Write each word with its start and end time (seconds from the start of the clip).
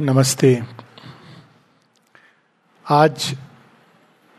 नमस्ते। 0.00 0.62
आज 2.90 3.36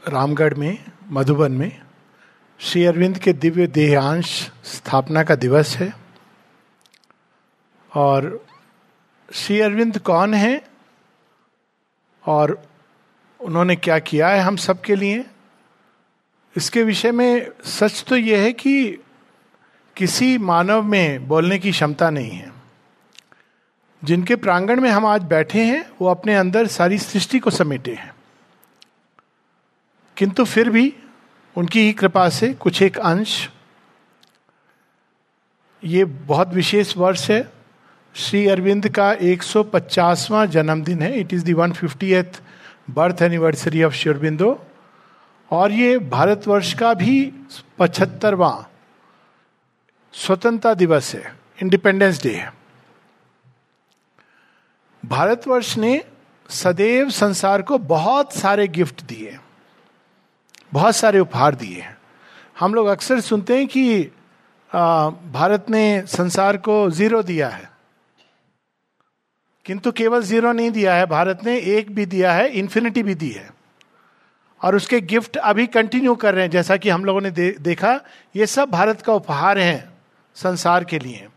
रामगढ़ 0.07 0.53
में, 0.53 0.85
मधुबन 1.07 1.51
में, 1.51 1.81
श्री 2.59 2.85
अरविंद 2.85 3.17
के 3.17 3.33
दिव्य 3.33 3.67
देहांश 3.67 4.51
स्थापना 4.63 5.23
का 5.23 5.35
दिवस 5.35 5.77
है। 5.77 5.93
और 7.95 8.45
श्री 9.33 9.59
अरविंद 9.59 9.99
कौन 9.99 10.33
है 10.33 10.67
और 12.25 12.67
उन्होंने 13.39 13.75
क्या 13.75 13.99
किया 13.99 14.27
है 14.27 14.39
हम 14.39 14.55
सब 14.55 14.81
के 14.81 14.95
लिए? 14.95 15.25
इसके 16.57 16.83
विषय 16.83 17.11
में 17.11 17.47
सच 17.63 18.05
तो 18.07 18.17
यह 18.17 18.41
है 18.41 18.53
कि 18.53 18.97
किसी 19.95 20.37
मानव 20.37 20.83
में 20.83 21.27
बोलने 21.27 21.59
की 21.59 21.71
क्षमता 21.71 22.09
नहीं 22.09 22.31
है। 22.31 22.56
जिनके 24.03 24.35
प्रांगण 24.35 24.81
में 24.81 24.89
हम 24.89 25.05
आज 25.05 25.23
बैठे 25.23 25.65
हैं, 25.65 25.89
वो 26.01 26.07
अपने 26.07 26.35
अंदर 26.35 26.67
सारी 26.67 26.97
सृष्टि 26.97 27.39
को 27.39 27.49
समेटे 27.49 27.93
हैं। 27.93 28.15
किंतु 30.17 30.45
फिर 30.45 30.69
भी 30.69 30.93
उनकी 31.57 31.79
ही 31.79 31.93
कृपा 31.93 32.29
से 32.29 32.53
कुछ 32.53 32.81
एक 32.81 32.97
अंश, 32.97 33.49
ये 35.83 36.05
बहुत 36.05 36.53
विशेष 36.53 36.97
वर्ष 36.97 37.31
है। 37.31 37.51
श्री 38.15 38.47
अरविंद 38.47 38.89
का 38.89 39.13
150वां 39.13 40.49
जन्मदिन 40.49 41.01
है। 41.01 41.19
It 41.19 41.33
is 41.33 41.45
the 41.45 41.53
one 41.53 41.71
fiftieth 41.71 42.41
birth 42.89 43.21
anniversary 43.21 43.83
of 43.83 43.93
Sri Aurobindo 43.93 44.65
और 45.51 45.71
ये 45.71 45.97
भारतवर्ष 45.97 46.73
का 46.73 46.93
भी 46.93 47.33
पचहत्तरवा 47.79 48.67
स्वतंत्रता 50.13 50.73
दिवस 50.73 51.15
है। 51.15 51.35
इंडिपेंडेंस 51.61 52.23
डे 52.23 52.35
है। 52.35 52.56
भारतवर्ष 55.07 55.77
ने 55.77 56.01
सदैव 56.49 57.09
संसार 57.09 57.61
को 57.61 57.77
बहुत 57.77 58.33
सारे 58.33 58.67
गिफ्ट 58.67 59.03
दिए 59.03 59.37
बहुत 60.73 60.95
सारे 60.95 61.19
उपहार 61.19 61.55
दिए 61.55 61.81
हैं। 61.81 61.97
हम 62.59 62.73
लोग 62.73 62.87
अक्सर 62.87 63.19
सुनते 63.19 63.57
हैं 63.57 63.67
कि 63.67 63.99
भारत 65.33 65.65
ने 65.69 66.01
संसार 66.07 66.57
को 66.57 66.89
ज़ीरो 66.89 67.21
दिया 67.23 67.49
है। 67.49 67.69
किंतु 69.65 69.91
केवल 69.91 70.23
ज़ीरो 70.23 70.51
नहीं 70.51 70.71
दिया 70.71 70.95
है 70.95 71.05
भारत 71.05 71.39
ने 71.45 71.57
एक 71.57 71.95
भी 71.95 72.05
दिया 72.05 72.33
है 72.33 72.49
इन्फिनिटी 72.49 73.03
भी 73.03 73.15
दी 73.15 73.29
है। 73.29 73.49
और 74.61 74.75
उसके 74.75 74.99
गिफ्ट 75.01 75.37
अभी 75.37 75.67
कंटिन्यू 75.67 76.15
कर 76.15 76.33
रहे 76.33 76.43
हैं 76.43 76.51
जैसा 76.51 76.77
कि 76.77 76.89
हम 76.89 77.05
लोगों 77.05 77.21
ने 77.21 77.31
दे, 77.31 77.51
देखा 77.51 77.99
ये 78.35 78.45
सब 78.47 78.69
भारत 78.69 79.01
का 79.01 79.13
उपहार 79.13 79.57
है 79.57 79.89
संसार 80.35 80.83
के 80.83 80.99
लिए। 80.99 81.27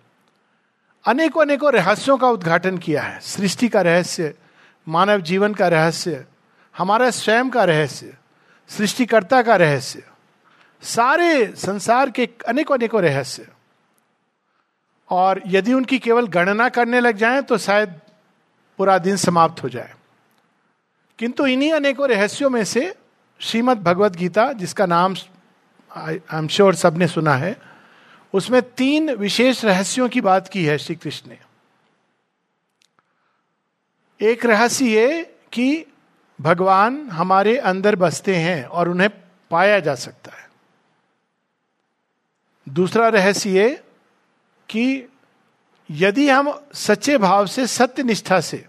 अनेकों 1.06 1.40
अनेकों 1.40 1.72
रहस्यों 1.72 2.18
का 2.18 2.28
उद्घाटन 2.28 2.78
किया 2.78 3.02
है। 3.02 3.20
सृष्टि 3.20 3.68
का 3.68 3.80
रहस्य, 3.80 4.34
मानव 4.88 5.20
जीवन 5.20 5.54
का 5.54 5.68
रहस्य, 5.68 6.24
हमारा 6.78 7.10
स्वयं 7.10 7.50
का 7.50 7.64
रहस्य, 7.64 8.16
सृष्टिकर्ता 8.68 9.42
का 9.42 9.56
रहस्य, 9.56 10.02
सारे 10.82 11.46
संसार 11.46 12.10
के 12.10 12.28
अनेकों 12.48 12.74
अनेकों 12.74 13.02
रहस्य। 13.02 13.48
और 15.10 15.42
यदि 15.46 15.72
उनकी 15.72 15.98
केवल 15.98 16.26
गणना 16.26 16.68
करने 16.68 17.00
लग 17.00 17.16
जाएँ 17.16 17.42
तो 17.42 17.58
शायद 17.58 18.00
पूरा 18.78 18.98
दिन 18.98 19.16
समाप्त 19.16 19.62
हो 19.62 19.68
जाए। 19.68 19.94
किंतु 21.18 21.46
इन्हीं 21.46 21.72
अनेकों 21.72 22.08
रहस्यों 22.08 22.50
में 22.50 22.64
से 22.64 22.94
श्रीमद 23.40 23.82
भगवत 23.82 24.12
गीता 24.12 24.52
जिसका 24.52 24.86
नाम 24.86 25.14
आई 25.96 26.20
एम 26.34 26.48
श्योर 26.48 26.74
सबने 26.74 27.08
सुना 27.08 27.34
है 27.34 27.69
उसमें 28.34 28.62
तीन 28.62 29.10
विशेष 29.10 29.64
रहस्यों 29.64 30.08
की 30.08 30.20
बात 30.20 30.48
की 30.48 30.64
है 30.64 30.78
श्री 30.78 30.96
कृष्ण 30.96 31.30
ने। 31.30 31.38
एक 34.20 34.46
रहस्य 34.46 34.84
ये 34.84 35.22
कि 35.52 35.84
भगवान 36.40 37.08
हमारे 37.10 37.56
अंदर 37.58 37.96
बसते 37.96 38.36
हैं 38.36 38.64
और 38.64 38.88
उन्हें 38.88 39.10
पाया 39.50 39.78
जा 39.80 39.94
सकता 39.94 40.36
है। 40.36 40.48
दूसरा 42.66 43.08
रहस्य 43.08 43.50
ये 43.50 43.84
कि 44.68 45.08
यदि 45.90 46.28
हम 46.28 46.52
सच्चे 46.74 47.18
भाव 47.18 47.46
से, 47.46 47.66
सत्य 47.66 48.02
निष्ठा 48.02 48.40
से 48.40 48.66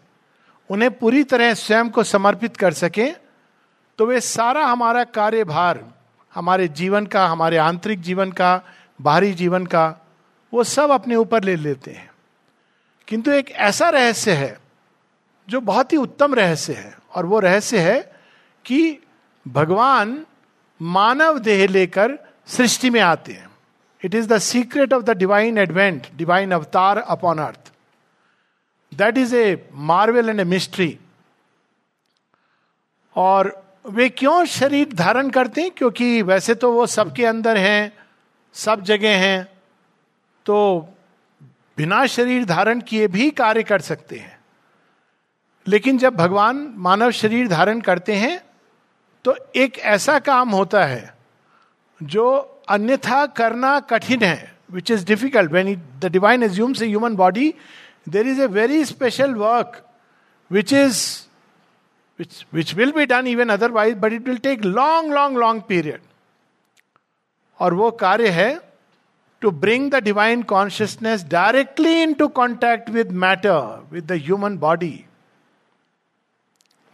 उन्हें 0.69 0.91
पूरी 0.91 1.23
तरह 1.23 1.53
स्वयं 1.53 1.89
को 1.89 2.03
समर्पित 2.03 2.57
कर 2.57 2.73
सकें 2.73 3.15
तो 3.99 4.05
वे 4.05 4.19
सारा 4.21 4.65
हमारा 4.65 5.03
कार्यभार, 5.03 5.83
हमारे 6.33 6.67
जीवन 6.67 7.05
का, 7.05 7.27
हमारे 7.27 7.57
आंतरिक 7.57 8.01
जीवन 8.01 8.31
का 8.31 8.61
बाहरी 9.01 9.33
जीवन 9.33 9.65
का, 9.65 9.95
वो 10.53 10.63
सब 10.63 10.91
अपने 10.91 11.15
ऊपर 11.15 11.43
ले 11.43 11.55
लेते 11.55 11.91
हैं। 11.91 12.11
किंतु 13.07 13.31
एक 13.31 13.51
ऐसा 13.51 13.89
रहस्य 13.89 14.31
है, 14.31 14.59
जो 15.49 15.61
बहुत 15.61 15.91
ही 15.93 15.97
उत्तम 15.97 16.35
रहस्य 16.35 16.73
है, 16.73 16.97
और 17.15 17.25
वो 17.25 17.39
रहस्य 17.39 17.79
है 17.79 18.15
कि 18.65 18.97
भगवान 19.47 20.25
मानव 20.81 21.39
देह 21.39 21.67
लेकर 21.67 22.19
सृष्टि 22.47 22.89
में 22.89 22.99
आते 23.01 23.33
हैं। 23.33 23.49
It 24.03 24.15
is 24.15 24.27
the 24.27 24.37
secret 24.37 24.93
of 24.93 25.03
the 25.03 25.09
divine 25.09 25.57
advent 25.57 26.07
divine 26.15 26.51
avatar 26.51 26.97
upon 26.97 27.39
earth 27.39 27.71
that 28.93 29.17
is 29.17 29.35
a 29.35 29.69
marvel 29.73 30.29
and 30.29 30.39
a 30.39 30.43
mystery 30.43 30.99
और 33.15 33.63
वे 33.85 34.09
क्यों 34.09 34.45
शरीर 34.45 34.93
धारण 34.93 35.29
करते 35.29 35.61
हैं? 35.61 35.71
क्योंकि 35.71 36.21
वैसे 36.21 36.55
तो 36.55 36.71
वो 36.71 36.85
सबके 36.85 37.25
अंदर 37.25 37.57
हैं 37.57 38.00
सब 38.55 38.81
जगह 38.83 39.17
हैं 39.17 39.43
तो 40.45 40.57
बिना 41.77 42.05
शरीर 42.07 42.45
धारण 42.45 42.81
किए 42.81 43.07
भी 43.07 43.29
कार्य 43.31 43.63
कर 43.63 43.81
सकते 43.81 44.17
हैं। 44.17 44.39
लेकिन 45.65 45.97
जब 45.97 46.15
भगवान 46.15 46.73
मानव 46.77 47.11
शरीर 47.11 47.47
धारण 47.47 47.81
करते 47.81 48.15
हैं 48.15 48.41
तो 49.25 49.35
एक 49.55 49.77
ऐसा 49.77 50.17
काम 50.19 50.49
होता 50.49 50.83
है, 50.85 51.13
जो 52.01 52.27
अन्यथा 52.69 53.25
करना 53.37 53.79
कठिन 53.79 54.23
है 54.23 54.51
which 54.71 54.91
is 54.91 55.05
difficult 55.05 55.51
when 55.51 55.75
the 55.99 56.11
divine 56.11 56.43
assumes 56.43 56.81
a 56.81 56.87
human 56.87 57.15
body 57.15 57.53
there 58.09 58.27
is 58.27 58.41
a 58.41 58.47
very 58.49 58.83
special 58.85 59.33
work 59.35 59.81
which 60.51 60.73
is 60.73 61.03
which 62.53 62.73
will 62.75 62.91
be 62.91 63.05
done 63.05 63.27
even 63.27 63.49
otherwise 63.49 63.95
but 63.97 64.13
it 64.13 64.27
will 64.27 64.37
take 64.39 64.65
long 64.65 65.13
long 65.13 65.37
long 65.37 65.61
period 65.69 66.01
और 67.61 67.73
वो 67.73 67.91
कार्य 67.91 68.29
है 68.29 68.61
to 69.41 69.51
bring 69.51 69.91
the 69.91 69.95
divine 69.95 70.43
consciousness 70.43 71.23
directly 71.23 72.01
into 72.13 72.27
contact 72.27 72.89
with 72.89 73.11
matter 73.11 73.87
with 73.91 74.05
the 74.05 74.11
human 74.11 74.57
body 74.57 75.05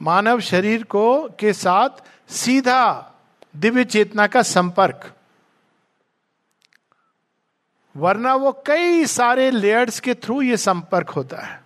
मानव 0.01 0.39
शरीर 0.39 0.83
को, 0.83 1.29
के 1.29 1.53
साथ 1.53 1.89
सीधा 2.29 3.11
दिव्य 3.55 3.83
चेतना 3.85 4.28
का 4.28 4.41
संपर्क। 4.41 5.13
वरना 7.97 8.35
वो 8.35 8.63
कई 8.66 9.05
सारे 9.05 9.51
लेयर्स 9.51 9.99
के 9.99 10.13
थ्रू 10.13 10.41
ये 10.41 10.57
संपर्क 10.57 11.09
होता 11.09 11.38
है। 11.38 11.61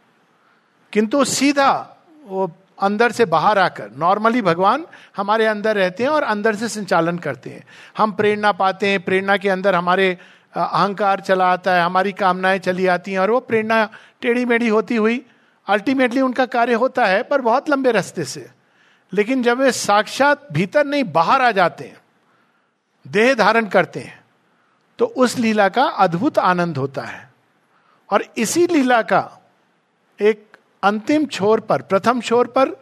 किंतु 0.93 1.25
सीधा 1.25 1.97
वो 2.25 2.51
अंदर 2.81 3.11
से 3.11 3.25
बाहर 3.25 3.59
आकर। 3.59 3.89
नॉर्मली 3.97 4.41
भगवान 4.41 4.85
हमारे 5.17 5.45
अंदर 5.45 5.75
रहते 5.75 6.03
हैं 6.03 6.09
और 6.09 6.23
अंदर 6.23 6.55
से 6.55 6.69
संचालन 6.69 7.17
करते 7.17 7.49
हैं। 7.49 7.63
हम 7.97 8.11
प्रेरणा 8.11 8.51
पाते 8.51 8.87
हैं, 8.87 8.99
प्रेरणा 8.99 9.37
के 9.37 9.49
अंदर 9.49 9.75
हमारे 9.75 10.17
अहंकार 10.53 11.19
चला 11.19 11.51
आता 11.51 11.75
है, 11.75 11.81
हमारी 11.81 12.11
कामनाएँ 12.11 12.59
चली 12.59 12.87
आती 12.87 13.11
हैं 13.11 13.19
और 13.19 13.31
वो 13.31 13.39
प्रेरणा 13.39 13.87
टेढ़ी 14.21 14.45
मेढ़ी 14.45 14.67
होती 14.67 14.95
हुई 14.95 15.25
अल्टीमेटली 15.67 16.21
उनका 16.21 16.45
कार्य 16.45 16.73
होता 16.73 17.05
है, 17.05 17.21
पर 17.23 17.41
बहुत 17.41 17.69
लंबे 17.69 17.91
रास्ते 17.91 18.23
से। 18.25 18.49
लेकिन 19.13 19.43
जब 19.43 19.59
वे 19.59 19.71
साक्षात 19.71 20.47
भीतर 20.51 20.85
नहीं, 20.85 21.03
बाहर 21.03 21.41
आ 21.41 21.51
जाते 21.51 21.83
हैं, 21.83 21.97
देह 23.05 23.33
धारण 23.33 23.65
करते 23.67 23.99
हैं 23.99 24.19
तो 24.99 25.05
उस 25.05 25.37
लीला 25.37 25.67
का 25.69 25.83
अद्भुत 25.83 26.37
आनंद 26.39 26.77
होता 26.77 27.01
है। 27.01 27.29
और 28.09 28.23
इसी 28.37 28.65
लीला 28.67 29.01
का 29.01 29.41
एक 30.19 30.50
अंतिम 30.83 31.25
छोर 31.25 31.59
पर, 31.59 31.81
प्रथम 31.81 32.21
छोर 32.21 32.47
पर 32.47 32.75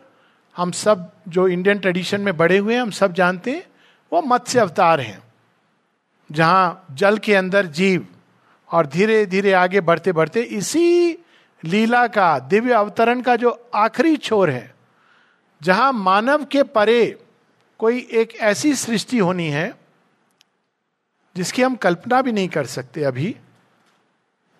हम 0.55 0.71
सब 0.71 1.11
जो 1.27 1.47
इंडियन 1.47 1.79
ट्रेडिशन 1.79 2.21
में 2.21 2.35
बड़े 2.37 2.57
हुए 2.57 2.73
हैं, 2.73 2.81
हम 2.81 2.91
सब 2.91 3.13
जानते 3.13 3.51
हैं, 3.51 3.63
वो 4.11 4.21
मत्स्य 4.21 4.59
अवतार 4.59 4.99
हैं, 4.99 5.21
जहाँ 6.29 6.85
जल 6.91 7.17
के 7.17 7.35
अंदर 7.35 7.65
जीव 7.65 8.07
और 8.69 8.87
धीरे 8.87 9.25
धीरे 9.25 9.53
आगे 9.53 9.81
बढ़ते 9.81 10.11
बढ़ते 10.11 10.41
इसी 10.41 11.17
लीला 11.63 12.05
का, 12.07 12.39
दिव्य 12.39 12.73
अवतरण 12.73 13.21
का 13.21 13.35
जो 13.35 13.49
आखिरी 13.75 14.15
छोर 14.17 14.49
है, 14.49 14.73
जहाँ 15.61 15.91
मानव 15.93 16.45
के 16.45 16.63
परे 16.63 17.17
कोई 17.79 18.07
एक 18.11 18.35
ऐसी 18.35 18.73
सृष्टि 18.75 19.17
होनी 19.17 19.47
है, 19.47 19.73
जिसकी 21.35 21.61
हम 21.63 21.75
कल्पना 21.75 22.21
भी 22.21 22.31
नहीं 22.31 22.49
कर 22.49 22.65
सकते 22.65 23.03
अभी 23.03 23.35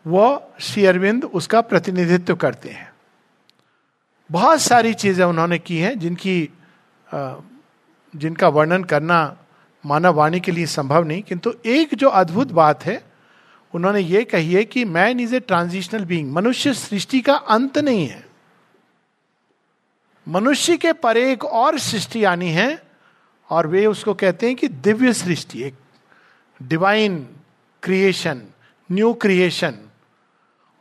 वह 0.06 0.42
श्री 0.60 0.86
अरविंद 0.86 1.26
उसका 1.26 1.62
प्रतिनिधित्व 1.62 2.36
करते 2.36 2.70
हैं। 2.70 2.89
बहुत 4.30 4.62
सारी 4.62 4.94
चीज़ें 4.94 5.26
उन्होंने 5.26 5.58
की 5.60 5.78
हैं 5.78 5.98
जिनकी 6.00 6.50
जिनका 8.14 8.48
वर्णन 8.48 8.84
करना 8.84 9.38
मानव 9.84 10.14
वाणी 10.14 10.40
के 10.40 10.52
लिए 10.52 10.66
संभव 10.66 11.04
नहीं। 11.04 11.22
किंतु 11.22 11.54
एक 11.66 11.94
जो 11.96 12.10
अद्भुत 12.10 12.52
बात 12.52 12.86
है, 12.86 13.02
उन्होंने 13.74 14.00
ये 14.00 14.24
कही 14.24 14.54
है 14.54 14.64
कि 14.66 14.86
man 14.86 15.20
is 15.20 15.36
a 15.36 15.40
transitional 15.40 16.06
being 16.06 16.32
मनुष्य 16.34 16.74
सृष्टि 16.74 17.22
का 17.22 17.34
अंत 17.34 17.78
नहीं 17.78 18.08
है। 18.08 18.24
मनुष्य 20.28 20.78
के 20.78 20.94
परे 20.94 21.32
एक 21.32 21.46
और 21.46 21.80
सृष्टि 21.80 22.24
आनी 22.24 22.50
है, 22.50 22.82
और 23.50 23.68
वे 23.68 23.86
उसको 23.86 24.14
कहते 24.14 24.48
हैं 24.48 24.56
कि 24.56 24.68
दिव्य 24.68 25.14
सृष्टि, 25.14 25.62
एक 25.64 25.76
डिवाइन 26.60 27.18
क्रिएशन 27.84 28.42
न्यू 28.90 29.14
क्रिएशन 29.14 29.78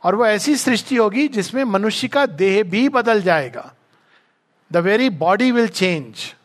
और 0.03 0.15
वो 0.15 0.25
ऐसी 0.25 0.55
सृष्टि 0.55 0.95
होगी 0.95 1.27
जिसमें 1.27 1.63
मनुष्य 1.63 2.07
का 2.07 2.25
देह 2.25 2.63
भी 2.63 2.89
बदल 2.89 3.21
जाएगा। 3.21 3.73
The 4.71 4.77
very 4.77 5.09
body 5.09 5.51
will 5.51 5.67
change 5.67 6.35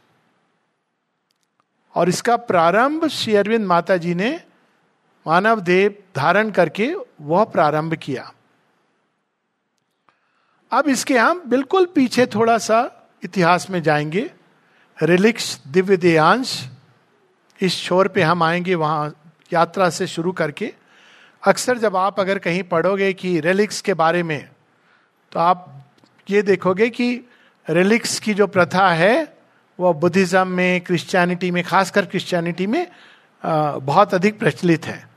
और 1.94 2.08
इसका 2.08 2.36
प्रारंभ 2.36 3.06
श्री 3.06 3.34
अरविंद 3.34 3.66
माता 3.66 3.96
जी 3.96 4.14
ने 4.14 4.40
मानव 5.26 5.60
देह 5.60 5.88
धारण 6.16 6.50
करके 6.50 6.94
वह 7.20 7.44
प्रारंभ 7.44 7.94
किया। 7.94 8.32
अब 10.72 10.88
इसके 10.88 11.18
हम 11.18 11.42
बिल्कुल 11.46 11.86
पीछे 11.86 12.26
थोड़ा 12.26 12.58
सा 12.58 12.78
इतिहास 13.24 13.70
में 13.70 13.82
जाएँगे। 13.82 14.30
रिलिक्स 15.02 15.60
दिव्य 15.66 15.96
देयांश 15.96 16.70
इस 17.60 17.82
छोर 17.82 18.08
पे 18.08 18.22
हम 18.22 18.42
आएँगे, 18.42 18.74
वहाँ 18.74 19.14
यात्रा 19.52 19.90
से 19.90 20.06
शुरू 20.06 20.32
करके। 20.32 20.74
अक्सर 21.44 21.78
जब 21.78 21.96
आप 21.96 22.20
अगर 22.20 22.38
कहीं 22.38 22.62
पढ़ोगे 22.62 23.12
कि 23.12 23.40
रेलिक्स 23.40 23.80
के 23.80 23.94
बारे 23.94 24.22
में 24.22 24.48
तो 25.32 25.40
आप 25.40 25.84
ये 26.30 26.42
देखोगे 26.42 26.88
कि 26.90 27.20
रेलिक्स 27.70 28.18
की 28.20 28.34
जो 28.34 28.46
प्रथा 28.46 28.88
है 28.88 29.36
वह 29.80 29.92
बुद्धिज्म 29.92 30.46
में 30.48 30.80
क्रिश्चियनिटी 30.80 31.50
में, 31.50 31.62
खासकर 31.64 32.06
क्रिश्चियनिटी 32.06 32.66
में 32.66 32.86
बहुत 33.44 34.14
अधिक 34.14 34.38
प्रचलित 34.38 34.86
है। 34.86 35.08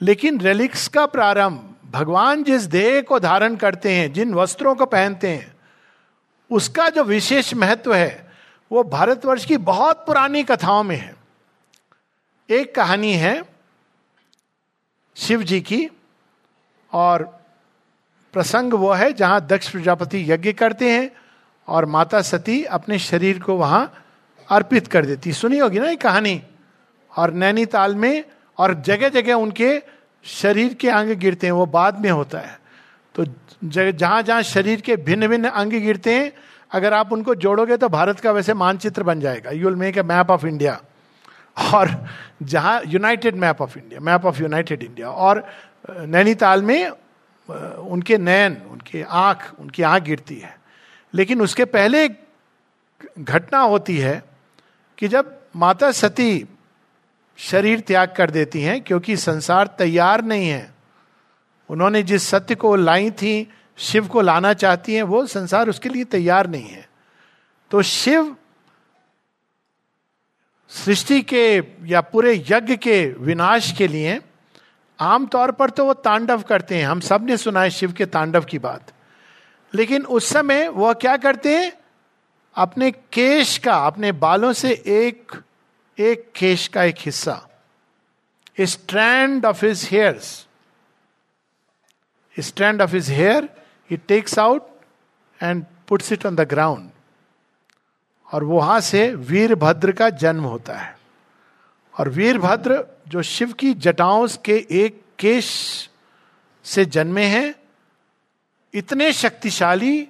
लेकिन 0.00 0.40
रेलिक्स 0.40 0.88
का 0.88 1.06
प्रारंभ 1.06 1.74
भगवान 1.90 2.42
जिस 2.44 2.62
देह 2.62 3.00
को 3.02 3.18
धारण 3.20 3.56
करते 3.56 3.92
हैं, 3.92 4.12
जिन 4.12 4.34
वस्त्रों 4.34 4.74
को 4.74 4.86
पहनते 4.86 5.28
हैं, 5.28 5.56
उसका 6.50 6.88
जो 6.88 7.04
विशेष 7.04 7.54
महत्व 7.54 7.94
है, 7.94 8.32
वो 8.70 8.82
भारतवर्ष 8.82 9.44
की 9.44 9.56
बहुत 9.56 10.04
पुरानी 10.06 10.42
कथाओं 10.42 10.82
में 10.82 10.96
है। 10.96 11.14
एक 12.50 12.74
कहानी 12.74 13.12
है 13.12 13.51
शिव 15.32 15.42
जी 15.42 15.60
की, 15.60 15.88
और 16.92 17.22
प्रसंग 18.34 18.72
वो 18.74 18.92
है 18.92 19.12
जहाँ 19.12 19.40
दक्ष 19.46 19.68
प्रजापति 19.68 20.32
यज्ञ 20.32 20.52
करते 20.52 20.90
हैं, 20.90 21.10
और 21.68 21.86
माता 21.86 22.20
सती 22.20 22.64
अपने 22.64 22.98
शरीर 22.98 23.38
को 23.38 23.56
वहाँ 23.56 23.92
अर्पित 24.48 24.86
कर 24.86 25.06
देती 25.06 25.32
सुनी 25.32 25.58
होगी 25.58 25.78
ना 25.78 25.88
ये 25.88 25.96
कहानी? 25.96 26.42
और 27.12 27.32
नैनीताल 27.32 27.94
में, 27.94 28.24
और 28.58 28.74
जगह 28.82 29.08
जगह 29.08 29.34
उनके 29.34 29.80
शरीर 30.24 30.74
के 30.74 30.88
अंग 30.90 31.16
गिरते 31.16 31.46
हैं, 31.46 31.52
वो 31.52 31.66
बाद 31.66 32.00
में 32.00 32.10
होता 32.10 32.38
है। 32.38 32.58
तो 33.14 33.24
जहाँ 33.64 34.22
जहाँ 34.22 34.42
शरीर 34.42 34.80
के 34.80 34.96
भिन्न 34.96 35.28
भिन्न 35.28 35.48
अंग 35.48 35.72
गिरते 35.72 36.14
हैं, 36.14 36.32
अगर 36.72 36.92
आप 36.92 37.12
उनको 37.12 37.34
जोड़ोगे 37.34 37.76
तो 37.76 37.88
भारत 37.88 38.20
का 38.20 38.32
वैसे 38.32 38.54
मानचित्र 38.54 39.02
बन 39.02 39.20
जाएगा। 39.20 39.50
You 39.50 39.68
will 39.68 39.76
make 39.76 39.98
a 39.98 40.02
map 40.02 40.30
of 40.30 40.46
India 40.46 40.80
और 41.56 41.90
जहाँ 42.42 42.80
united 42.86 43.36
map 43.36 43.60
of 43.62 43.78
India 43.78 44.00
map 44.00 44.24
of 44.24 44.40
united 44.42 44.82
India 44.82 45.10
और 45.10 45.46
नैनीताल 45.90 46.62
में 46.62 46.88
उनके 47.48 48.18
नयन, 48.18 48.56
उनके 48.70 49.02
आँख, 49.02 49.52
उनकी 49.60 49.82
आँख 49.82 50.02
गिरती 50.02 50.36
है। 50.36 50.56
लेकिन 51.14 51.42
उसके 51.42 51.64
पहले 51.64 52.04
एक 52.04 52.20
घटना 53.18 53.58
होती 53.58 53.98
है 53.98 54.22
कि 54.98 55.08
जब 55.08 55.38
माता 55.56 55.90
सती 55.92 56.46
शरीर 57.36 57.80
त्याग 57.80 58.14
कर 58.16 58.30
देती 58.30 58.62
हैं 58.62 58.80
क्योंकि 58.80 59.16
संसार 59.16 59.66
तैयार 59.66 60.24
नहीं 60.24 60.48
है, 60.48 60.74
उन्होंने 61.68 62.02
जिस 62.02 62.28
सत्य 62.28 62.54
को 62.54 62.74
लाई 62.76 63.10
थी, 63.10 63.50
शिव 63.76 64.06
को 64.08 64.20
लाना 64.20 64.52
चाहती 64.54 64.94
हैं, 64.94 65.02
वो 65.02 65.26
संसार 65.26 65.68
उसके 65.68 65.88
लिए 65.88 66.04
तैयार 66.04 66.46
नहीं 66.46 66.68
है। 66.68 66.88
तो 67.70 67.82
शिव 67.82 68.36
सृष्टि 70.72 71.20
के 71.22 71.44
या 71.86 72.00
पूरे 72.00 72.34
यज्ञ 72.50 72.76
के 72.76 73.04
विनाश 73.18 73.72
के 73.72 73.88
लिए 73.88 74.20
आमतौर 75.00 75.50
पर 75.50 75.70
तो 75.70 75.84
वो 75.84 75.94
तांडव 75.94 76.42
करते 76.42 76.76
हैं। 76.76 76.86
हम 76.86 77.00
सबने 77.00 77.36
सुना 77.36 77.62
है 77.62 77.70
शिव 77.70 77.92
के 77.92 78.06
तांडव 78.06 78.44
की 78.44 78.58
बात। 78.58 78.92
लेकिन 79.74 80.04
उस 80.06 80.28
समय 80.28 80.68
वह 80.68 80.92
क्या 80.92 81.16
करते 81.16 81.56
हैं? 81.56 81.72
अपने 82.56 82.90
केश 82.90 83.56
का, 83.58 83.76
अपने 83.86 84.12
बालों 84.12 84.52
से 84.52 84.72
एक 84.72 85.32
एक 85.98 86.30
केश 86.36 86.66
का 86.68 86.82
एक 86.84 86.96
हिस्सा 86.98 87.40
strand 88.60 89.46
of 89.46 89.64
his 89.66 89.88
hairs 89.92 90.46
strand 92.36 92.82
of 92.82 92.94
his 92.94 93.10
hair 93.10 93.48
he 93.90 93.96
takes 94.08 94.38
out 94.38 94.68
and 95.40 95.64
puts 95.88 96.12
it 96.12 96.26
on 96.26 96.36
the 96.36 96.40
ground 96.40 96.90
और 98.32 98.44
वहाँ 98.44 98.80
से 98.80 99.14
वीरभद्र 99.14 99.92
का 99.92 100.10
जन्म 100.10 100.44
होता 100.44 100.74
है। 100.74 100.98
और 101.98 102.08
वीरभद्र 102.08 102.84
जो 103.08 103.22
शिव 103.22 103.52
की 103.52 103.74
जटाओं 103.74 104.28
के 104.44 104.66
एक 104.70 105.02
केश 105.18 105.90
से 106.64 106.84
जन्मे 106.84 107.24
हैं, 107.24 107.54
इतने 108.74 109.12
शक्तिशाली, 109.12 110.08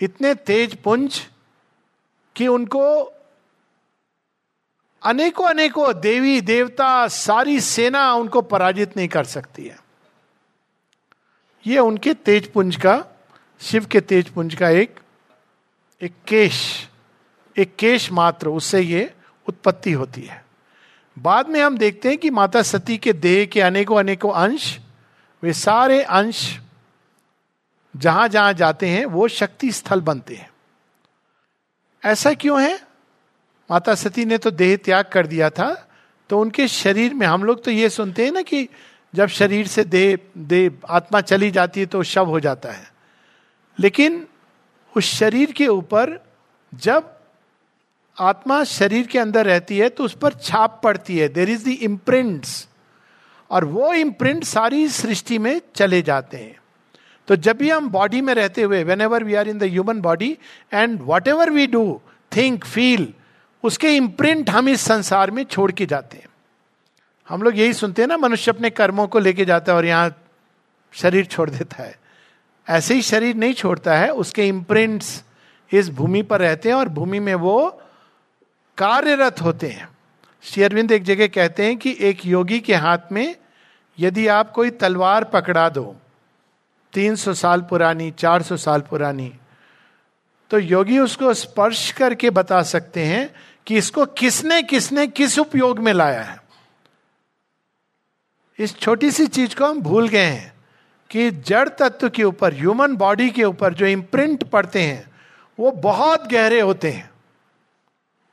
इतने 0.00 0.34
तेज 0.34 0.74
पुंज 0.74 1.20
कि 2.36 2.46
उनको 2.46 3.12
अनेकों 5.02 5.46
अनेकों 5.46 6.00
देवी, 6.00 6.40
देवता, 6.40 7.08
सारी 7.08 7.60
सेना 7.60 8.14
उनको 8.14 8.42
पराजित 8.42 8.96
नहीं 8.96 9.08
कर 9.08 9.24
सकती 9.24 9.66
है। 9.66 9.78
ये 11.66 11.78
उनके 11.78 12.14
तेज 12.14 12.52
पुंज 12.52 12.76
का, 12.76 13.04
शिव 13.60 13.86
के 13.86 14.00
तेज 14.00 14.28
पुंज 14.28 14.54
का 14.54 14.68
एक 14.68 15.00
एक 16.02 16.12
केश। 16.28 16.88
एक 17.56 17.76
केश 17.76 18.10
मात्र, 18.12 18.48
उससे 18.48 18.80
ये 18.80 19.12
उत्पत्ति 19.46 19.92
होती 19.92 20.22
है। 20.22 20.44
बाद 21.16 21.48
में 21.48 21.60
हम 21.62 21.78
देखते 21.78 22.08
हैं 22.08 22.18
कि 22.18 22.30
माता 22.30 22.62
सती 22.62 22.96
के 22.98 23.12
देह 23.12 23.44
के 23.46 23.60
अनेकों 23.60 23.98
अनेकों 23.98 24.32
अंश, 24.32 24.78
वे 25.42 25.52
सारे 25.52 26.02
अंश 26.02 26.58
जहाँ 27.94 28.28
जहाँ 28.28 28.52
जाते 28.52 28.88
हैं, 28.88 29.04
वो 29.06 29.28
शक्ति 29.28 29.70
स्थल 29.72 30.00
बनते 30.00 30.34
हैं। 30.34 30.50
ऐसा 32.02 32.32
क्यों 32.34 32.62
है? 32.62 32.74
माता 33.70 33.94
सती 33.94 34.24
ने 34.24 34.38
तो 34.38 34.50
देह 34.50 34.76
त्याग 34.76 35.04
कर 35.04 35.26
दिया 35.26 35.50
था 35.50 35.72
तो 36.30 36.40
उनके 36.40 36.66
शरीर 36.68 37.14
में, 37.14 37.26
हम 37.26 37.44
लोग 37.44 37.64
तो 37.64 37.70
ये 37.70 37.88
सुनते 37.90 38.24
हैं 38.24 38.32
ना 38.32 38.42
कि 38.42 38.68
जब 39.14 39.26
शरीर 39.26 39.66
से 39.66 39.84
देह 39.84 40.18
देह, 40.38 40.70
आत्मा 40.88 41.20
चली 41.20 41.50
जाती 41.50 41.80
है 41.80 41.86
तो 41.86 42.02
शव 42.02 42.26
हो 42.26 42.40
जाता 42.40 42.72
है। 42.72 42.90
लेकिन 43.78 44.26
उस 44.96 45.04
शरीर 45.10 45.52
के 45.52 45.66
ऊपर 45.66 46.18
जब 46.74 47.15
आत्मा 48.18 48.62
शरीर 48.64 49.06
के 49.06 49.18
अंदर 49.18 49.46
रहती 49.46 49.78
है 49.78 49.88
तो 49.88 50.04
उस 50.04 50.14
पर 50.14 50.32
छाप 50.32 50.80
पड़ती 50.84 51.18
है। 51.18 51.28
देर 51.28 51.50
इज़ 51.50 51.64
द 51.64 51.68
इम्प्रिंट्स 51.68 52.66
और 53.50 53.64
वो 53.64 53.92
इम्प्रिंट 53.94 54.44
सारी 54.44 54.88
सृष्टि 54.88 55.38
में 55.38 55.60
चले 55.74 56.00
जाते 56.02 56.36
हैं। 56.36 56.56
तो 57.28 57.36
जब 57.36 57.56
भी 57.56 57.70
हम 57.70 57.88
बॉडी 57.88 58.20
में 58.20 58.32
रहते 58.34 58.62
हुए 58.62 58.82
whenever 59.00 59.24
we 59.24 59.34
are 59.34 59.48
in 59.48 59.58
the 59.58 59.62
human 59.62 60.00
body 60.00 60.36
and 60.74 61.00
whatever 61.28 61.50
we 61.50 61.66
do 61.66 62.00
think 62.32 62.64
feel 62.64 63.12
उसके 63.64 63.94
इम्प्रिंट 63.96 64.50
हम 64.50 64.68
इस 64.68 64.80
संसार 64.80 65.30
में 65.30 65.42
छोड़ 65.44 65.70
के 65.72 65.86
जाते 65.86 66.16
हैं। 66.16 66.28
हम 67.28 67.42
लोग 67.42 67.58
यही 67.58 67.72
सुनते 67.72 68.02
हैं 68.02 68.08
ना, 68.08 68.16
मनुष्य 68.16 68.50
अपने 68.50 68.70
कर्मों 68.70 69.06
को 69.06 69.18
लेके 69.18 69.44
जाता 69.44 69.72
है 69.72 69.78
और 69.78 69.84
यहाँ 69.86 70.14
शरीर 70.94 71.24
छोड़ 71.24 71.48
देता 71.50 71.82
है। 71.82 71.94
ऐसे 72.66 72.94
ही 72.94 73.02
शरीर 73.02 73.36
नहीं 73.36 73.54
छोड़ता 73.54 73.96
है, 73.98 74.10
उसके 74.10 74.46
इम्प्रिंट्स 74.48 75.22
इस 75.70 75.90
भूमि 75.90 76.22
पर 76.22 76.40
रहते 76.40 76.68
हैं 76.68 76.76
और 76.76 76.88
भूमि 76.88 77.20
में 77.20 77.34
वो 77.34 77.82
कार्यरत 78.78 79.40
होते 79.42 79.68
हैं। 79.68 79.88
श्री 80.44 80.62
अरविंद 80.62 80.92
एक 80.92 81.02
जगह 81.02 81.26
कहते 81.26 81.64
हैं 81.64 81.76
कि 81.76 81.96
एक 82.00 82.26
योगी 82.26 82.58
के 82.60 82.74
हाथ 82.74 83.12
में 83.12 83.36
यदि 83.98 84.26
आप 84.26 84.50
कोई 84.50 84.70
तलवार 84.70 85.24
पकड़ा 85.24 85.68
दो, 85.68 85.96
तीन 86.92 87.16
सौ 87.16 87.34
साल 87.34 87.60
पुरानी, 87.60 88.10
चार 88.10 88.42
सौ 88.42 88.56
साल 88.56 88.80
पुरानी 88.80 89.32
तो 90.50 90.58
योगी 90.58 90.98
उसको 90.98 91.32
स्पर्श 91.34 91.90
करके 91.92 92.30
बता 92.30 92.62
सकते 92.62 93.04
हैं 93.04 93.30
कि 93.66 93.76
इसको 93.76 94.06
किसने 94.06 94.62
किसने 94.62 95.06
किस 95.06 95.38
उपयोग 95.38 95.78
में 95.78 95.92
लाया 95.92 96.22
है। 96.22 96.38
इस 98.58 98.78
छोटी 98.78 99.10
सी 99.10 99.26
चीज़ 99.26 99.56
को 99.56 99.66
हम 99.66 99.80
भूल 99.80 100.08
गए 100.08 100.24
हैं 100.24 100.54
कि 101.10 101.30
जड़ 101.30 101.68
तत्व 101.68 102.08
के 102.10 102.24
ऊपर 102.24 102.54
ह्यूमन 102.54 102.96
बॉडी 102.96 103.30
के 103.30 103.44
ऊपर 103.44 103.74
जो 103.74 103.86
इम्प्रिंट 103.86 104.44
पड़ते 104.44 104.82
हैं, 104.82 105.10
वो 105.58 105.70
बहुत 105.70 106.26
गहरे 106.26 106.60
होते 106.60 106.90
हैं। 106.90 107.10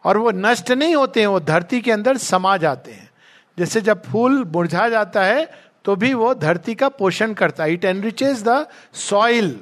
और 0.05 0.17
वो 0.17 0.31
नष्ट 0.31 0.71
नहीं 0.71 0.95
होते 0.95 1.19
हैं, 1.19 1.27
वो 1.27 1.39
धरती 1.41 1.81
के 1.81 1.91
अंदर 1.91 2.17
समा 2.19 2.55
जाते 2.57 2.91
हैं। 2.91 3.09
जैसे 3.57 3.81
जब 3.81 4.03
फूल 4.03 4.43
मुरझा 4.53 4.87
जाता 4.89 5.23
है 5.23 5.45
तो 5.85 5.95
भी 5.95 6.13
वो 6.13 6.33
धरती 6.35 6.75
का 6.75 6.87
पोषण 6.89 7.33
करता 7.33 7.63
है। 7.63 7.73
It 7.73 7.85
enriches 7.85 8.43
the 8.43 8.65
soil 8.99 9.59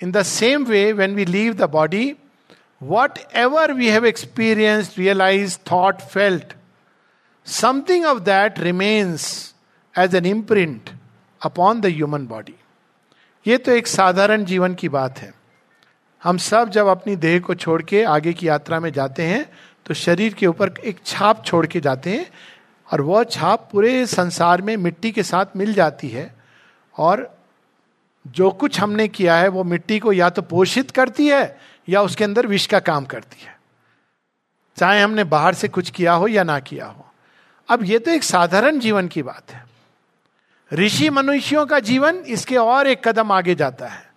in 0.00 0.12
the 0.12 0.22
same 0.22 0.64
way 0.64 0.92
when 0.92 1.14
we 1.14 1.24
leave 1.24 1.54
the 1.54 1.68
body 1.70 2.14
whatever 3.36 3.72
we 3.72 3.88
have 3.88 4.06
experience 4.06 4.94
realise 4.98 5.58
thought 5.72 6.00
felt 6.12 6.54
something 7.46 8.06
of 8.06 8.18
that 8.20 8.58
remains 8.58 9.26
as 9.94 10.14
an 10.14 10.26
imprint 10.26 10.90
upon 11.40 11.80
the 11.80 11.86
human 11.86 12.26
body 12.26 12.54
ये 13.46 13.56
तो 13.58 13.72
एक 13.72 13.86
साधारण 13.86 14.44
जीवन 14.44 14.74
की 14.74 14.88
बात 14.88 15.18
है। 15.18 15.32
हम 16.22 16.36
सब 16.36 16.70
जब 16.70 16.86
अपनी 16.86 17.16
देह 17.16 17.40
को 17.40 17.54
छोड़ 17.54 17.82
के 17.82 18.02
आगे 18.02 18.32
की 18.32 18.48
यात्रा 18.48 18.80
में 18.80 18.92
जाते 18.92 19.22
हैं 19.22 19.52
तो 19.86 19.94
शरीर 19.94 20.34
के 20.34 20.46
ऊपर 20.46 20.74
एक 20.84 20.98
छाप 21.06 21.44
छोड़ 21.44 21.66
के 21.66 21.80
जाते 21.80 22.10
हैं 22.10 22.30
और 22.92 23.00
वह 23.00 23.24
छाप 23.24 23.68
पूरे 23.72 24.06
संसार 24.06 24.62
में 24.62 24.76
मिट्टी 24.76 25.10
के 25.10 25.22
साथ 25.22 25.46
मिल 25.56 25.74
जाती 25.74 26.08
है 26.08 26.34
और 26.98 27.40
जो 28.26 28.50
कुछ 28.50 28.80
हमने 28.80 29.08
किया 29.08 29.36
है, 29.36 29.48
वो 29.48 29.64
मिट्टी 29.64 29.98
को 29.98 30.12
या 30.12 30.30
तो 30.30 30.42
पोषित 30.42 30.90
करती 30.90 31.28
है 31.28 31.58
या 31.88 32.02
उसके 32.02 32.24
अंदर 32.24 32.46
विष 32.46 32.66
का 32.66 32.78
काम 32.78 33.04
करती 33.04 33.42
है। 33.44 33.58
चाहे 34.76 35.00
हमने 35.02 35.24
बाहर 35.24 35.54
से 35.54 35.68
कुछ 35.68 35.90
किया 35.90 36.12
हो 36.12 36.28
या 36.28 36.42
ना 36.42 36.58
किया 36.58 36.86
हो। 36.86 37.06
अब 37.68 37.84
ये 37.84 37.98
तो 37.98 38.10
एक 38.10 38.24
साधारण 38.24 38.78
जीवन 38.78 39.08
की 39.08 39.22
बात 39.22 39.50
है। 39.50 39.64
ऋषि 40.72 41.10
मनुष्यों 41.10 41.66
का 41.66 41.78
जीवन 41.80 42.16
इसके 42.16 42.56
और 42.56 42.86
एक 42.86 43.08
कदम 43.08 43.32
आगे 43.32 43.54
जाता 43.54 43.86
है। 43.86 44.09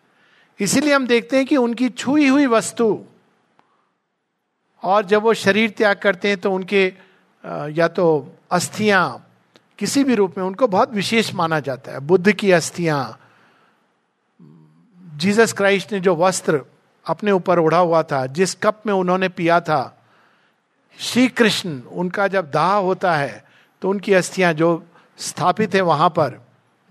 इसीलिए 0.59 0.93
हम 0.93 1.07
देखते 1.07 1.37
हैं 1.37 1.45
कि 1.45 1.57
उनकी 1.57 1.89
छुई 1.89 2.27
हुई 2.27 2.45
वस्तु 2.45 3.03
और 4.83 5.05
जब 5.05 5.21
वो 5.21 5.33
शरीर 5.33 5.69
त्याग 5.69 5.95
करते 5.95 6.27
हैं 6.27 6.37
तो 6.37 6.51
उनके 6.51 6.93
या 7.73 7.87
तो 7.87 8.05
अस्थियाँ 8.51 9.27
किसी 9.79 10.03
भी 10.03 10.15
रूप 10.15 10.37
में 10.37 10.45
उनको 10.45 10.67
बहुत 10.67 10.93
विशेष 10.93 11.33
माना 11.33 11.59
जाता 11.59 11.91
है। 11.91 11.99
बुद्ध 11.99 12.31
की 12.31 12.51
अस्थियाँ। 12.51 13.19
जीसस 15.15 15.53
क्राइस्ट 15.53 15.91
ने 15.93 15.99
जो 15.99 16.15
वस्त्र 16.15 16.61
अपने 17.05 17.31
ऊपर 17.31 17.59
उड़ा 17.59 17.77
हुआ 17.77 18.03
था, 18.03 18.25
जिस 18.25 18.55
कप 18.55 18.81
में 18.85 18.93
उन्होंने 18.93 19.29
पिया 19.29 19.59
था 19.59 19.99
श्री 20.99 21.27
कृष्ण 21.27 21.79
उनका 21.81 22.27
जब 22.27 22.51
दाह 22.51 22.75
होता 22.75 23.15
है 23.15 23.43
तो 23.81 23.89
उनकी 23.89 24.13
अस्थियाँ 24.13 24.53
जो 24.53 24.83
स्थापित 25.17 25.75
है 25.75 25.81
वहाँ 25.81 26.09
पर, 26.09 26.39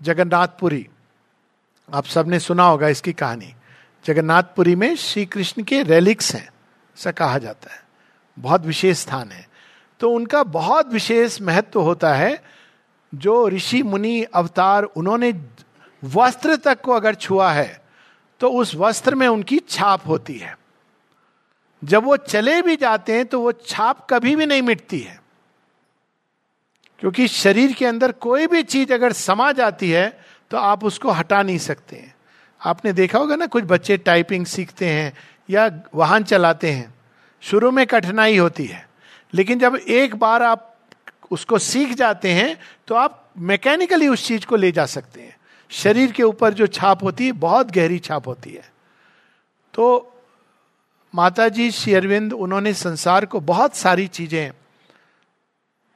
जगन्नाथपुरी 0.01 0.87
आप 1.91 2.05
सबने 2.05 2.39
सुना 2.39 2.63
होगा 2.63 2.87
इसकी 2.87 3.13
कहानी। 3.13 3.53
जगन्नाथपुरी 4.05 4.75
में 4.75 4.95
श्री 4.95 5.25
कृष्ण 5.25 5.63
के 5.63 5.81
रेलिक्स 5.83 6.35
हैं, 6.35 6.47
ऐसा 6.47 7.11
कहा 7.11 7.37
जाता 7.37 7.73
है। 7.73 7.83
बहुत 8.39 8.65
विशेष 8.65 8.97
स्थान 8.97 9.31
है। 9.31 9.47
तो 9.99 10.09
उनका 10.09 10.43
बहुत 10.43 10.93
विशेष 10.93 11.41
महत्व 11.41 11.81
होता 11.81 12.13
है, 12.13 12.43
जो 13.15 13.47
ऋषि, 13.47 13.83
मुनि, 13.83 14.23
अवतार, 14.23 14.83
उन्होंने 14.83 15.33
वस्त्र 16.03 16.55
तक 16.55 16.81
को 16.81 16.91
अगर 16.91 17.15
छुआ 17.15 17.51
है 17.51 17.81
तो 18.39 18.49
उस 18.49 18.75
वस्त्र 18.75 19.15
में 19.15 19.27
उनकी 19.27 19.59
छाप 19.59 20.07
होती 20.07 20.37
है। 20.37 20.57
जब 21.83 22.03
वो 22.03 22.17
चले 22.17 22.61
भी 22.61 22.75
जाते 22.75 23.13
हैं 23.13 23.25
तो 23.25 23.39
वो 23.39 23.51
छाप 23.51 24.07
कभी 24.09 24.35
भी 24.35 24.45
नहीं 24.45 24.61
मिटती 24.61 24.99
है। 24.99 25.21
क्योंकि 26.99 27.27
शरीर 27.27 27.73
के 27.73 27.85
अंदर 27.85 28.11
कोई 28.11 28.47
भी 28.47 28.63
चीज़ 28.63 28.93
अगर 28.93 29.11
समा 29.11 29.51
जाती 29.51 29.91
है 29.91 30.19
तो 30.51 30.57
आप 30.57 30.83
उसको 30.83 31.11
हटा 31.11 31.41
नहीं 31.43 31.57
सकते 31.59 31.95
हैं। 31.95 32.13
आपने 32.61 32.93
देखा 32.93 33.19
होगा 33.19 33.35
ना, 33.35 33.45
कुछ 33.47 33.63
बच्चे 33.63 33.97
टाइपिंग 33.99 34.45
सीखते 34.45 34.85
हैं 34.85 35.13
या 35.49 35.69
वाहन 35.95 36.23
चलाते 36.25 36.71
हैं। 36.71 36.93
शुरू 37.43 37.71
में 37.71 37.85
कठिनाई 37.87 38.37
होती 38.37 38.65
है, 38.65 38.87
लेकिन 39.33 39.59
जब 39.59 39.75
एक 39.75 40.15
बार 40.15 40.43
आप 40.43 40.69
उसको 41.31 41.57
सीख 41.59 41.93
जाते 41.95 42.31
हैं 42.31 42.57
तो 42.87 42.95
आप 42.95 43.19
मैकेनिकली 43.41 44.07
उस 44.07 44.27
चीज़ 44.27 44.45
को 44.45 44.55
ले 44.55 44.71
जा 44.71 44.85
सकते 44.87 45.21
हैं। 45.21 45.35
शरीर 45.71 46.11
के 46.11 46.23
ऊपर 46.23 46.53
जो 46.53 46.67
छाप 46.69 47.03
होती 47.03 47.25
है, 47.25 47.31
बहुत 47.33 47.71
गहरी 47.71 47.99
छाप 47.99 48.27
होती 48.27 48.51
है। 48.51 48.71
तो 49.73 50.09
माता 51.13 51.47
जी 51.49 51.69
श्री 51.71 51.93
अरविंद 51.93 52.33
उन्होंने 52.33 52.73
संसार 52.73 53.25
को 53.25 53.39
बहुत 53.41 53.75
सारी 53.75 54.07
चीज़ें 54.09 54.51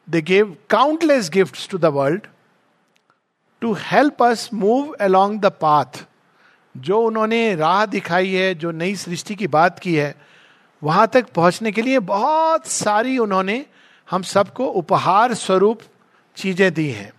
they 0.08 0.22
gave 0.22 0.56
countless 0.70 1.30
gift 1.30 1.70
to 1.72 1.77
the 1.77 1.86
world 1.94 2.27
to 3.62 3.74
help 3.74 4.24
us 4.24 4.50
move 4.54 4.94
along 4.94 5.40
the 5.42 5.46
path 5.46 6.06
जो 6.76 7.02
उन्होंने 7.02 7.56
राह 7.56 7.86
दिखाई 7.86 8.34
है, 8.34 8.56
जो 8.56 8.72
नई 8.72 8.96
सृष्टि 8.96 9.36
की 9.36 9.48
बात 9.48 9.80
की 9.80 9.96
है, 9.96 10.16
वहाँ 10.84 11.08
तक 11.08 11.32
पहुँचने 11.34 11.72
के 11.72 11.82
लिए 11.82 12.00
बहुत 12.00 12.68
सारी 12.68 13.18
उन्होंने 13.18 13.66
हम 14.12 14.22
सबको 14.22 14.66
उपहार 14.66 15.34
स्वरूप 15.34 15.82
चीज़ें 16.36 16.74
दी 16.74 16.90
हैं। 16.90 17.12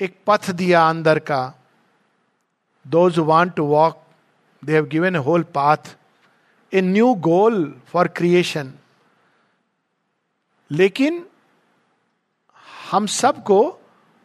एक 0.00 0.16
पथ 0.26 0.50
दिया 0.50 0.88
अंदर 0.88 1.18
का। 1.18 1.54
Those 2.86 3.18
want 3.18 3.54
to 3.54 3.64
walk 3.64 4.02
they 4.64 4.72
have 4.72 4.86
given 4.86 5.16
a 5.16 5.18
whole 5.18 5.42
path 5.42 5.96
a 6.72 6.80
new 6.80 7.14
goal 7.14 7.74
for 7.86 8.08
creation 8.08 8.72
लेकिन 10.70 11.26
हम 12.90 13.06
सबको 13.06 13.78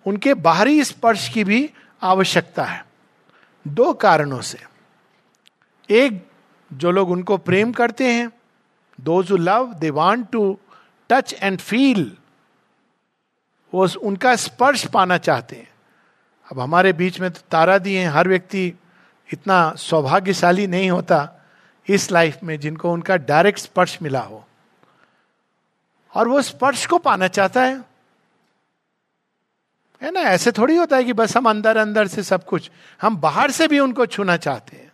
उनके 0.08 0.34
बाहरी 0.34 0.84
स्पर्श 0.84 1.30
की 1.30 1.44
भी 1.44 1.70
आवश्यकता 2.04 2.64
है। 2.64 2.86
दो 3.68 3.94
कारणों 3.94 4.42
से। 4.42 4.60
एक, 5.90 6.32
जो 6.74 6.92
लोग 6.92 7.10
उनको 7.10 7.38
प्रेम 7.38 7.72
करते 7.72 8.14
हैं 8.14 8.32
those 9.00 9.32
love 9.32 9.74
they 9.74 9.90
want 9.90 10.30
to 10.32 10.60
touch 11.10 11.34
and 11.34 11.60
feel 11.60 12.18
वो 13.74 13.88
उनका 14.00 14.36
स्पर्श 14.36 14.86
पाना 14.86 15.18
चाहते 15.18 15.56
हैं। 15.56 15.70
अब 16.52 16.60
हमारे 16.60 16.94
बीच 16.94 17.20
में 17.20 17.32
तो 17.32 17.42
तारा 17.52 17.78
दिए 17.78 18.00
हैं, 18.00 18.10
हर 18.10 18.28
व्यक्ति 18.28 18.74
इतना 19.34 19.74
सौभाग्यशाली 19.76 20.68
नहीं 20.68 20.90
होता 20.90 21.34
इस 21.90 22.12
लाइफ 22.12 22.38
में 22.44 22.60
जिनको 22.60 22.94
उनका 22.94 23.18
डायरेक्ट 23.18 23.60
स्पर्श 23.60 24.00
मिला 24.02 24.20
हो। 24.20 24.48
और 26.16 26.28
वो 26.28 26.42
स्पर्श 26.42 26.86
को 26.86 26.98
पाना 26.98 27.28
चाहता 27.28 27.64
है। 27.64 27.97
है 30.02 30.12
ना, 30.12 30.20
ऐसे 30.20 30.52
थोड़ी 30.52 30.76
होता 30.76 30.98
है 30.98 31.04
कि 31.04 31.14
बस 31.14 31.36
हम 31.38 31.50
अंदर 31.50 31.78
अंदर 31.78 32.08
से 32.08 32.24
सब 32.24 32.46
कुछ, 32.46 32.70
हम 33.02 33.18
बाहर 33.18 33.52
से 33.52 33.68
भी 33.68 33.80
उनको 33.80 34.06
छूना 34.06 34.38
चाहते 34.38 34.78
हैं। 34.78 34.92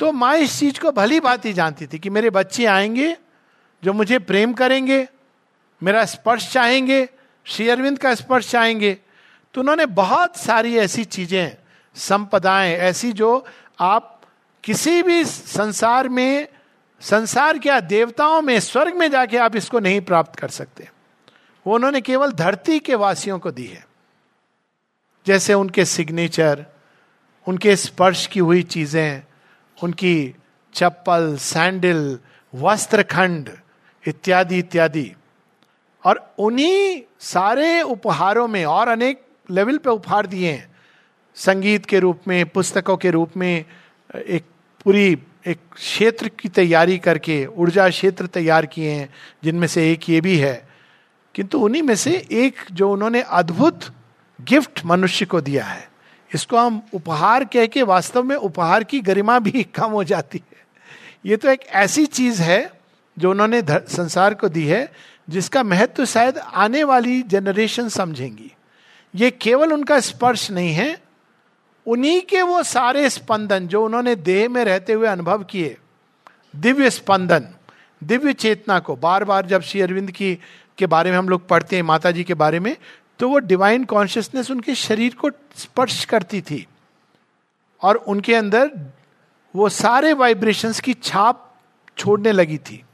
तो 0.00 0.12
माँ 0.12 0.36
इस 0.36 0.58
चीज़ 0.60 0.80
को 0.80 0.92
भली 0.92 1.20
बात 1.20 1.44
ही 1.44 1.52
जानती 1.52 1.86
थी 1.86 1.98
कि 1.98 2.10
मेरे 2.10 2.30
बच्चे 2.30 2.64
आएँगे, 2.64 3.16
जो 3.82 3.92
मुझे 3.92 4.18
प्रेम 4.18 4.52
करेंगे, 4.52 5.06
मेरा 5.82 6.04
स्पर्श 6.04 6.52
चाहेंगे, 6.52 7.08
श्री 7.46 7.68
अरविंद 7.68 7.98
का 7.98 8.14
स्पर्श 8.14 8.50
चाहेंगे 8.50 8.96
तो 9.54 9.60
उन्होंने 9.60 9.86
बहुत 9.86 10.36
सारी 10.36 10.76
ऐसी 10.76 11.04
चीज़ें, 11.04 11.56
संपदाएँ, 11.96 12.74
ऐसी 12.74 13.12
जो 13.12 13.46
आप 13.80 14.20
किसी 14.64 15.02
भी 15.02 15.24
संसार 15.24 16.08
में, 16.08 16.48
संसार 17.00 17.58
क्या 17.58 17.80
देवताओं 17.80 18.42
में, 18.42 18.58
स्वर्ग 18.60 18.94
में 18.94 19.10
जाके 19.10 19.36
आप 19.36 19.56
इसको 19.56 19.78
नहीं 19.78 20.00
प्राप्त 20.00 20.38
कर 20.38 20.48
सकते। 20.48 20.88
वो 21.66 21.74
उन्होंने 21.74 22.00
केवल 22.00 22.32
धरती 22.32 22.78
के 22.78 22.94
वासियों 22.94 23.38
को 23.38 23.50
दी 23.50 23.66
है। 23.66 23.87
जैसे 25.28 25.54
उनके 25.54 25.84
सिग्नेचर 25.84 26.66
उनके 27.48 27.76
स्पर्श 27.76 28.26
की 28.26 28.40
हुई 28.40 28.62
चीज़ें, 28.62 29.22
उनकी 29.82 30.34
चप्पल 30.74 31.36
सैंडल 31.36 32.18
वस्त्र 32.54 33.02
खंड 33.02 33.50
इत्यादि 34.08 34.58
इत्यादि। 34.58 35.12
और 36.04 36.34
उन्हीं 36.38 37.02
सारे 37.20 37.82
उपहारों 37.82 38.48
में 38.48 38.64
और 38.64 38.88
अनेक 38.88 39.22
लेवल 39.50 39.78
पे 39.78 39.90
उपहार 39.90 40.26
दिए 40.26 40.52
हैं। 40.52 40.76
संगीत 41.34 41.86
के 41.86 41.98
रूप 41.98 42.20
में, 42.28 42.46
पुस्तकों 42.46 42.96
के 42.96 43.10
रूप 43.10 43.36
में, 43.36 43.64
एक 44.26 44.44
पूरी, 44.84 45.18
एक 45.46 45.58
क्षेत्र 45.74 46.28
की 46.28 46.48
तैयारी 46.48 46.98
करके, 46.98 47.46
ऊर्जा 47.46 47.88
क्षेत्र 47.88 48.26
तैयार 48.26 48.66
किए 48.66 48.90
हैं, 48.90 49.14
जिनमें 49.44 49.66
से 49.66 49.92
एक 49.92 50.08
ये 50.08 50.20
भी 50.20 50.38
है। 50.38 50.68
किंतु 51.34 51.58
उन्हीं 51.58 51.82
में 51.82 51.96
से 51.96 52.26
एक 52.32 52.54
जो 52.72 52.92
उन्होंने 52.92 53.22
अद्भुत 53.22 53.94
गिफ्ट 54.40 54.84
मनुष्य 54.84 55.26
को 55.26 55.40
दिया 55.40 55.64
है। 55.64 55.88
इसको 56.34 56.58
हम 56.58 56.82
उपहार 56.94 57.44
कह 57.44 57.66
के 57.66 57.82
वास्तव 57.82 58.22
में 58.22 58.36
उपहार 58.36 58.84
की 58.84 59.00
गरिमा 59.00 59.38
भी 59.38 59.62
कम 59.74 59.90
हो 59.90 60.04
जाती 60.04 60.42
है। 60.52 60.66
ये 61.26 61.36
तो 61.36 61.48
एक 61.48 61.66
ऐसी 61.66 62.06
चीज़ 62.06 62.42
है 62.42 62.72
जो 63.18 63.30
उन्होंने 63.30 63.62
संसार 63.68 64.34
को 64.34 64.48
दी 64.48 64.66
है, 64.66 64.92
जिसका 65.30 65.62
महत्व 65.62 66.04
शायद 66.04 66.38
आने 66.38 66.84
वाली 66.84 67.22
जनरेशन 67.22 67.88
समझेंगी। 67.88 68.52
ये 69.14 69.30
केवल 69.30 69.72
उनका 69.72 70.00
स्पर्श 70.00 70.50
नहीं 70.50 70.72
है, 70.72 71.02
उन्हीं 71.86 72.20
के 72.22 72.42
वो 72.42 72.62
सारे 72.62 73.10
स्पंदन 73.10 73.66
जो 73.66 73.84
उन्होंने 73.84 74.14
देह 74.14 74.48
में 74.48 74.64
रहते 74.64 74.92
हुए 74.92 75.08
अनुभव 75.08 75.44
किए, 75.44 75.76
दिव्य 76.56 76.90
स्पंदन, 76.90 77.48
दिव्य 78.04 78.32
चेतना 78.32 78.78
को। 78.78 78.96
बार 78.96 79.24
बार 79.24 79.46
जब 79.46 79.62
श्री 79.62 79.80
अरविंद 79.80 80.10
की, 80.10 80.38
के 80.78 80.86
बारे 80.86 81.10
में 81.10 81.18
हम 81.18 81.28
लोग 81.28 81.48
पढ़ते 81.48 81.76
हैं, 81.76 81.82
माता 81.82 82.10
जी 82.10 82.24
के 82.24 82.34
बारे 82.34 82.60
में 82.60 82.76
तो 83.18 83.28
वो 83.28 83.38
डिवाइन 83.38 83.84
कॉन्शियसनेस 83.84 84.50
उनके 84.50 84.74
शरीर 84.74 85.14
को 85.14 85.30
स्पर्श 85.56 86.04
करती 86.04 86.40
थी। 86.40 86.66
और 87.82 87.96
उनके 87.96 88.34
अंदर 88.34 88.70
वो 89.56 89.68
सारे 89.68 90.12
वाइब्रेशंस 90.12 90.80
की 90.80 90.94
छाप 90.94 91.56
छोड़ने 91.96 92.32
लगी 92.32 92.58
थी। 92.58 92.84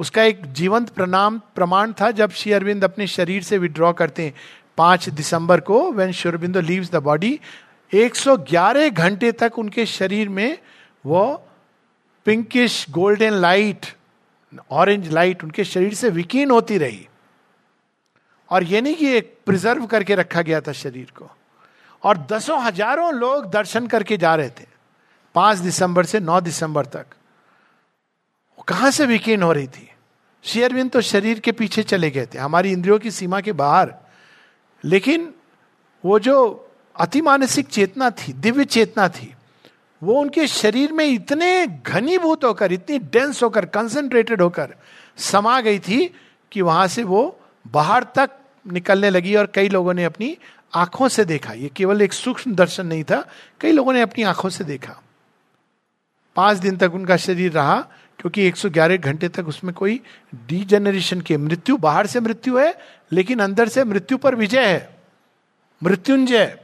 उसका 0.00 0.22
एक 0.22 0.52
जीवंत 0.52 0.88
प्रणाम, 0.88 1.38
प्रमाण 1.38 1.92
था 1.92 2.10
जब 2.10 2.30
श्री 2.30 2.52
अरविंद 2.52 2.84
अपने 2.84 3.06
शरीर 3.06 3.42
से 3.42 3.58
विड्रॉ 3.58 3.92
करते 3.92 4.22
हैं। 4.22 4.34
पाँच 4.78 5.08
दिसंबर 5.08 5.60
को 5.60 5.92
when 5.92 6.12
Sri Aurobindo 6.12 6.60
leaves 6.60 6.90
the 6.90 6.96
body 6.96 7.40
111 7.94 8.88
घंटे 8.88 9.32
तक 9.32 9.58
उनके 9.58 9.86
शरीर 9.86 10.28
में 10.28 10.58
वो 11.06 11.44
pinkish 12.24 12.86
golden 12.90 13.32
light 13.32 13.86
orange 14.70 15.12
light 15.12 15.44
उनके 15.44 15.64
शरीर 15.64 15.94
से 15.94 16.08
विकीन 16.10 16.50
होती 16.50 16.78
रही। 16.78 17.06
और 18.50 18.64
ये 18.64 18.80
नहीं 18.80 18.94
कि 18.94 19.08
एक 19.08 19.38
प्रिजर्व 19.46 19.86
करके 19.86 20.14
रखा 20.14 20.42
गया 20.42 20.60
था 20.60 20.72
शरीर 20.72 21.12
को। 21.18 21.30
और 22.02 22.18
दसों 22.18 22.60
हज़ारों 22.62 23.14
लोग 23.14 23.50
दर्शन 23.50 23.86
करके 23.86 24.16
जा 24.16 24.34
रहे 24.34 24.48
थे। 24.48 24.66
पाँच 25.34 25.58
दिसंबर 25.58 26.04
से 26.04 26.20
नौ 26.20 26.40
दिसंबर 26.40 26.86
तक। 26.86 27.06
कहाँ 28.68 28.90
से 28.90 29.06
विकीर्ण 29.06 29.42
हो 29.42 29.52
रही 29.52 29.66
थी? 29.66 29.90
शेयरविंद 30.44 30.90
तो 30.90 31.00
शरीर 31.00 31.38
के 31.38 31.52
पीछे 31.52 31.82
चले 31.82 32.10
गए 32.10 32.26
थे। 32.26 32.38
हमारी 32.38 32.72
इंद्रियों 32.72 32.98
की 32.98 33.10
सीमा 33.10 33.40
के 33.40 33.52
बाहर। 33.52 33.94
लेकिन 34.84 35.34
वो 36.04 36.18
जो 36.18 36.68
अतिमानसिक 36.96 37.66
चेतना 37.66 38.10
थी, 38.10 38.32
दिव्य 38.32 38.64
चेतना 38.64 39.08
थी, 39.08 39.34
वो 40.02 40.20
उनके 40.20 40.46
शरीर 40.46 40.92
में 40.92 41.04
इतने 41.04 41.66
घनीभूत 41.66 42.44
होकर, 42.44 42.72
इतनी 42.72 42.98
डेंस 42.98 43.42
होकर 43.42 43.66
कंसंट्रेटेड 43.66 44.42
होकर 44.42 44.74
समा 45.16 45.60
गई 45.60 45.78
थी 45.78 46.14
कि 46.52 46.62
वहाँ 46.62 46.86
से 46.86 47.04
वो 47.04 47.40
बाहर 47.66 48.06
तक 48.14 48.30
निकलने 48.66 49.10
लगी 49.10 49.34
और 49.34 49.46
कई 49.46 49.68
लोगों 49.68 49.94
ने 49.94 50.04
अपनी 50.04 50.36
आँखों 50.74 51.08
से 51.08 51.24
देखा। 51.24 51.52
ये 51.52 51.68
केवल 51.68 52.02
एक 52.02 52.12
सूक्ष्म 52.12 52.54
दर्शन 52.54 52.86
नहीं 52.86 53.04
था, 53.04 53.24
कई 53.60 53.72
लोगों 53.72 53.92
ने 53.92 54.00
अपनी 54.00 54.24
आँखों 54.24 54.48
से 54.48 54.64
देखा। 54.64 55.00
पाँच 56.36 56.58
दिन 56.58 56.76
तक 56.76 56.94
उनका 56.94 57.16
शरीर 57.16 57.52
रहा, 57.52 57.80
क्योंकि 58.18 58.42
111 58.42 58.96
घंटे 58.96 59.28
तक 59.28 59.48
उसमें 59.48 59.74
कोई 59.74 60.00
डीजेनरेशन 60.46 61.20
के 61.20 61.36
मृत्यु, 61.36 61.76
बाहर 61.76 62.06
से 62.06 62.20
मृत्यु 62.20 62.58
है, 62.58 62.78
लेकिन 63.12 63.38
अंदर 63.38 63.68
से 63.68 63.84
मृत्यु 63.84 64.18
पर 64.18 64.34
विजय 64.34 64.66
है, 64.66 64.98
मृत्युंजय। 65.82 66.58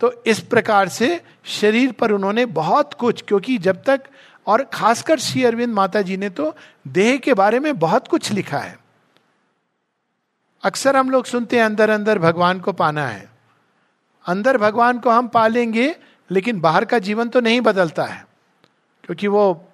तो 0.00 0.22
इस 0.26 0.40
प्रकार 0.40 0.88
से 0.88 1.20
शरीर 1.44 1.92
पर 1.92 2.12
उन्होंने 2.12 2.46
बहुत 2.46 2.94
कुछ, 2.94 3.22
क्योंकि 3.22 3.58
जब 3.58 3.82
तक 3.84 4.02
और 4.46 4.62
खासकर 4.72 5.18
श्री 5.18 5.44
अरविंद 5.44 5.74
माता 5.74 6.02
जी 6.02 6.16
ने 6.16 6.30
तो 6.30 6.54
देह 6.88 7.16
के 7.16 7.34
बारे 7.34 7.60
में 7.60 7.78
बहुत 7.78 8.08
कुछ 8.08 8.32
लिखा 8.32 8.58
है। 8.58 8.85
अक्सर 10.62 10.96
हम 10.96 11.10
लोग 11.10 11.24
सुनते 11.24 11.56
हैं 11.56 11.64
अंदर 11.64 11.90
अंदर 11.90 12.18
भगवान 12.18 12.60
को 12.60 12.72
पाना 12.72 13.06
है। 13.06 13.28
अंदर 14.24 14.56
भगवान 14.58 14.98
को 14.98 15.10
हम 15.10 15.28
पालेंगे, 15.28 15.94
लेकिन 16.30 16.60
बाहर 16.60 16.84
का 16.84 16.98
जीवन 16.98 17.28
तो 17.28 17.40
नहीं 17.40 17.60
बदलता 17.60 18.04
है, 18.04 18.24
क्योंकि 19.04 19.26
वो 19.28 19.64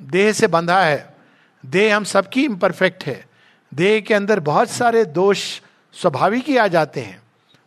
देह 0.00 0.32
से 0.32 0.46
बंधा 0.46 0.80
है। 0.80 1.16
देह 1.64 1.96
हम 1.96 2.04
सबकी 2.04 2.44
इम्परफेक्ट 2.44 3.04
है। 3.04 3.24
देह 3.72 4.00
के 4.00 4.14
अंदर 4.14 4.40
बहुत 4.40 4.70
सारे 4.70 5.04
दोष 5.04 5.60
स्वाभाविक 5.94 6.48
ही 6.48 6.56
आ 6.56 6.66
जाते 6.66 7.00
हैं, 7.00 7.20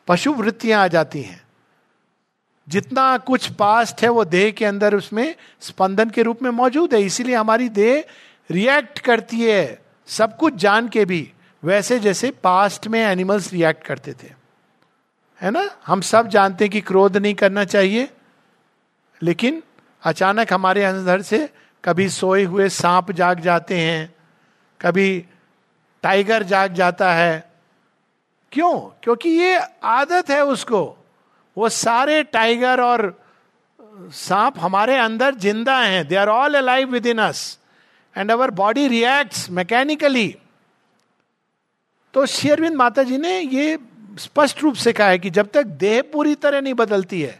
पशु 0.07 0.33
वृत्तियाँ 0.33 0.83
आ 0.83 0.87
जाती 0.87 1.21
हैं। 1.21 1.41
जितना 2.67 3.17
कुछ 3.17 3.47
पास्ट 3.51 4.01
है, 4.01 4.09
वो 4.09 4.25
देह 4.25 4.51
के 4.51 4.65
अंदर 4.65 4.95
उसमें 4.95 5.35
स्पंदन 5.61 6.09
के 6.09 6.23
रूप 6.23 6.43
में 6.43 6.49
मौजूद 6.51 6.93
है। 6.93 7.01
इसीलिए 7.01 7.35
हमारी 7.35 7.69
देह 7.69 8.03
रिएक्ट 8.49 8.99
करती 8.99 9.41
है, 9.41 9.81
सब 10.07 10.37
कुछ 10.37 10.55
जान 10.55 10.87
के 10.87 11.05
भी। 11.05 11.31
वैसे 11.65 12.00
जैसे 12.00 12.31
पास्ट 12.43 12.88
में 12.88 13.00
एनिमल्स 13.01 13.51
रिएक्ट 13.53 13.84
करते 13.84 14.13
थे। 14.13 14.27
है 15.41 15.51
ना? 15.51 15.69
हम 15.86 16.01
सब 16.01 16.27
जानते 16.27 16.65
हैं 16.65 16.72
कि 16.72 16.81
क्रोध 16.81 17.17
नहीं 17.17 17.34
करना 17.36 17.63
चाहिए, 17.65 18.10
लेकिन 19.22 19.62
अचानक 20.03 20.53
हमारे 20.53 20.84
अंदर 20.84 21.22
से 21.22 21.50
कभी 21.84 22.10
सोए 22.10 22.43
हुए 22.43 22.69
सांप 22.69 23.12
जाग 23.12 23.39
जाते 23.39 23.79
हैं, 23.79 24.13
कभी 24.81 25.25
टाइगर 26.03 26.43
जाग 26.43 26.74
जाता 26.74 27.13
है। 27.13 27.50
क्यों? 28.51 28.79
क्योंकि 29.03 29.29
ये 29.29 29.60
आदत 29.84 30.29
है 30.29 30.43
उसको। 30.45 30.84
वो 31.57 31.69
सारे 31.69 32.22
टाइगर 32.24 32.81
और 32.81 33.13
सांप 34.13 34.60
हमारे 34.60 34.98
अंदर 34.98 35.36
ज़िंदा 35.36 35.77
हैं। 35.79 36.07
They 36.07 36.15
are 36.15 36.29
all 36.29 36.55
alive 36.55 36.91
with 36.91 37.05
in 37.05 37.17
us 37.17 37.60
and 38.15 38.31
our 38.31 38.51
body 38.51 38.88
reacts 38.88 39.50
mechanically 39.50 40.36
तो 42.15 42.25
शेरविंद 42.25 42.75
माता 42.75 43.03
जी 43.03 43.17
ने 43.17 43.39
ये 43.39 43.77
स्पष्ट 44.19 44.62
रूप 44.63 44.75
से 44.75 44.93
कहा 44.93 45.07
है 45.07 45.19
कि 45.19 45.29
जब 45.29 45.50
तक 45.53 45.63
देह 45.63 46.01
पूरी 46.13 46.36
तरह 46.36 46.62
नहीं 46.62 46.74
बदलती 46.74 47.22
है 47.22 47.39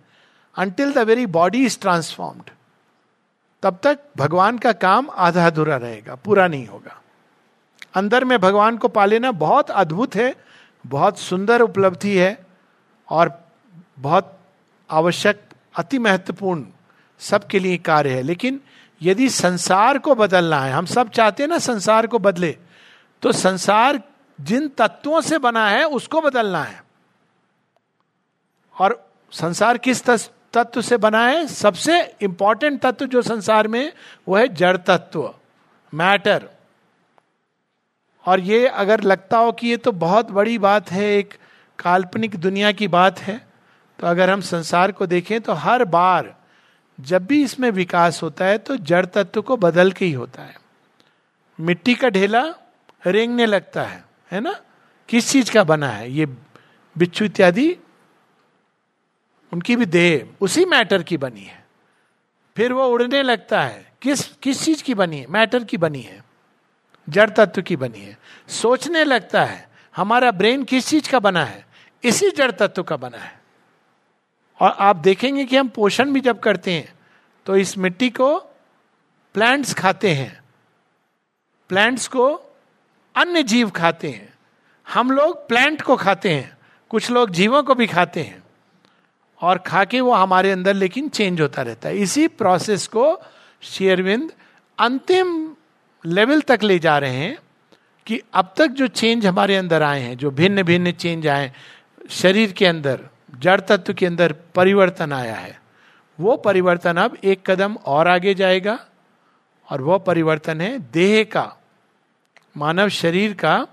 until 0.56 0.92
the 0.94 0.98
very 0.98 1.26
body 1.26 1.66
is 1.66 1.80
transformed 1.80 2.50
तब 3.64 3.80
तक 3.84 4.00
भगवान 4.18 4.58
का 4.58 4.72
काम 4.72 5.08
आधा 5.10 5.46
अधूरा 5.48 5.78
रहेगा, 5.78 6.16
पूरा 6.16 6.48
नहीं 6.48 6.68
होगा। 6.68 7.02
अंदर 7.96 8.26
में 8.26 8.38
भगवान 8.40 8.78
को 8.78 8.88
पा 8.88 9.06
लेना 9.06 9.32
बहुत 9.32 9.72
अद्भुत 9.72 10.16
है, 10.16 10.36
बहुत 10.86 11.20
सुंदर 11.20 11.62
उपलब्धि 11.62 12.18
है, 12.18 12.46
और 13.10 13.32
बहुत 14.00 14.40
आवश्यक, 14.90 15.42
अति 15.76 16.00
महत्वपूर्ण 16.00 16.66
सबके 17.20 17.60
लिए 17.60 17.78
कार्य 17.78 18.10
है। 18.10 18.22
लेकिन 18.22 18.60
यदि 19.02 19.30
संसार 19.30 19.98
को 19.98 20.16
बदलना 20.16 20.60
है, 20.60 20.74
हम 20.74 20.86
सब 20.86 21.10
चाहते 21.10 21.44
हैं 21.44 21.50
ना 21.50 21.58
संसार 21.60 22.08
को 22.08 22.20
बदले 22.20 22.58
तो 23.22 23.32
संसार 23.32 24.02
जिन 24.40 24.68
तत्वों 24.68 25.22
से 25.22 25.38
बना 25.38 25.68
है, 25.70 25.84
उसको 25.84 26.22
बदलना 26.22 26.64
है। 26.64 26.84
और 28.76 29.12
संसार 29.32 29.78
किस 29.78 30.04
तत्व 30.06 30.82
से 30.82 30.98
बना 30.98 31.26
है? 31.28 31.48
सबसे 31.48 32.02
इंपॉर्टेंट 32.22 32.82
तत्व 32.82 33.06
जो 33.06 33.22
संसार 33.22 33.68
में, 33.68 33.94
वो 34.28 34.36
है 34.38 34.48
जड़ 34.48 34.78
तत्व 34.78 35.34
मैटर 35.94 36.50
और 38.26 38.40
ये 38.40 38.68
अगर 38.68 39.02
लगता 39.02 39.38
हो 39.38 39.52
कि 39.52 39.68
ये 39.68 39.78
तो 39.78 39.92
बहुत 39.92 40.32
बड़ी 40.32 40.58
बात 40.58 40.92
है, 40.92 41.06
एक 41.18 41.34
काल्पनिक 41.80 42.36
दुनिया 42.36 42.72
की 42.72 42.88
बात 42.88 43.20
है 43.20 43.38
तो 44.00 44.08
अगर 44.08 44.30
हम 44.30 44.42
संसार 44.42 44.92
को 44.92 45.06
देखें 45.08 45.40
तो 45.42 45.54
हर 45.54 45.84
बार 45.86 46.36
जब 47.00 47.26
भी 47.26 47.44
इसमें 47.44 47.70
विकास 47.72 48.22
होता 48.24 48.46
है 48.46 48.58
तो 48.58 48.76
जड़ 48.78 49.06
तत्व 49.06 49.42
को 49.42 49.58
बदल 49.58 49.92
के 49.92 50.06
ही 50.06 50.12
होता 50.12 50.42
है। 50.42 50.58
मिट्टी 51.60 51.96
का 51.96 52.10
ढेला 52.10 52.44
रेंगने 53.08 53.46
लगता 53.46 53.84
है। 53.84 54.05
है 54.32 54.40
ना? 54.40 54.62
किस 55.10 55.32
चीज़ 55.32 55.52
का 55.52 55.64
बना 55.64 55.90
है? 55.90 56.12
ये 56.12 56.26
बिच्छू 56.98 57.26
इत्यादि, 57.26 57.78
उनकी 59.54 59.76
भी 59.76 59.86
देह, 59.86 60.36
उसी 60.42 60.66
मैटर 60.66 61.04
की 61.04 61.18
बनी 61.18 61.42
है। 61.42 61.66
फिर 62.58 62.74
वो 62.74 62.88
उड़ने 62.88 63.24
लगता 63.24 63.62
है। 63.62 63.94
किस 64.02 64.28
किस 64.34 64.64
चीज़ 64.64 64.84
की 64.84 64.94
बनी 64.94 65.18
है? 65.18 65.28
मैटर 65.28 65.64
की 65.64 65.78
बनी 65.78 66.02
है। 66.02 66.24
जड़ 67.10 67.30
तत्व 67.30 67.62
की 67.62 67.76
बनी 67.76 68.00
है। 68.00 68.18
सोचने 68.48 69.04
लगता 69.04 69.46
है, 69.46 69.70
हमारा 69.96 70.32
ब्रेन 70.32 70.64
किस 70.64 70.88
चीज़ 70.88 71.12
का 71.12 71.20
बना 71.20 71.46
है? 71.46 71.66
इसी 72.04 72.32
जड़ 72.32 72.52
तत्व 72.52 72.84
का 72.84 72.98
बना 72.98 73.18
है। 73.18 73.42
और 74.60 74.76
आप 74.80 74.96
देखेंगे 74.96 75.46
कि 75.46 75.58
हम 75.58 75.68
पोषण 75.68 76.12
भी 76.12 76.20
जब 76.20 76.40
करते 76.40 76.74
हैं 76.74 76.94
तो 77.46 77.56
इस 77.56 77.78
मिट्टी 77.78 78.10
को 78.10 78.40
प्लांट्स 79.34 79.74
खाते 79.74 80.14
हैं। 80.14 80.44
प्लांट्स 81.70 82.08
को 82.08 82.45
अन्य 83.16 83.44
जीव 83.44 83.70
खाते 83.70 84.10
हैं। 84.10 84.34
हम 84.94 85.12
लोग 85.12 85.48
प्लांट 85.48 85.82
को 85.82 85.96
खाते 85.96 86.30
हैं। 86.34 86.58
कुछ 86.90 87.12
लोग 87.12 87.30
जीवों 87.30 87.64
को 87.64 87.76
भी 87.76 87.88
खाते 87.88 88.22
हैं। 88.22 88.44
और 89.42 89.58
खा 89.58 89.86
के 89.86 90.02
वो 90.02 90.14
हमारे 90.14 90.52
अंदर 90.52 90.74
लेकिन 90.74 91.10
चेंज 91.10 91.42
होता 91.42 91.62
रहता 91.62 91.90
है। 91.90 91.98
इसी 91.98 92.28
प्रोसेस 92.28 92.88
को 92.88 93.22
शेयरविंद 93.62 94.32
अंतिम 94.80 95.56
लेवल 96.06 96.42
तक 96.42 96.60
ले 96.64 96.80
जा 96.80 96.98
रहे 96.98 97.16
हैं 97.16 97.38
कि 98.06 98.22
अब 98.34 98.54
तक 98.58 98.68
जो 98.68 98.88
चेंज 98.88 99.26
हमारे 99.26 99.56
अंदर 99.56 99.84
आए 99.84 100.02
हैं, 100.02 100.18
जो 100.18 100.32
भिन्न 100.32 100.64
भिन्न 100.64 100.92
चेंज 100.92 101.28
आए, 101.28 101.54
शरीर 102.10 102.52
के 102.52 102.66
अंदर, 102.66 103.00
जड़ 103.40 103.62
तत्व 103.62 103.94
के 103.94 104.06
अंदर 104.06 104.36
परिवर्तन 104.56 105.14
आया 105.14 105.36
है। 105.36 105.62
वो 106.20 106.38
परिवर्तन 106.38 106.98
अब 106.98 107.18
एक 107.24 107.52
कदम 107.52 107.76
और 107.76 108.08
आगे 108.08 108.34
जाएगा 108.34 108.86
और 109.70 109.82
वो 109.82 110.00
परिवर्तन 110.00 110.62
है 110.62 110.80
देह 110.80 111.24
का। 111.24 111.56
मानव 112.58 112.90
शरीर 112.90 113.34
का 113.34 113.68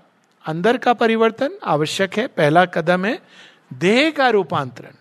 अंदर 0.45 0.77
का 0.77 0.93
परिवर्तन 0.93 1.49
आवश्यक 1.63 2.17
है। 2.17 2.27
पहला 2.27 2.65
कदम 2.65 3.05
है 3.05 3.19
देह 3.73 4.11
का 4.11 4.29
रूपांतरण। 4.29 4.95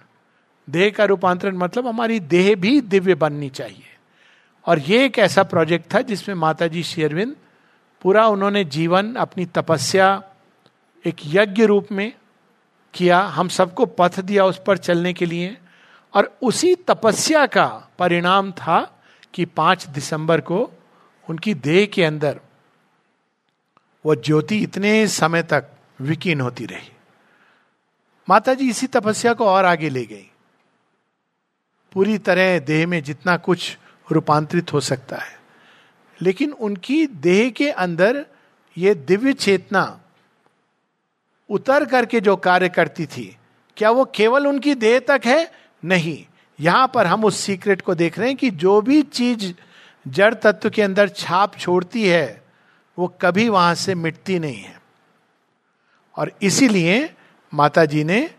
देह 0.71 0.91
का 0.91 1.05
रूपांतरण 1.05 1.57
मतलब 1.57 1.87
हमारी 1.87 2.21
देह 2.21 2.57
भी 2.57 2.81
दिव्य 2.81 3.15
बननी 3.15 3.49
चाहिए। 3.49 3.97
और 4.67 4.79
ये 4.79 5.05
एक 5.05 5.19
ऐसा 5.19 5.43
प्रोजेक्ट 5.43 5.95
था 5.95 6.01
जिसमें 6.01 6.37
माता 6.37 6.67
जी 6.67 6.83
शेरविंद 6.83 7.37
पूरा 8.03 8.27
उन्होंने 8.27 8.65
जीवन 8.65 9.15
अपनी 9.15 9.47
तपस्या, 9.47 10.23
एक 11.07 11.17
यज्ञ 11.27 11.65
रूप 11.65 11.89
में 11.93 12.13
किया। 12.95 13.21
हम 13.21 13.49
सबको 13.49 13.87
पथ 13.87 14.21
दिया 14.21 14.45
उस 14.45 14.61
पर 14.67 14.77
चलने 14.77 15.13
के 15.13 15.27
लिए। 15.27 15.57
और 16.15 16.39
उसी 16.43 16.75
तपस्या 16.75 17.47
का 17.47 17.89
परिणाम 17.99 18.53
था 18.53 19.03
कि 19.35 19.45
पाँच 19.45 19.87
दिसंबर 19.87 20.41
को 20.41 20.71
उनकी 21.31 21.55
देह 21.55 21.87
के 21.87 22.05
अंदर 22.05 22.41
वो 24.07 24.15
ज्योति 24.15 24.59
इतने 24.59 25.09
समय 25.09 25.43
तक 25.43 25.65
विकीन 26.01 26.41
होती 26.41 26.67
रही। 26.67 26.93
माता 28.29 28.55
जी 28.55 28.71
इसी 28.71 28.87
तपस्या 28.87 29.33
को 29.33 29.47
और 29.47 29.65
आगे 29.65 29.89
ले 29.89 30.05
गई। 30.05 30.31
पूरी 31.93 32.19
तरह 32.19 32.59
देह 32.59 32.87
में 32.87 33.03
जितना 33.03 33.37
कुछ 33.37 33.79
रूपांतरित 34.13 34.73
हो 34.73 34.81
सकता 34.81 35.17
है। 35.17 35.41
लेकिन 36.23 36.53
उनकी 36.53 37.07
देह 37.07 37.51
के 37.51 37.71
अंदर 37.71 38.27
ये 38.79 38.95
दिव्य 38.95 39.33
चेतना 39.33 40.01
उतर 41.51 41.85
करके 41.85 42.21
जो 42.21 42.37
कार्य 42.37 42.69
करती 42.69 43.07
थी, 43.07 43.37
क्या 43.77 43.91
वो 43.91 44.05
केवल 44.05 44.47
उनकी 44.47 44.75
देह 44.75 44.99
तक 44.99 45.21
है? 45.25 45.53
नहीं। 45.85 46.27
यहाँ 46.61 46.91
पर 46.95 47.07
हम 47.07 47.25
उस 47.25 47.37
सीक्रेट 47.37 47.81
को 47.81 47.95
देख 47.95 48.19
रहे 48.19 48.29
हैं 48.29 48.37
कि 48.37 48.51
जो 48.51 48.81
भी 48.81 49.03
चीज़ 49.03 49.55
जड़ 50.09 50.35
तत्व 50.35 50.71
के 50.71 50.83
अंदर 50.83 51.09
छाप 51.09 51.57
छोड़ती 51.57 52.09
है 52.09 52.42
वो 52.99 53.09
कभी 53.23 53.49
वहाँ 53.49 53.75
से 53.75 53.95
मिटती 53.95 54.39
नहीं 54.39 54.57
है। 54.57 54.81
और 56.17 56.33
इसीलिए 56.43 57.15
माता 57.53 57.85
जी 57.85 58.05
ने, 58.05 58.31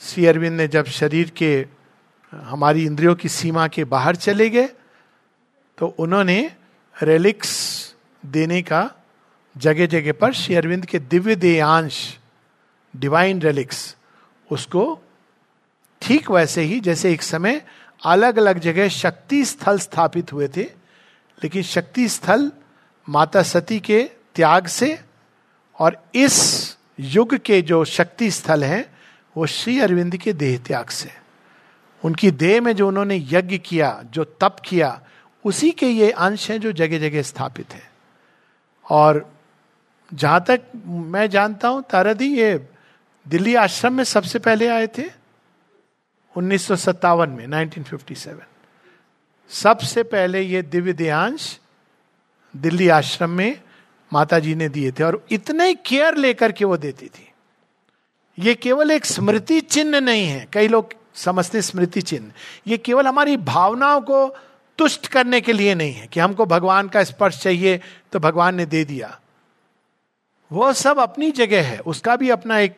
श्री 0.00 0.26
अरविंद 0.26 0.56
ने 0.56 0.68
जब 0.68 0.86
शरीर 0.86 1.30
के, 1.30 1.66
हमारी 2.32 2.84
इंद्रियों 2.86 3.14
की 3.14 3.28
सीमा 3.28 3.66
के 3.68 3.84
बाहर 3.84 4.16
चले 4.16 4.48
गए 4.50 4.68
तो 5.78 5.86
उन्होंने 5.98 6.40
रेलिक्स 6.96 7.50
देने 8.22 8.62
का 8.62 8.90
जगह 9.56 9.86
जगह 9.86 10.12
पर 10.12 10.32
श्री 10.32 10.54
अरविंद 10.54 10.86
के 10.86 10.98
दिव्य 10.98 11.34
देयांश 11.36 12.18
डिवाइन 12.94 13.40
रेलिक्स 13.42 13.96
उसको 14.50 14.84
ठीक 16.02 16.30
वैसे 16.30 16.62
ही, 16.62 16.80
जैसे 16.80 17.12
एक 17.12 17.22
समय 17.22 17.60
अलग 18.02 18.38
अलग 18.38 18.58
जगह 18.58 18.88
शक्ति 18.88 19.44
स्थल 19.44 19.78
स्थापित 19.78 20.32
हुए 20.32 20.48
थे, 20.48 20.62
लेकिन 21.42 21.62
शक्ति 21.62 22.08
स्थल 22.08 22.50
माता 23.08 23.42
सती 23.42 23.80
के 23.80 24.10
त्याग 24.34 24.66
से 24.66 25.00
और 25.78 26.04
इस 26.14 26.76
युग 27.00 27.34
के 27.36 27.62
जो 27.62 27.84
शक्ति 27.84 28.30
स्थल 28.30 28.64
हैं, 28.64 28.98
वो 29.36 29.46
श्री 29.46 29.80
अरविंद 29.80 30.16
के 30.16 30.32
देह 30.32 30.58
त्याग 30.58 30.88
से। 30.88 31.10
उनकी 32.04 32.30
देह 32.30 32.60
में 32.60 32.76
जो 32.76 32.88
उन्होंने 32.88 33.26
यज्ञ 33.30 33.58
किया, 33.58 34.02
जो 34.10 34.24
तप 34.24 34.56
किया, 34.64 35.00
उसी 35.44 35.70
के 35.70 35.86
ये 35.86 36.10
अंश 36.10 36.50
हैं 36.50 36.60
जो 36.60 36.72
जगह 36.72 36.98
जगह 36.98 37.22
स्थापित 37.22 37.72
हैं। 37.72 37.90
और 38.90 39.32
जहाँ 40.14 40.44
तक 40.48 40.62
मैं 40.86 41.30
जानता 41.30 41.68
हूँ, 41.68 41.84
तारादी, 41.90 42.36
ये 42.36 42.68
दिल्ली 43.28 43.54
आश्रम 43.54 43.92
में 43.92 44.04
सबसे 44.04 44.38
पहले 44.38 44.68
आए 44.68 44.86
थे, 44.86 45.22
उन्नीस 46.36 46.66
सौ 46.66 46.76
सत्तावन 46.76 47.30
में 47.30 47.46
1957 47.46 48.40
सबसे 49.50 50.02
पहले 50.02 50.40
ये 50.40 50.62
दिव्य 50.62 50.92
देहांश 50.92 51.58
दिल्ली 52.56 52.88
आश्रम 52.88 53.30
में 53.30 53.60
माता 54.12 54.38
जी 54.38 54.54
ने 54.54 54.68
दिए 54.68 54.92
थे 54.92 55.04
और 55.04 55.26
इतने 55.30 55.74
केयर 55.74 56.16
लेकर 56.16 56.52
के 56.52 56.64
वो 56.64 56.76
देती 56.76 57.06
थी। 57.06 57.32
ये 58.38 58.54
केवल 58.54 58.90
एक 58.90 59.04
स्मृति 59.04 59.60
चिन्ह 59.60 60.00
नहीं 60.00 60.26
है। 60.26 60.48
कई 60.52 60.68
लोग 60.68 60.88
समझते 61.14 61.62
स्मृति 61.62 62.02
चिन्ह। 62.02 62.32
ये 62.66 62.78
केवल 62.78 63.06
हमारी 63.06 63.36
भावनाओं 63.36 64.00
को 64.00 64.36
तुष्ट 64.78 65.06
करने 65.06 65.40
के 65.40 65.52
लिए 65.52 65.74
नहीं 65.74 65.92
है 65.92 66.06
कि 66.06 66.20
हमको 66.20 66.46
भगवान 66.46 66.88
का 66.88 67.04
स्पर्श 67.04 67.38
चाहिए 67.38 67.80
तो 68.12 68.18
भगवान 68.18 68.54
ने 68.54 68.66
दे 68.66 68.84
दिया। 68.84 69.20
वो 70.52 70.72
सब 70.72 70.98
अपनी 70.98 71.30
जगह 71.30 71.66
है। 71.66 71.78
उसका 71.78 72.16
भी 72.16 72.30
अपना 72.30 72.58
एक 72.58 72.76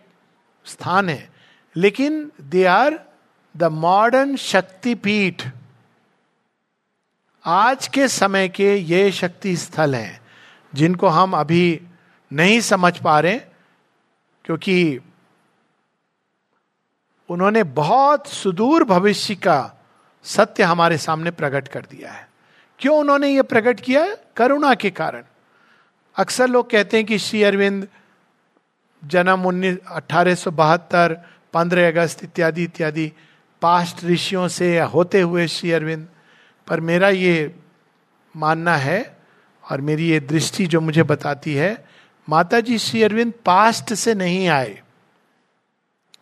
स्थान 0.65 1.09
है। 1.09 1.31
लेकिन 1.77 2.33
दे 2.41 2.65
आर 2.65 3.01
द 3.57 3.65
मॉडर्न 3.65 4.37
शक्तिपीठ। 4.37 5.43
आज 7.47 7.89
के 7.89 8.09
समय 8.09 8.49
के 8.49 8.77
ये 8.77 9.13
शक्ति 9.13 9.57
स्थल 9.57 9.95
हैं, 9.95 10.21
जिनको 10.75 11.09
हम 11.09 11.33
अभी 11.33 11.81
नहीं 12.33 12.61
समझ 12.61 12.99
पा 12.99 13.21
रहे, 13.21 13.39
क्योंकि 14.45 15.01
उन्होंने 17.31 17.63
बहुत 17.63 18.27
सुदूर 18.27 18.85
भविष्य 18.85 19.35
का 19.35 19.73
सत्य 20.25 20.63
हमारे 20.63 20.99
सामने 20.99 21.31
प्रकट 21.31 21.69
कर 21.69 21.81
दिया 21.81 22.13
है। 22.13 22.29
क्यों 22.79 22.99
उन्होंने 22.99 23.29
ये 23.29 23.43
प्रकट 23.43 23.81
किया? 23.81 24.17
करुणा 24.37 24.75
के 24.75 24.91
कारण। 24.91 25.25
अक्सर 26.17 26.49
लोग 26.49 26.71
कहते 26.71 26.97
हैं 26.97 27.07
कि 27.07 27.19
श्री 27.19 27.43
अरविंद 27.43 27.89
जन्म 29.05 29.45
उन्नीस, 29.45 29.79
अठारह 29.91 30.35
सौ 30.35 30.51
बहत्तर, 30.51 31.21
पंद्रह 31.53 31.89
अगस्त 31.89 32.25
इत्यादि 32.25 32.65
इत्यादि, 32.65 33.13
पास्ट 33.63 34.05
ऋषियों 34.05 34.49
से 34.49 34.81
होते 34.81 35.21
हुए 35.21 35.49
श्री 35.49 35.73
अरविंद 35.73 36.09
पर 36.67 36.81
मेरा 36.81 37.09
ये 37.09 37.57
मानना 38.37 38.77
है 38.77 39.17
और 39.71 39.81
मेरी 39.81 40.09
ये 40.09 40.21
दृष्टि 40.21 40.67
जो 40.67 40.81
मुझे 40.81 41.03
बताती 41.03 41.55
है 41.55 41.89
माता 42.29 42.61
जी 42.61 42.79
श्री 42.79 43.03
अरविंद 43.03 43.33
पास्ट 43.45 43.95
से 43.95 44.15
नहीं 44.15 44.49
आए। 44.49 44.83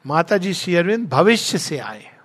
माता 0.07 0.37
जी 0.37 0.55
श्री 0.55 0.76
अरविंद 0.76 1.09
भविष्य 1.09 1.59
से 1.59 1.78
आए। 1.78 2.16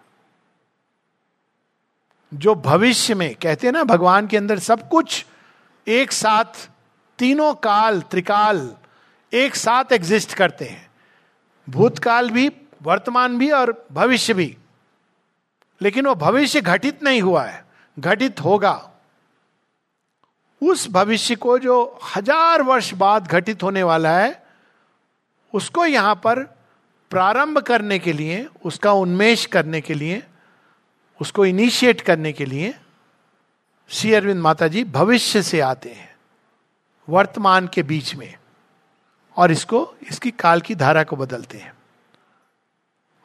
जो 2.34 2.56
भविष्य 2.56 3.16
में, 3.16 3.36
कहते 3.36 3.68
हैं 3.68 3.72
ना, 3.72 3.84
भगवान 3.84 4.28
के 4.28 4.38
अंदर 4.38 4.60
सब 4.60 4.90
कुछ 4.90 5.26
एक 5.88 6.12
साथ, 6.12 6.70
तीनों 7.20 7.54
काल, 7.54 8.02
त्रिकाल 8.02 8.76
एक 9.34 9.56
साथ 9.56 9.94
एग्जिस्ट 9.94 10.34
करते 10.34 10.66
हैं। 10.66 10.92
भूतकाल 11.70 12.30
भी, 12.30 12.52
वर्तमान 12.82 13.38
भी 13.38 13.52
और 13.52 13.88
भविष्य 13.92 14.34
भी। 14.34 14.58
लेकिन 15.82 16.06
वो 16.06 16.16
भविष्य 16.16 16.62
घटित 16.62 17.04
नहीं 17.04 17.22
हुआ 17.22 17.44
है। 17.44 17.67
घटित 18.00 18.40
होगा। 18.40 18.92
उस 20.62 20.88
भविष्य 20.90 21.36
को 21.36 21.60
जो 21.60 22.00
हज़ार 22.16 22.62
वर्ष 22.62 22.94
बाद 22.94 23.28
घटित 23.28 23.64
होने 23.64 23.84
वाला 23.84 24.18
है, 24.18 24.46
उसको 25.54 25.86
यहाँ 25.86 26.16
पर 26.16 26.44
प्रारंभ 27.12 27.60
करने 27.60 28.00
के 28.00 28.14
लिए, 28.14 28.48
उसका 28.66 28.92
उन्मेष 28.92 29.46
करने 29.46 29.82
के 29.82 29.94
लिए, 29.94 30.24
उसको 31.22 31.46
इनिशिएट 31.46 32.02
करने 32.02 32.32
के 32.34 32.46
लिए 32.46 32.74
श्री 33.90 34.14
अरविंद 34.14 34.42
माता 34.42 34.68
जी 34.68 34.84
भविष्य 34.84 35.42
से 35.42 35.60
आते 35.60 35.90
हैं, 35.90 36.16
वर्तमान 37.10 37.68
के 37.68 37.84
बीच 37.84 38.16
में, 38.16 38.34
और 39.38 39.52
इसको, 39.52 39.96
इसकी 40.10 40.32
काल 40.32 40.62
की 40.62 40.76
धारा 40.76 41.04
को 41.04 41.16
बदलते 41.16 41.58
हैं। 41.58 41.74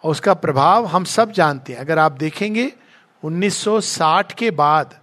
और 0.05 0.11
उसका 0.11 0.35
प्रभाव 0.35 0.87
हम 0.87 1.05
सब 1.05 1.33
जानते 1.33 1.73
हैं। 1.73 1.81
अगर 1.81 1.99
आप 1.99 2.13
देखेंगे 2.13 2.73
1960 3.25 4.33
के 4.33 4.51
बाद, 4.51 5.01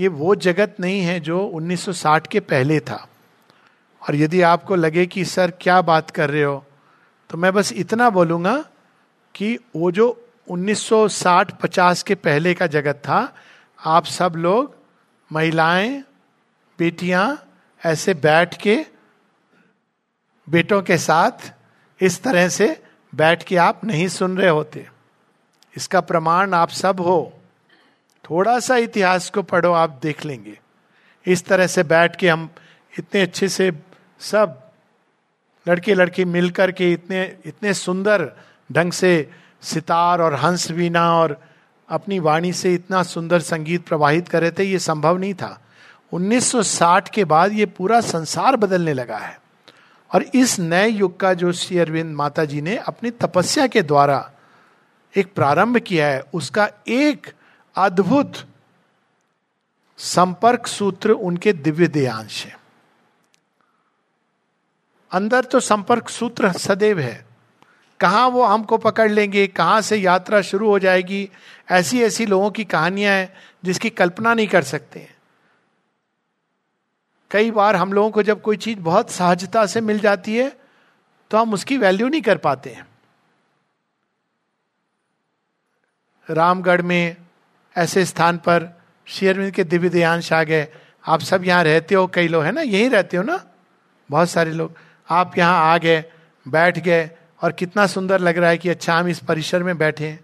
ये 0.00 0.08
वो 0.08 0.34
जगत 0.34 0.76
नहीं 0.80 1.00
है 1.00 1.20
जो 1.20 1.46
1960 1.46 2.26
के 2.26 2.40
पहले 2.40 2.80
था। 2.80 3.08
और 4.08 4.14
यदि 4.14 4.42
आपको 4.42 4.74
लगे 4.74 5.06
कि, 5.06 5.24
सर, 5.24 5.50
क्या 5.50 5.82
बात 5.82 6.10
कर 6.10 6.30
रहे 6.30 6.42
हो? 6.42 6.64
तो 7.30 7.38
मैं 7.38 7.52
बस 7.52 7.72
इतना 7.72 8.10
बोलूँगा 8.10 8.64
कि 9.34 9.58
वो 9.76 9.90
जो 9.90 10.28
1960-50 10.48 12.02
के 12.02 12.14
पहले 12.14 12.54
का 12.54 12.66
जगत 12.66 12.94
था, 12.94 13.34
आप 13.84 14.04
सब 14.04 14.32
लोग, 14.36 14.76
महिलाएँ, 15.32 16.02
बेटियाँ, 16.78 17.46
ऐसे 17.84 18.14
बैठ 18.14 18.60
के, 18.62 18.86
बेटों 20.50 20.82
के 20.82 20.98
साथ 20.98 21.52
इस 22.00 22.22
तरह 22.22 22.48
से 22.48 22.82
बैठ 23.14 23.42
के 23.42 23.56
आप 23.56 23.84
नहीं 23.84 24.08
सुन 24.08 24.38
रहे 24.38 24.50
होते। 24.50 24.99
इसका 25.76 26.00
प्रमाण 26.00 26.54
आप 26.54 26.68
सब 26.68 27.00
हो। 27.00 27.32
थोड़ा 28.30 28.60
सा 28.60 28.76
इतिहास 28.76 29.30
को 29.30 29.42
पढ़ो, 29.42 29.72
आप 29.72 29.98
देख 30.02 30.24
लेंगे। 30.24 30.60
इस 31.26 31.44
तरह 31.44 31.66
से 31.66 31.82
बैठ 31.82 32.16
के 32.16 32.28
हम 32.28 32.50
इतने 32.98 33.22
अच्छे 33.22 33.48
से 33.48 33.72
सब 34.20 34.70
लड़के 35.68 35.94
लड़की 35.94 36.24
मिलकर 36.24 36.72
के 36.72 36.92
इतने 36.92 37.36
इतने 37.46 37.74
सुंदर 37.74 38.32
ढंग 38.72 38.92
से 38.92 39.30
सितार 39.62 40.20
और 40.20 40.34
हंस 40.34 40.70
वीणा 40.70 41.16
और 41.16 41.40
अपनी 41.88 42.18
वाणी 42.18 42.52
से 42.52 42.74
इतना 42.74 43.02
सुंदर 43.02 43.40
संगीत 43.40 43.86
प्रवाहित 43.86 44.28
कर 44.28 44.40
रहे 44.40 44.50
थे, 44.50 44.64
ये 44.64 44.78
संभव 44.78 45.18
नहीं 45.18 45.34
था। 45.34 45.60
1960 46.12 47.08
के 47.08 47.24
बाद 47.24 47.52
ये 47.52 47.66
पूरा 47.66 48.00
संसार 48.00 48.56
बदलने 48.56 48.92
लगा 48.92 49.18
है। 49.18 49.40
और 50.14 50.22
इस 50.22 50.60
नए 50.60 50.88
युग 50.88 51.20
का 51.20 51.34
जो 51.34 51.52
श्री 51.52 51.78
अरविंद 51.78 52.16
माता 52.16 52.44
जी 52.44 52.60
ने 52.60 52.76
अपनी 52.76 53.10
तपस्या 53.10 53.66
के 53.66 53.82
द्वारा 53.82 54.30
एक 55.14 55.32
प्रारंभ 55.34 55.78
किया 55.78 56.06
है, 56.06 56.20
उसका 56.34 56.70
एक 56.88 57.32
अद्भुत 57.76 58.46
संपर्क 59.98 60.66
सूत्र 60.66 61.10
उनके 61.10 61.52
दिव्य 61.52 61.88
देयांश 61.88 62.44
है। 62.46 62.58
अंदर 65.12 65.44
तो 65.44 65.60
संपर्क 65.60 66.08
सूत्र 66.08 66.52
सदैव 66.52 66.98
है। 66.98 67.24
कहा 68.00 68.26
वो 68.26 68.44
हमको 68.44 68.76
पकड़ 68.78 69.10
लेंगे, 69.10 69.46
कहाँ 69.46 69.80
से 69.80 69.96
यात्रा 69.96 70.40
शुरू 70.40 70.68
हो 70.68 70.78
जाएगी, 70.78 71.28
ऐसी 71.70 72.02
ऐसी 72.02 72.26
लोगों 72.26 72.50
की 72.50 72.64
कहानियाँ 72.64 73.14
हैं 73.14 73.32
जिसकी 73.64 73.90
कल्पना 73.90 74.34
नहीं 74.34 74.48
कर 74.48 74.62
सकते 74.62 75.00
हैं। 75.00 75.14
कई 77.30 77.50
बार 77.50 77.76
हम 77.76 77.92
लोगों 77.92 78.10
को 78.10 78.22
जब 78.22 78.40
कोई 78.42 78.56
चीज़ 78.56 78.78
बहुत 78.78 79.10
सहजता 79.10 79.66
से 79.66 79.80
मिल 79.80 79.98
जाती 79.98 80.36
है 80.36 80.48
तो 81.30 81.38
हम 81.38 81.52
उसकी 81.54 81.76
वैल्यू 81.76 82.08
नहीं 82.08 82.22
कर 82.22 82.38
पाते 82.38 82.70
हैं। 82.70 82.86
रामगढ़ 86.30 86.82
में 86.82 87.16
ऐसे 87.76 88.04
स्थान 88.04 88.36
पर 88.36 88.80
शेयरविंद 89.06 89.52
के 89.52 89.64
दिव्य 89.64 89.88
देयांश 89.88 90.32
आ 90.32 90.42
गए 90.42 90.68
आप 91.06 91.20
सब 91.20 91.44
यहाँ 91.44 91.64
रहते 91.64 91.94
हो, 91.94 92.06
कई 92.06 92.28
लोग 92.28 92.44
है 92.44 92.52
ना? 92.52 92.60
यहीं 92.60 92.90
रहते 92.90 93.16
हो 93.16 93.22
ना? 93.22 93.44
बहुत 94.10 94.30
सारे 94.30 94.50
लोग। 94.50 94.74
आप 95.10 95.38
यहाँ 95.38 95.74
आ 95.74 95.78
गए, 95.78 96.04
बैठ 96.48 96.78
गए 96.78 97.10
और 97.42 97.52
कितना 97.52 97.86
सुंदर 97.86 98.20
लग 98.20 98.38
रहा 98.38 98.50
है 98.50 98.58
कि 98.58 98.68
अच्छा 98.68 98.98
हम 98.98 99.08
इस 99.08 99.18
परिसर 99.18 99.62
में 99.62 99.78
बैठे 99.78 100.08
हैं। 100.08 100.20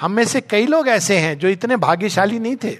हम 0.00 0.12
में 0.12 0.24
से 0.24 0.40
कई 0.40 0.66
लोग 0.66 0.88
ऐसे 0.88 1.18
हैं 1.18 1.38
जो 1.38 1.48
इतने 1.48 1.76
भाग्यशाली 1.76 2.38
नहीं 2.38 2.56
थे। 2.56 2.78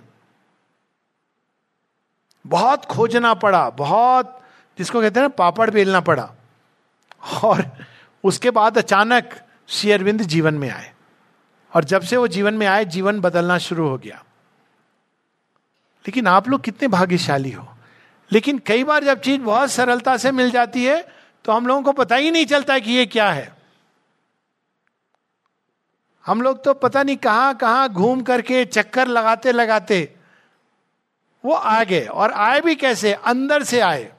बहुत 2.46 2.84
खोजना 2.84 3.34
पड़ा, 3.34 3.70
बहुत 3.70 4.42
जिसको 4.78 5.00
कहते 5.00 5.20
हैं 5.20 5.24
ना, 5.24 5.28
पापड़ 5.28 5.70
बेलना 5.70 6.00
पड़ा। 6.00 6.30
और 7.44 7.64
उसके 8.24 8.50
बाद 8.50 8.78
अचानक 8.78 9.40
शेयरविंद 9.68 10.22
जीवन 10.22 10.54
में 10.54 10.70
आए। 10.70 10.92
और 11.74 11.84
जब 11.84 12.02
से 12.02 12.16
वो 12.16 12.28
जीवन 12.28 12.54
में 12.54 12.66
आए, 12.66 12.84
जीवन 12.84 13.20
बदलना 13.20 13.58
शुरू 13.58 13.88
हो 13.88 13.98
गया। 13.98 14.24
लेकिन 16.06 16.26
आप 16.26 16.48
लोग 16.48 16.60
कितने 16.60 16.88
भाग्यशाली 16.88 17.50
हो। 17.50 17.68
लेकिन 18.32 18.58
कई 18.66 18.84
बार 18.84 19.04
जब 19.04 19.20
चीज़ 19.20 19.40
बहुत 19.40 19.70
सरलता 19.70 20.16
से 20.16 20.30
मिल 20.30 20.50
जाती 20.50 20.84
है 20.84 21.08
तो 21.44 21.52
हम 21.52 21.66
लोगों 21.66 21.82
को 21.82 21.92
पता 21.92 22.16
ही 22.16 22.30
नहीं 22.30 22.46
चलता 22.46 22.78
कि 22.78 22.92
ये 22.92 23.06
क्या 23.06 23.30
है। 23.32 23.56
हम 26.26 26.42
लोग 26.42 26.64
तो 26.64 26.74
पता 26.74 27.02
नहीं 27.02 27.16
कहाँ 27.16 27.54
कहाँ 27.54 27.88
घूम 27.88 28.22
करके 28.22 28.64
चक्कर 28.64 29.06
लगाते 29.06 29.52
लगाते 29.52 30.14
वो 31.44 31.54
आ 31.54 31.84
गए। 31.84 32.06
और 32.06 32.32
आए 32.32 32.60
भी 32.60 32.74
कैसे? 32.74 33.12
अंदर 33.12 33.62
से 33.62 33.80
आए। 33.80 34.12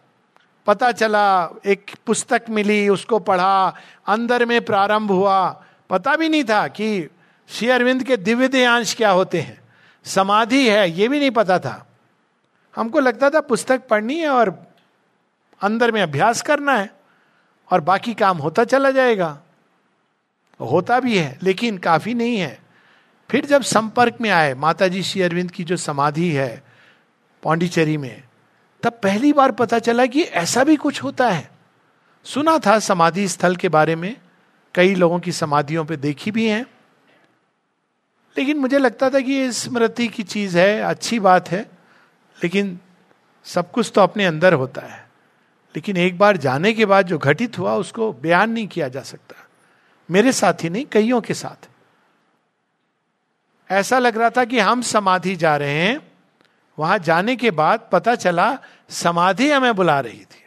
पता 0.65 0.91
चला, 0.91 1.49
एक 1.65 1.91
पुस्तक 2.05 2.41
मिली, 2.49 2.89
उसको 2.89 3.19
पढ़ा, 3.19 3.73
अंदर 4.07 4.45
में 4.45 4.65
प्रारंभ 4.65 5.11
हुआ। 5.11 5.63
पता 5.89 6.15
भी 6.15 6.29
नहीं 6.29 6.43
था 6.43 6.67
कि 6.67 7.09
श्री 7.49 7.69
अरविंद 7.69 8.03
के 8.03 8.17
दिव्य 8.17 8.47
देयांश 8.47 8.95
क्या 8.95 9.09
होते 9.09 9.41
हैं? 9.41 9.61
समाधि 10.05 10.69
है, 10.69 10.91
ये 10.91 11.07
भी 11.07 11.19
नहीं 11.19 11.31
पता 11.31 11.59
था। 11.59 11.87
हमको 12.75 12.99
लगता 12.99 13.29
था 13.29 13.39
पुस्तक 13.39 13.87
पढ़नी 13.87 14.19
है 14.19 14.29
और 14.29 14.67
अंदर 15.61 15.91
में 15.91 16.01
अभ्यास 16.01 16.41
करना 16.41 16.73
है 16.73 16.93
और 17.71 17.81
बाकी 17.81 18.13
काम 18.13 18.37
होता 18.37 18.63
चला 18.63 18.91
जाएगा। 18.91 19.39
होता 20.61 20.99
भी 20.99 21.17
है, 21.17 21.39
लेकिन 21.43 21.77
काफ़ी 21.77 22.13
नहीं 22.13 22.37
है। 22.37 22.59
फिर 23.31 23.45
जब 23.45 23.61
संपर्क 23.61 24.17
में 24.21 24.29
आए 24.29 24.53
माता 24.53 24.87
जी 24.87 25.03
श्री 25.03 25.21
अरविंद 25.21 25.51
की 25.51 25.63
जो 25.63 25.77
समाधि 25.77 26.31
है, 26.31 26.63
पौंडीचेरी 27.43 27.97
में, 27.97 28.23
तब 28.83 28.99
पहली 29.03 29.33
बार 29.33 29.51
पता 29.51 29.79
चला 29.79 30.05
कि 30.05 30.21
ऐसा 30.21 30.63
भी 30.63 30.75
कुछ 30.75 31.03
होता 31.03 31.29
है। 31.29 31.49
सुना 32.23 32.59
था 32.59 32.79
समाधि 32.79 33.27
स्थल 33.27 33.55
के 33.55 33.69
बारे 33.69 33.95
में, 33.95 34.15
कई 34.75 34.95
लोगों 34.95 35.19
की 35.19 35.31
समाधियों 35.31 35.85
पे 35.85 35.97
देखी 35.97 36.31
भी 36.31 36.47
हैं। 36.47 36.65
लेकिन 38.37 38.57
मुझे 38.57 38.77
लगता 38.77 39.09
था 39.09 39.19
कि 39.19 39.31
ये 39.31 39.51
स्मृति 39.51 40.07
की 40.07 40.23
चीज़ 40.23 40.57
है, 40.57 40.81
अच्छी 40.81 41.19
बात 41.19 41.51
है, 41.51 41.69
लेकिन 42.43 42.79
सब 43.45 43.71
कुछ 43.71 43.91
तो 43.95 44.01
अपने 44.01 44.25
अंदर 44.25 44.53
होता 44.53 44.81
है। 44.81 45.09
लेकिन 45.75 45.97
एक 45.97 46.17
बार 46.17 46.37
जाने 46.37 46.73
के 46.73 46.85
बाद 46.85 47.07
जो 47.07 47.17
घटित 47.17 47.59
हुआ, 47.59 47.75
उसको 47.75 48.13
बयान 48.13 48.51
नहीं 48.51 48.67
किया 48.67 48.87
जा 48.87 49.01
सकता। 49.01 49.47
मेरे 50.11 50.31
साथ 50.31 50.53
ही 50.53 50.69
नहीं, 50.69 50.85
कईयों 50.85 51.21
के 51.21 51.33
साथ। 51.33 51.69
ऐसा 53.71 53.99
लग 53.99 54.17
रहा 54.17 54.29
था 54.29 54.45
कि 54.45 54.59
हम 54.59 54.81
समाधि 54.81 55.35
जा 55.35 55.57
रहे 55.57 55.73
हैं। 55.73 56.11
वहाँ 56.79 56.99
जाने 56.99 57.35
के 57.35 57.51
बाद 57.51 57.89
पता 57.91 58.15
चला, 58.15 58.59
समाधि 58.89 59.51
हमें 59.51 59.75
बुला 59.75 59.99
रही 59.99 60.25
थी। 60.25 60.45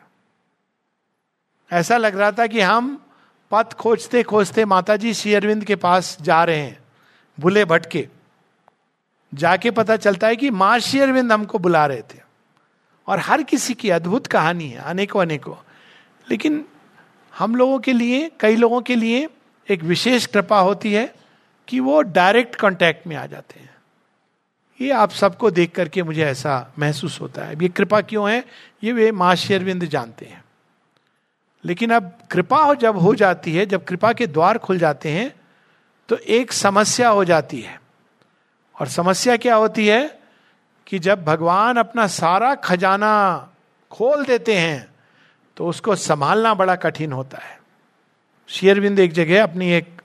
ऐसा 1.72 1.96
लग 1.96 2.18
रहा 2.18 2.32
था 2.32 2.46
कि 2.46 2.60
हम 2.60 3.06
पथ 3.50 3.72
खोजते 3.72 4.22
खोजते 4.22 4.64
माता 4.64 4.96
जी 4.96 5.14
श्री 5.14 5.34
अरविंद 5.34 5.64
के 5.64 5.76
पास 5.76 6.18
जा 6.20 6.44
रहे 6.44 6.60
हैं। 6.60 6.81
बुले 7.40 7.64
भटके। 7.64 8.08
जाके 9.34 9.70
पता 9.70 9.96
चलता 9.96 10.26
है 10.26 10.36
कि 10.36 10.50
माँ 10.50 10.80
अरविंद 10.80 11.32
हमको 11.32 11.58
बुला 11.58 11.86
रहे 11.86 12.02
थे। 12.02 12.18
और 13.06 13.18
हर 13.18 13.42
किसी 13.42 13.74
की 13.74 13.90
अद्भुत 13.90 14.26
कहानी 14.26 14.68
है, 14.68 14.78
अनेकों 14.78 15.22
अनेकों। 15.22 15.54
लेकिन 16.30 16.64
हम 17.38 17.56
लोगों 17.56 17.78
के 17.78 17.92
लिए, 17.92 18.30
कई 18.40 18.56
लोगों 18.56 18.82
के 18.82 18.96
लिए 18.96 19.28
एक 19.68 19.82
विशेष 19.82 20.26
कृपा 20.26 20.60
होती 20.60 20.92
है 20.92 21.14
कि 21.68 21.80
वो 21.80 22.02
डायरेक्ट 22.02 22.54
कांटेक्ट 22.54 23.06
में 23.06 23.16
आ 23.16 23.26
जाते 23.26 23.60
हैं। 23.60 23.74
ये 24.80 24.90
आप 24.92 25.10
सबको 25.10 25.50
देख 25.50 25.70
करके 25.70 26.02
मुझे 26.02 26.24
ऐसा 26.24 26.72
महसूस 26.78 27.20
होता 27.20 27.44
है। 27.44 27.54
ये 27.62 27.68
कृपा 27.68 28.00
क्यों 28.00 28.30
है? 28.30 28.44
ये 28.84 28.92
वे 28.92 29.12
माँ 29.12 29.34
शेरविंद 29.34 29.84
जानते 29.84 30.26
हैं। 30.26 30.44
लेकिन 31.64 31.90
अब 31.90 32.18
कृपा 32.30 32.74
जब 32.74 32.98
हो 32.98 33.14
जाती 33.14 33.52
है, 33.52 33.66
जब 33.66 33.84
कृपा 33.84 34.12
के 34.12 34.26
द्वार 34.26 34.58
खुल 34.58 34.78
जाते 34.78 35.10
हैं 35.10 35.41
तो 36.08 36.16
एक 36.16 36.52
समस्या 36.52 37.08
हो 37.08 37.24
जाती 37.24 37.60
है। 37.60 37.80
और 38.76 38.88
समस्या 38.88 39.36
क्या 39.36 39.54
होती 39.54 39.86
है 39.86 40.18
कि 40.86 40.98
जब 40.98 41.24
भगवान 41.24 41.76
अपना 41.76 42.06
सारा 42.06 42.54
खजाना 42.54 43.12
खोल 43.90 44.24
देते 44.24 44.58
हैं 44.58 44.94
तो 45.56 45.66
उसको 45.66 45.96
संभालना 45.96 46.54
बड़ा 46.54 46.76
कठिन 46.76 47.12
होता 47.12 47.38
है। 47.38 47.60
शेयरविंद 48.48 48.98
एक 48.98 49.12
जगह 49.12 49.42
अपनी 49.42 49.70
एक 49.72 50.00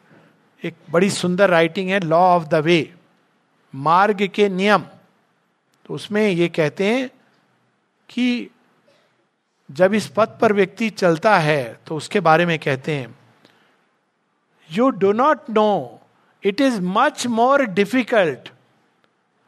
एक 0.63 0.75
बड़ी 0.91 1.10
सुंदर 1.10 1.49
राइटिंग 1.49 1.89
है 1.89 1.99
लॉ 1.99 2.19
ऑफ़ 2.36 2.43
द 2.43 2.55
वे 2.55 2.93
मार्ग 3.75 4.27
के 4.27 4.49
नियम। 4.49 4.83
तो 5.86 5.93
उसमें 5.93 6.29
ये 6.29 6.47
कहते 6.47 6.86
हैं 6.86 7.10
कि 8.10 8.49
जब 9.69 9.93
इस 9.93 10.07
पथ 10.07 10.39
पर 10.39 10.53
व्यक्ति 10.53 10.89
चलता 10.89 11.38
है 11.38 11.79
तो 11.88 11.95
उसके 11.95 12.19
बारे 12.19 12.45
में 12.45 12.57
कहते 12.60 12.95
हैं 12.95 13.16
you 14.71 14.89
do 14.89 15.12
not 15.12 15.49
know 15.49 15.99
it 16.43 16.62
is 16.62 16.82
much 16.82 17.27
more 17.27 17.65
difficult 17.65 18.49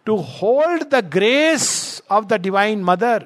to 0.05 0.15
hold 0.15 0.83
the 0.83 0.95
grace 0.95 2.01
of 2.11 2.25
the 2.25 2.33
divine 2.33 2.83
mother 2.83 3.25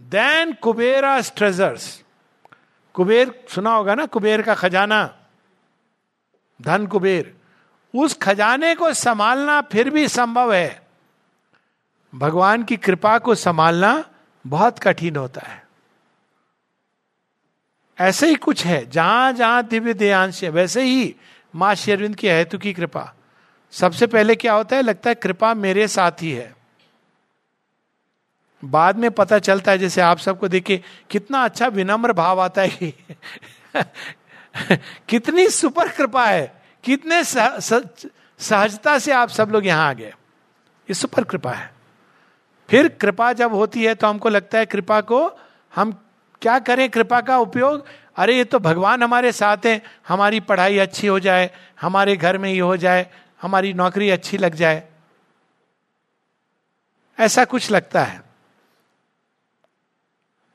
than 0.00 0.52
Kubera 0.52 1.20
treasures 1.20 2.02
Kuber 2.94 3.44
सुना 3.48 3.70
होगा 3.70 3.94
ना? 3.94 4.06
कुबेर 4.06 4.42
का 4.42 4.54
खजाना। 4.54 5.14
धन 6.62 6.86
कुबेर। 6.86 7.36
उस 7.94 8.18
खजाने 8.18 8.74
को 8.74 8.92
संभालना 8.92 9.60
फिर 9.60 9.90
भी 9.90 10.08
संभव 10.08 10.54
है। 10.54 10.82
भगवान 12.14 12.62
की 12.62 12.76
कृपा 12.76 13.18
को 13.18 13.34
संभालना 13.34 14.04
बहुत 14.46 14.78
कठिन 14.78 15.16
होता 15.16 15.40
है। 15.40 15.67
ऐसे 17.98 18.28
ही 18.28 18.34
कुछ 18.34 18.64
है 18.66 18.90
जहाँ 18.90 19.32
जहाँ 19.32 19.62
दिव्य 19.62 19.94
देयांश 19.94 20.44
है 20.44 20.50
वैसे 20.50 20.82
ही 20.82 21.14
माँ 21.54 21.74
शेरविंद 21.74 22.16
की 22.16 22.28
हेतु 22.28 22.58
की 22.58 22.72
कृपा। 22.72 23.14
सबसे 23.70 24.06
पहले 24.06 24.34
क्या 24.34 24.52
होता 24.52 24.76
है 24.76 24.82
लगता 24.82 25.10
है 25.10 25.14
कृपा 25.14 25.54
मेरे 25.54 25.88
साथ 25.88 26.22
ही 26.22 26.30
है। 26.32 26.54
बाद 28.64 28.96
में 28.96 29.10
पता 29.10 29.38
चलता 29.38 29.72
है 29.72 29.78
जैसे 29.78 30.00
आप 30.00 30.18
सबको 30.18 30.48
देखिए 30.48 30.82
कितना 31.10 31.44
अच्छा 31.44 31.66
विनम्र 31.66 32.12
भाव 32.12 32.40
आता 32.40 32.62
है 32.62 32.92
कितनी 35.08 35.48
सुपर 35.48 35.88
कृपा 35.88 36.26
है 36.26 36.62
कितने 36.84 37.24
सह, 37.24 37.58
सहजता 38.38 38.98
से 38.98 39.12
आप 39.12 39.28
सब 39.28 39.50
लोग 39.50 39.66
यहाँ 39.66 39.88
आ 39.88 39.92
गए। 39.92 40.08
ये 40.88 40.94
सुपर 40.94 41.24
कृपा 41.24 41.52
है। 41.52 41.70
फिर 42.68 42.88
कृपा 42.88 43.32
जब 43.32 43.54
होती 43.54 43.84
है 43.84 43.94
तो 43.94 44.06
हमको 44.06 44.28
लगता 44.28 44.58
है 44.58 44.66
कृपा 44.66 45.00
को 45.00 45.40
हम 45.76 46.04
क्या 46.42 46.58
करें? 46.58 46.90
कृपा 46.90 47.20
का 47.20 47.38
उपयोग? 47.38 47.86
अरे, 48.16 48.36
ये 48.36 48.44
तो 48.44 48.58
भगवान 48.58 49.02
हमारे 49.02 49.32
साथ 49.32 49.56
हैं। 49.66 49.82
हमारी 50.08 50.40
पढ़ाई 50.40 50.78
अच्छी 50.78 51.06
हो 51.06 51.20
जाए, 51.20 51.50
हमारे 51.80 52.16
घर 52.16 52.38
में 52.38 52.52
ये 52.52 52.60
हो 52.60 52.76
जाए, 52.76 53.10
हमारी 53.42 53.72
नौकरी 53.72 54.10
अच्छी 54.10 54.38
लग 54.38 54.54
जाए। 54.54 54.88
ऐसा 57.18 57.44
कुछ 57.44 57.70
लगता 57.70 58.04
है। 58.04 58.22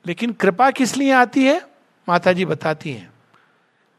लेकिन 0.08 0.32
कृपा 0.32 0.72
किस 0.72 0.98
लिए 0.98 1.12
आती 1.12 1.46
है? 1.46 1.68
माता 2.10 2.34
जी 2.34 2.46
बताती 2.46 2.92
हैं। 2.92 3.14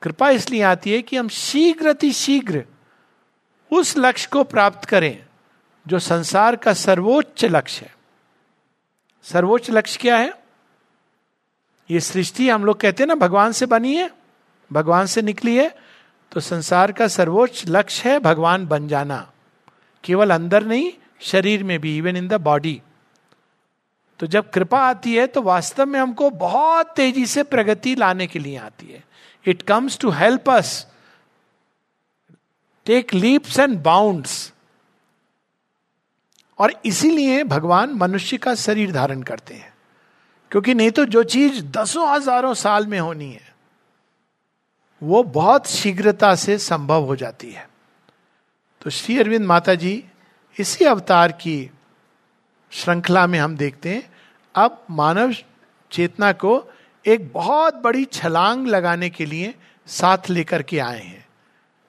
कृपा 0.03 0.31
इसलिए 0.31 0.63
आती 0.63 0.93
है 0.93 1.03
कि 1.03 1.17
हम 1.17 1.29
शीघ्र 1.29 2.13
शीघ्र 2.13 2.65
उस 3.73 3.95
लक्ष्य 3.99 4.29
को 4.33 4.45
प्राप्त 4.45 4.85
करें, 4.85 5.27
जो 5.87 5.99
संसार 5.99 6.57
का 6.57 6.73
सर्वोच्च 6.73 7.45
लक्ष्य 7.45 7.87
है। 7.87 7.95
सर्वोच्च 9.23 9.71
लक्ष्य 9.71 9.99
क्या 10.03 10.17
है? 10.17 10.44
ये 11.91 12.01
सृष्टि 12.01 12.49
हम 12.49 12.65
लोग 12.65 12.81
कहते 12.81 13.03
हैं 13.03 13.09
ना, 13.09 13.15
भगवान 13.17 13.53
से 13.53 13.67
बनी 13.67 13.95
है, 13.97 14.11
भगवान 14.71 15.07
से 15.07 15.23
निकली 15.23 15.57
है 15.57 15.75
तो 16.33 16.41
संसार 16.41 16.93
का 16.93 17.07
सर्वोच्च 17.09 17.65
लक्ष्य 17.69 18.11
है 18.11 18.19
भगवान 18.21 18.67
बन 18.67 18.89
जाना। 18.89 19.27
केवल 20.05 20.31
अंदर 20.31 20.65
नहीं, 20.67 20.91
शरीर 21.23 21.63
में 21.65 21.79
भी 21.81 21.97
इवन 21.99 22.17
इन 22.17 22.29
द 22.29 22.41
बॉडी 22.43 22.81
तो 24.21 24.27
जब 24.27 24.51
कृपा 24.51 24.79
आती 24.81 25.15
है 25.15 25.27
तो 25.27 25.43
वास्तव 25.43 25.87
में 25.87 25.99
हमको 26.01 26.31
बहुत 26.33 26.93
तेज़ी 26.97 27.27
से 27.27 27.43
प्रगति 27.43 27.95
लाने 27.95 28.27
के 28.27 28.39
लिए 28.39 28.57
आती 28.59 28.87
है। 28.87 29.03
It 29.45 29.63
comes 29.63 29.99
to 29.99 30.11
help 30.11 30.51
us 30.51 30.87
take 32.87 33.15
leaps 33.15 33.59
and 33.59 33.79
bounds 33.83 34.53
और 36.59 36.75
इसीलिए 36.85 37.43
भगवान 37.45 37.93
मनुष्य 37.93 38.37
का 38.37 38.55
शरीर 38.55 38.93
धारण 38.93 39.23
करते 39.23 39.55
हैं। 39.55 39.74
क्योंकि 40.55 40.75
नहीं 40.75 40.91
तो 40.91 41.05
जो 41.05 41.23
चीज़ 41.25 41.63
दसों 41.67 42.09
हज़ारों 42.09 42.53
साल 42.55 42.87
में 42.87 42.99
होनी 42.99 43.31
है, 43.33 43.55
वो 45.03 45.23
बहुत 45.23 45.67
शीघ्रता 45.67 46.35
से 46.35 46.57
संभव 46.59 47.05
हो 47.05 47.17
जाती 47.17 47.51
है। 47.51 47.67
तो 48.83 48.91
श्री 48.91 49.19
अरविंद 49.19 49.47
माता 49.47 49.75
जी 49.75 50.05
इसी 50.57 50.85
अवतार 50.85 51.33
की 51.33 51.71
श्रृंखला 52.73 53.27
में 53.27 53.39
हम 53.39 53.57
देखते 53.57 53.95
हैं। 53.95 54.03
अब 54.55 54.85
मानव 54.91 55.35
चेतना 55.91 56.31
को 56.35 56.53
एक 57.05 57.31
बहुत 57.33 57.75
बड़ी 57.75 58.05
छलांग 58.05 58.67
लगाने 58.67 59.11
के 59.11 59.27
लिए 59.27 59.55
साथ 59.87 60.31
लेकर 60.31 60.63
के 60.63 60.79
आए 60.79 61.01
हैं, 61.01 61.27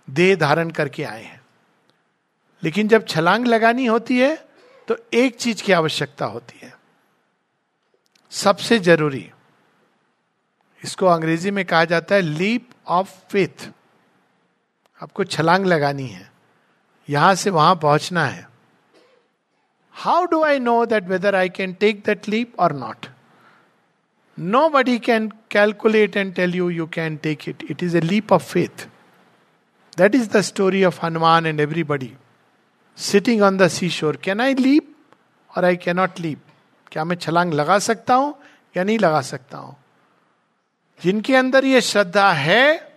देह 0.08 0.36
धारण 0.36 0.69
करके 0.71 1.04
आए 1.04 1.23
हैं। 1.23 1.41
लेकिन 2.63 2.88
जब 2.88 3.06
छलांग 3.08 3.45
लगानी 3.47 3.86
होती 3.86 4.17
है 4.19 4.36
तो 4.88 4.97
एक 5.13 5.36
चीज़ 5.36 5.63
की 5.63 5.71
आवश्यकता 5.73 6.25
होती 6.25 6.60
है। 6.63 6.74
सबसे 8.36 8.78
ज़रूरी, 8.80 9.30
इसको 10.84 11.06
अंग्रेज़ी 11.08 11.52
में 11.52 11.63
कहा 11.65 11.84
जाता 11.86 12.15
है 12.15 12.21
लीप 12.21 12.69
ऑफ़ 12.88 13.10
फेथ 13.32 13.69
आपको 15.00 15.24
छलांग 15.26 15.65
लगानी 15.65 16.08
है, 16.08 16.30
यहाँ 17.10 17.36
से 17.36 17.50
वहाँ 17.50 17.76
पहुँचना 17.76 18.26
है। 18.26 18.48
How 19.95 20.26
do 20.26 20.41
I 20.43 20.60
know 20.60 20.86
that 20.86 21.08
whether 21.08 21.36
I 21.36 21.50
can 21.50 21.74
take 21.80 22.02
that 22.06 22.28
leap 22.30 22.60
और 22.60 22.74
not 22.76 23.06
nobody 24.69 24.98
can 25.00 25.28
calculate 25.52 26.17
and 26.17 26.34
tell 26.36 26.56
you 26.56 26.69
you 26.69 26.88
can 26.93 27.15
take 27.17 27.48
it 27.50 27.63
it 27.71 27.84
is 27.84 27.98
a 27.98 28.02
leap 28.02 28.34
of 28.34 28.52
faith 28.52 28.88
that 29.98 30.15
is 30.15 30.30
the 30.30 30.41
story 30.43 30.84
of 30.84 31.00
Hanuman 31.06 31.45
and 31.45 31.60
everybody 31.60 32.12
sitting 32.98 33.41
on 33.41 33.58
the 33.58 33.67
sea 33.69 33.89
shore 33.91 34.17
can 34.24 34.41
I 34.41 34.56
leap 34.56 34.95
और 35.52 35.65
I 35.65 35.76
cannot 35.78 36.19
leap 36.19 36.41
क्या 36.91 37.04
मैं 37.04 37.15
छलांग 37.15 37.54
लगा 37.54 37.80
सकता 37.80 38.15
हूँ 38.15 38.34
या 38.78 38.84
नहीं 38.84 39.00
लगा 39.00 39.21
सकता 39.21 39.58
हूँ? 39.58 39.76
जिनके 41.02 41.36
अंदर 41.36 41.65
ये 41.65 41.82
श्रद्धा 41.82 42.32
है 42.32 42.95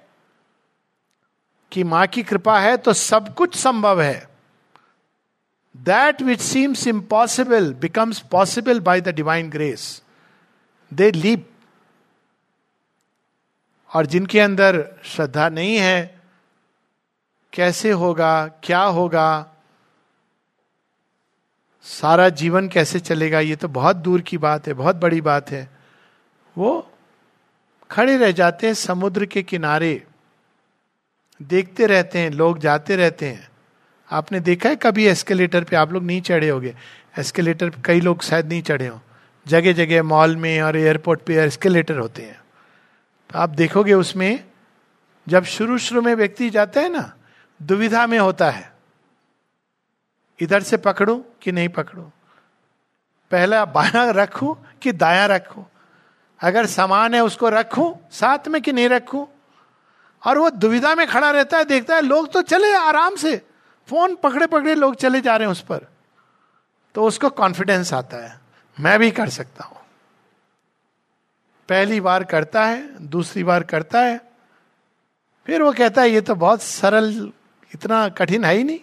कि 1.72 1.84
माँ 1.84 2.06
की 2.06 2.22
कृपा 2.22 2.58
है 2.60 2.76
तो 2.76 2.92
सब 2.92 3.34
कुछ 3.34 3.54
संभव 3.54 4.00
है। 4.02 4.28
That 5.76 6.22
which 6.22 6.40
seems 6.40 6.86
impossible 6.86 7.72
becomes 7.74 8.20
possible 8.20 8.80
by 8.80 9.00
the 9.00 9.08
divine 9.08 9.50
grace 9.50 10.02
they 10.92 11.10
leap 11.10 11.50
और 13.90 14.06
जिनके 14.06 14.40
अंदर 14.40 14.84
श्रद्धा 15.04 15.48
नहीं 15.48 15.76
है, 15.76 16.20
कैसे 17.52 17.90
होगा, 17.90 18.46
क्या 18.62 18.82
होगा? 18.82 19.54
सारा 21.82 22.28
जीवन 22.28 22.68
कैसे 22.68 23.00
चलेगा, 23.00 23.40
ये 23.40 23.56
तो 23.56 23.68
बहुत 23.68 23.96
दूर 23.96 24.20
की 24.20 24.38
बात 24.38 24.66
है, 24.66 24.74
बहुत 24.74 24.96
बड़ी 24.96 25.20
बात 25.20 25.50
है। 25.50 25.68
वो 26.58 26.90
खड़े 27.90 28.16
रह 28.16 28.32
जाते 28.32 28.66
हैं 28.66 28.74
समुद्र 28.74 29.26
के 29.26 29.42
किनारे, 29.42 30.02
देखते 31.42 31.86
रहते 31.86 32.18
हैं, 32.18 32.30
लोग 32.30 32.58
जाते 32.58 32.96
रहते 32.96 33.26
हैं। 33.26 33.48
आपने 34.10 34.40
देखा 34.40 34.68
है 34.68 34.76
कभी 34.76 35.06
एस्केलेटर 35.06 35.64
पे 35.64 35.76
आप 35.76 35.92
लोग 35.92 36.04
नहीं 36.04 36.20
चढ़े 36.20 36.48
होगे? 36.48 36.74
एस्केलेटर 37.18 37.70
पे 37.70 37.82
कई 37.84 38.00
लोग 38.00 38.22
शायद 38.22 38.48
नहीं 38.48 38.62
चढ़े 38.62 38.86
हो। 38.86 39.00
जगह 39.46 39.72
जगह 39.72 40.02
मॉल 40.02 40.36
में 40.36 40.60
और 40.60 40.76
एयरपोर्ट 40.76 41.20
पे 41.20 41.36
एस्केलेटर 41.36 41.98
होते 41.98 42.22
हैं। 42.22 42.40
तो 43.30 43.38
आप 43.38 43.50
देखोगे 43.50 43.94
उसमें, 43.94 44.44
जब 45.28 45.44
शुरू 45.44 45.78
शुरू 45.78 46.02
में 46.02 46.14
व्यक्ति 46.14 46.50
जाता 46.50 46.80
है 46.80 46.88
ना, 46.88 47.12
दुविधा 47.62 48.06
में 48.06 48.18
होता 48.18 48.50
है। 48.50 48.67
इधर 50.40 50.62
से 50.62 50.76
पकड़ू 50.76 51.24
कि 51.42 51.52
नहीं 51.52 51.68
पकड़ू। 51.68 52.02
पहला 53.30 53.64
बाया 53.64 54.10
रखू 54.10 54.56
कि 54.82 54.92
दाया 54.92 55.26
रखू। 55.26 55.64
अगर 56.40 56.66
सामान 56.66 57.14
है 57.14 57.20
उसको 57.20 57.48
रखू, 57.48 57.96
साथ 58.10 58.48
में 58.48 58.62
कि 58.62 58.72
नहीं 58.72 58.88
रखू। 58.88 59.28
और 60.26 60.38
वो 60.38 60.50
दुविधा 60.50 60.94
में 60.94 61.06
खड़ा 61.06 61.30
रहता 61.30 61.58
है, 61.58 61.64
देखता 61.64 61.94
है, 61.94 62.00
लोग 62.00 62.32
तो 62.32 62.42
चले 62.42 62.74
आराम 62.74 63.16
से। 63.16 63.46
फ़ोन 63.88 64.14
पकड़े 64.14 64.46
पकड़े 64.46 64.74
लोग 64.74 64.94
चले 64.94 65.20
जा 65.20 65.36
रहे 65.36 65.46
हैं 65.46 65.52
उस 65.52 65.60
पर। 65.60 65.80
तो 66.94 67.04
उसको 67.04 67.30
कॉन्फिडेंस 67.30 67.94
आता 67.94 68.16
है। 68.16 68.40
मैं 68.80 68.98
भी 68.98 69.10
कर 69.10 69.28
सकता 69.28 69.64
हूँ। 69.64 69.76
पहली 71.68 72.00
बार 72.00 72.24
करता 72.24 72.64
है, 72.64 73.06
दूसरी 73.06 73.44
बार 73.44 73.62
करता 73.62 74.00
है। 74.00 74.32
फिर 75.46 75.62
वो 75.62 75.72
कहता 75.72 76.02
है, 76.02 76.10
ये 76.10 76.20
तो 76.20 76.34
बहुत 76.34 76.62
सरल, 76.62 77.32
इतना 77.74 78.08
कठिन 78.08 78.44
है 78.44 78.54
ही 78.54 78.64
नहीं। 78.64 78.80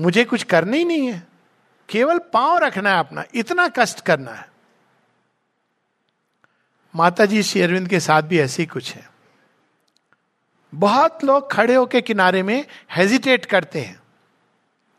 मुझे 0.00 0.24
कुछ 0.24 0.42
करना 0.42 0.76
ही 0.76 0.84
नहीं 0.84 1.12
है। 1.12 1.26
केवल 1.88 2.18
पाँव 2.18 2.58
रखना 2.58 2.90
है 2.90 2.98
अपना, 2.98 3.24
इतना 3.34 3.68
कष्ट 3.68 4.00
करना 4.00 4.32
है। 4.32 4.48
माता 6.96 7.26
जी 7.26 7.42
श्री 7.42 7.62
अरविंद 7.62 7.88
के 7.88 8.00
साथ 8.00 8.22
भी 8.22 8.38
ऐसे 8.38 8.62
ही 8.62 8.66
कुछ 8.66 8.94
है। 8.94 9.10
बहुत 10.74 11.24
लोग 11.24 11.52
खड़े 11.52 11.74
होकर 11.74 12.00
किनारे 12.00 12.42
में 12.42 12.66
हेजिटेट 12.96 13.46
करते 13.46 13.80
हैं। 13.80 14.00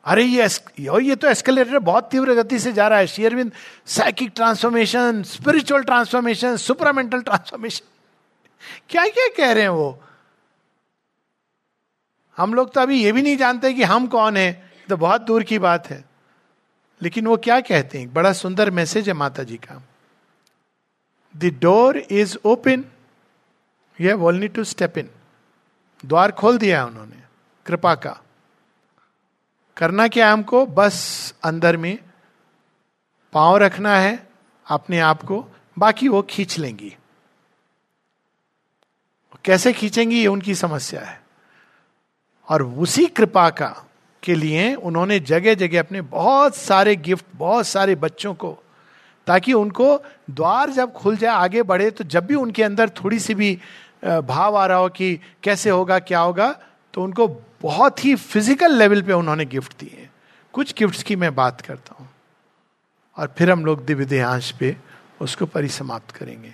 अरे, 0.05 0.23
ये 0.23 0.47
ये 0.79 1.15
तो 1.15 1.27
एस्केलेटर 1.27 1.79
बहुत 1.79 2.09
तीव्र 2.11 2.33
गति 2.33 2.59
से 2.59 2.73
जा 2.73 2.87
रहा 2.87 2.99
है। 2.99 3.07
शेयरविंद 3.07 3.51
psychic 3.85 4.31
transformation 4.35 5.23
spiritual 5.23 5.83
transformation 5.83 6.57
supramental 6.57 7.21
transformation 7.21 7.85
क्या 8.89 9.07
क्या 9.07 9.27
कह 9.37 9.51
रहे 9.51 9.61
हैं 9.61 9.69
वो? 9.69 10.03
हम 12.37 12.53
लोग 12.53 12.73
तो 12.73 12.81
अभी 12.81 13.03
ये 13.03 13.11
भी 13.11 13.21
नहीं 13.21 13.37
जानते 13.37 13.73
कि 13.73 13.83
हम 13.83 14.07
कौन 14.07 14.37
है। 14.37 14.66
तो 14.89 14.97
बहुत 14.97 15.21
दूर 15.21 15.43
की 15.43 15.59
बात 15.59 15.87
है। 15.87 16.05
लेकिन 17.01 17.27
वो 17.27 17.37
क्या 17.37 17.61
कहते 17.61 17.99
हैं? 17.99 18.13
बड़ा 18.13 18.33
सुंदर 18.33 18.71
मैसेज 18.71 19.07
है 19.07 19.13
माता 19.13 19.43
जी 19.43 19.57
का। 19.57 19.81
The 21.37 21.45
door 21.45 21.97
is 21.97 22.37
open 22.45 22.85
you 24.01 24.07
have 24.07 24.25
only 24.25 24.47
to 24.47 24.63
step 24.63 24.97
in 24.97 25.09
द्वार 26.05 26.31
खोल 26.31 26.57
दिया 26.57 26.79
है 26.79 26.85
उन्होंने। 26.85 27.23
कृपा 27.65 27.95
का। 27.95 28.21
करना 29.77 30.07
क्या 30.07 30.31
हमको? 30.31 30.65
बस 30.65 31.33
अंदर 31.43 31.77
में 31.77 31.99
पाँव 33.33 33.57
रखना 33.57 33.95
है 33.95 34.29
अपने 34.67 34.99
आप 34.99 35.23
को। 35.23 35.47
बाकी 35.79 36.07
वो 36.07 36.21
खींच 36.21 36.59
लेंगी। 36.59 36.97
कैसे 39.45 39.73
खींचेंगी? 39.73 40.19
ये 40.19 40.27
उनकी 40.27 40.55
समस्या 40.55 41.01
है। 41.01 41.21
और 42.49 42.63
उसी 42.63 43.05
कृपा 43.05 43.49
का 43.49 43.86
के 44.27 44.35
लिए 44.35 44.73
उन्होंने 44.75 45.19
जगह 45.21 45.53
जगह 45.55 45.79
अपने 45.79 46.01
बहुत 46.03 46.55
सारे 46.57 46.95
गिफ्ट, 46.97 47.25
बहुत 47.35 47.67
सारे 47.67 47.95
बच्चों 47.97 48.33
को, 48.35 48.51
ताकि 49.27 49.53
उनको 49.53 49.97
द्वार 50.31 50.69
जब 50.71 50.93
खुल 50.93 51.17
जाए, 51.17 51.35
आगे 51.35 51.63
बढ़े 51.63 51.89
तो 51.91 52.03
जब 52.05 52.25
भी 52.25 52.35
उनके 52.35 52.63
अंदर 52.63 52.89
थोड़ी 52.97 53.19
सी 53.19 53.33
भी 53.35 53.57
भाव 54.03 54.57
आ 54.57 54.65
रहा 54.65 54.77
हो 54.77 54.89
कि 54.89 55.19
कैसे 55.43 55.69
होगा, 55.69 55.99
क्या 56.01 56.19
होगा 56.19 56.51
तो 56.93 57.03
उनको 57.03 57.27
बहुत 57.61 58.03
ही 58.05 58.13
फ़िज़िकल 58.15 58.77
लेवल 58.77 59.01
पे 59.01 59.13
उन्होंने 59.13 59.45
गिफ्ट 59.47 59.79
दिए। 59.79 60.07
कुछ 60.53 60.73
गिफ्ट्स 60.77 61.03
की 61.03 61.15
मैं 61.15 61.33
बात 61.35 61.61
करता 61.61 61.95
हूँ। 61.99 62.07
और 63.17 63.33
फिर 63.37 63.51
हम 63.51 63.65
लोग 63.65 63.85
दिव्य 63.85 64.05
देहांश 64.05 64.51
पे 64.51 64.75
उसको 65.21 65.45
परिसमाप्त 65.47 66.11
करेंगे। 66.11 66.53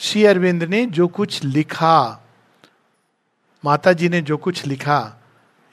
श्री 0.00 0.24
अरविंद 0.24 0.62
ने 0.64 0.84
जो 0.88 1.06
कुछ 1.08 1.42
लिखा, 1.44 2.18
माता 3.64 3.92
जी 3.92 4.08
ने 4.08 4.20
जो 4.22 4.36
कुछ 4.36 4.64
लिखा 4.66 5.00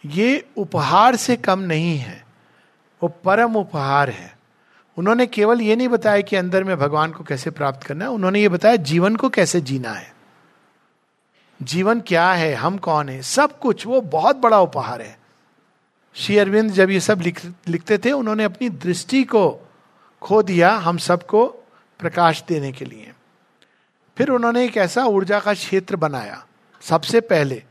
ये 0.06 0.46
उपहार 0.58 1.16
से 1.16 1.36
कम 1.36 1.60
नहीं 1.60 1.98
है, 1.98 2.24
वो 3.02 3.10
परम 3.26 3.56
उपहार 3.56 4.10
है। 4.10 4.38
उन्होंने 4.98 5.26
केवल 5.28 5.62
ये 5.62 5.76
नहीं 5.76 5.88
बताया 5.88 6.22
कि 6.22 6.36
अंदर 6.36 6.64
में 6.64 6.78
भगवान 6.78 7.12
को 7.12 7.24
कैसे 7.24 7.50
प्राप्त 7.50 7.84
करना 7.84 8.06
है, 8.06 8.12
उन्होंने 8.12 8.42
ये 8.42 8.50
बताया 8.50 8.76
जीवन 8.76 9.16
को 9.16 9.30
कैसे 9.30 9.62
जीना 9.62 9.92
है। 9.92 10.14
जीवन 11.62 12.00
क्या 12.00 12.32
है, 12.32 12.54
हम 12.54 12.78
कौन 12.78 13.10
है, 13.10 13.22
सब 13.22 13.60
कुछ, 13.60 13.86
वो 13.88 14.02
बहुत 14.02 14.36
बड़ा 14.36 14.60
उपहार 14.62 15.02
है। 15.02 15.18
श्री 16.16 16.38
अरविंद 16.38 16.72
जब 16.72 16.90
ये 16.90 17.00
सब 17.00 17.22
लिख, 17.22 17.46
लिखते 17.68 17.98
थे, 17.98 18.12
उन्होंने 18.12 18.44
अपनी 18.44 18.70
दृष्टि 18.70 19.24
को 19.24 19.70
खो 20.22 20.44
दिया 20.44 20.72
हम 20.72 20.98
सबको 20.98 21.46
प्रकाश 22.00 22.44
देने 22.48 22.72
के 22.72 22.86
लिए। 22.86 23.12
फिर 24.18 24.30
उन्होंने 24.30 24.66
एक 24.66 24.78
ऐसा 24.78 25.06
ऊर्जा 25.06 25.40
का 25.40 25.54
क्षेत्र 25.54 25.96
बनाया, 25.96 26.46
सबसे 26.82 27.22
पहले 27.22 27.64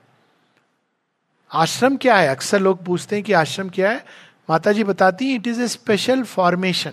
आश्रम 1.53 1.97
क्या 1.97 2.17
है? 2.17 2.29
अक्सर 2.29 2.61
लोग 2.61 2.85
पूछते 2.85 3.17
हैं 3.17 3.25
कि 3.25 3.33
आश्रम 3.33 3.69
क्या 3.69 3.91
है? 3.91 4.05
माता 4.51 4.73
जी 4.73 4.85
बताती 4.85 5.35
it 5.35 5.47
is 5.47 5.63
a 5.63 5.69
special 5.69 6.23
formation 6.23 6.93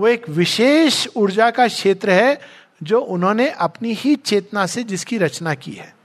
वो 0.00 0.08
एक 0.08 0.28
विशेष 0.28 1.08
ऊर्जा 1.16 1.50
का 1.50 1.68
क्षेत्र 1.68 2.10
है 2.10 2.40
जो 2.82 3.00
उन्होंने 3.00 3.50
अपनी 3.50 3.92
ही 3.92 4.16
चेतना 4.16 4.66
से 4.66 4.82
जिसकी 4.82 5.18
रचना 5.18 5.54
की 5.54 5.72
है। 5.72 5.96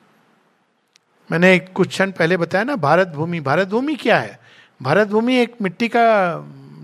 मैंने 1.32 1.60
कुछ 1.60 1.88
क्षण 1.88 2.12
पहले 2.12 2.38
बताया 2.38 2.64
ना, 2.64 2.76
भारत 2.76 3.08
भूमि। 3.08 3.40
भारत 3.40 3.68
भूमि 3.68 3.96
क्या 3.96 4.20
है? 4.20 4.40
भारत 4.82 5.08
भूमि 5.08 5.36
एक 5.36 5.56
मिट्टी 5.62 5.88
का, 5.88 6.38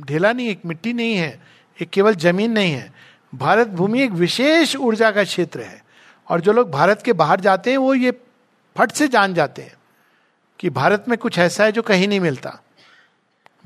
ढेला 0.07 0.33
नहीं, 0.33 0.47
एक 0.47 0.61
मिट्टी 0.65 0.93
नहीं 0.93 1.15
है, 1.15 1.41
एक 1.81 1.89
केवल 1.89 2.15
ज़मीन 2.15 2.51
नहीं 2.51 2.71
है। 2.71 2.93
भारत 3.35 3.67
भूमि 3.67 4.01
एक 4.01 4.11
विशेष 4.11 4.75
ऊर्जा 4.75 5.11
का 5.11 5.23
क्षेत्र 5.23 5.61
है। 5.61 5.83
और 6.29 6.41
जो 6.41 6.53
लोग 6.53 6.71
भारत 6.71 7.01
के 7.01 7.13
बाहर 7.13 7.39
जाते 7.39 7.69
हैं, 7.69 7.77
वो 7.77 7.93
ये 7.93 8.11
फट 8.77 8.91
से 8.91 9.07
जान 9.07 9.33
जाते 9.33 9.61
हैं। 9.61 9.76
कि 10.59 10.69
भारत 10.69 11.05
में 11.07 11.17
कुछ 11.17 11.39
ऐसा 11.39 11.63
है 11.63 11.71
जो 11.71 11.81
कहीं 11.81 12.07
नहीं 12.07 12.19
मिलता। 12.19 12.59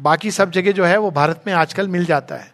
बाकी 0.02 0.32
सब 0.32 0.52
जगह 0.52 0.72
जो 0.72 0.86
है 0.86 0.98
वो 0.98 1.12
भारत 1.12 1.44
में 1.48 1.54
आजकल 1.54 1.88
मिल 1.88 2.06
जाता 2.06 2.36
है। 2.36 2.54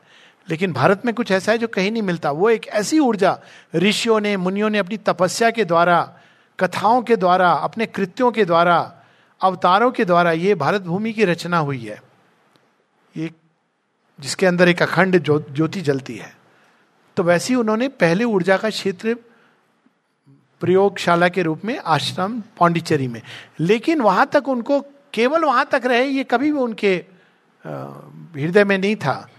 लेकिन 0.50 0.74
भारत 0.74 1.02
में 1.06 1.16
कुछ 1.16 1.32
ऐसा 1.32 1.52
है 1.52 1.58
जो 1.58 1.68
कहीं 1.68 1.92
नहीं 1.92 2.02
मिलता। 2.02 2.32
वो 2.32 2.50
एक 2.50 2.68
ऐसी 2.68 3.00
ऊर्जा, 3.00 3.40
ऋषियों 3.76 4.20
ने, 4.20 4.38
मुनियों 4.38 4.70
ने 4.70 4.78
अपनी 4.78 4.98
तपस्या 4.98 5.52
के 5.52 5.66
द्वारा, 5.66 6.20
कथाओं 6.60 7.02
के 7.02 7.16
द्वारा, 7.16 7.52
अपने 7.52 7.86
कृत्यों 7.86 8.32
के 8.32 8.46
द्वारा, 8.46 8.94
अवतारों 9.42 9.92
के 9.92 10.06
द्वारा 10.06 10.32
ये 10.32 10.56
भारत 10.56 10.82
भूमि 10.82 11.14
की 11.14 11.26
रचना 11.26 11.58
हुई 11.58 11.86
है। 11.86 12.04
ये 13.18 13.32
जिसके 14.20 14.46
अंदर 14.46 14.70
एक 14.70 14.82
अखंड 14.82 15.24
ज्योति 15.24 15.82
जलती 15.82 16.16
है। 16.16 16.38
तो 17.18 17.24
वैसे 17.24 17.56
उन्होंने 17.56 17.88
पहले 17.88 18.24
ऊर्जा 18.24 18.58
का 18.58 18.70
क्षेत्र 18.70 19.16
प्रयोगशाला 20.62 21.30
के 21.30 21.42
रूप 21.42 21.66
में, 21.66 21.80
आश्रम, 21.80 22.42
पांडिचेरी 22.60 23.08
में। 23.08 23.22
लेकिन 23.60 24.02
वहाँ 24.02 24.26
तक 24.26 24.48
उनको, 24.48 24.80
केवल 25.14 25.46
वहाँ 25.46 25.66
तक 25.72 25.82
रहे, 25.86 26.06
ये 26.06 26.24
कभी 26.24 26.52
भी 26.52 26.60
उनके 26.60 27.06
हृदय 28.42 28.64
में 28.64 28.78
नहीं 28.78 28.96
था। 28.96 29.30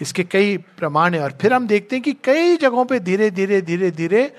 इसके 0.00 0.24
कई 0.24 0.56
प्रमाण 0.56 1.14
है। 1.14 1.20
और 1.20 1.32
फिर 1.32 1.52
हम 1.52 1.66
देखते 1.66 1.96
हैं 1.96 2.02
कि 2.02 2.12
कई 2.12 2.56
जगहों 2.56 2.84
पे 2.84 3.00
धीरे 3.00 3.30
धीरे 3.30 3.60
धीरे 3.60 3.90
धीरे, 3.90 4.36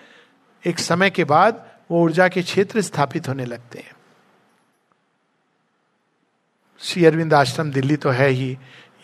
एक 0.66 0.80
समय 0.80 1.10
के 1.10 1.24
बाद 1.24 1.66
वो 1.92 2.04
ऊर्जा 2.04 2.28
के 2.28 2.42
क्षेत्र 2.42 2.82
स्थापित 2.82 3.28
होने 3.28 3.46
लगते 3.46 3.80
हैं। 3.80 3.92
श्री 6.80 7.06
अरविंद 7.06 7.34
आश्रम 7.34 7.72
दिल्ली 7.72 7.96
तो 7.96 8.10
है 8.10 8.30
ही, 8.30 8.58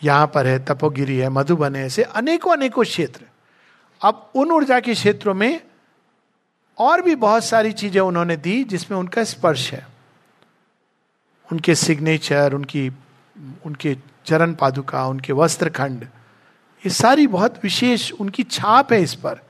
यहाँ 0.04 0.26
पर 0.26 0.46
है, 0.46 0.64
तपोगिरी 0.64 1.18
है, 1.18 1.28
मधुबन 1.28 1.76
है, 1.76 1.86
ऐसे 1.86 2.02
अनेकों 2.02 2.52
अनेकों 2.52 2.84
क्षेत्र। 2.84 3.20
अब 4.02 4.30
उन 4.34 4.50
ऊर्जा 4.50 4.80
के 4.80 4.94
क्षेत्रों 4.94 5.34
में 5.34 5.60
और 6.78 7.02
भी 7.02 7.14
बहुत 7.14 7.44
सारी 7.44 7.72
चीज़ें 7.72 8.00
उन्होंने 8.00 8.36
दी 8.36 8.64
जिसमें 8.64 8.98
उनका 8.98 9.24
स्पर्श 9.24 9.72
है। 9.72 9.86
उनके 11.52 11.74
सिग्नेचर 11.74 12.54
उनकी, 12.54 12.88
उनके 13.66 13.96
चरण 14.26 14.54
पादुका, 14.54 15.06
उनके 15.06 15.32
वस्त्र 15.32 15.68
खंड 15.70 16.04
ये 16.84 16.90
सारी 16.90 17.26
बहुत 17.26 17.60
विशेष, 17.62 18.12
उनकी 18.12 18.42
छाप 18.42 18.92
है 18.92 19.02
इस 19.02 19.14
पर। 19.14 19.40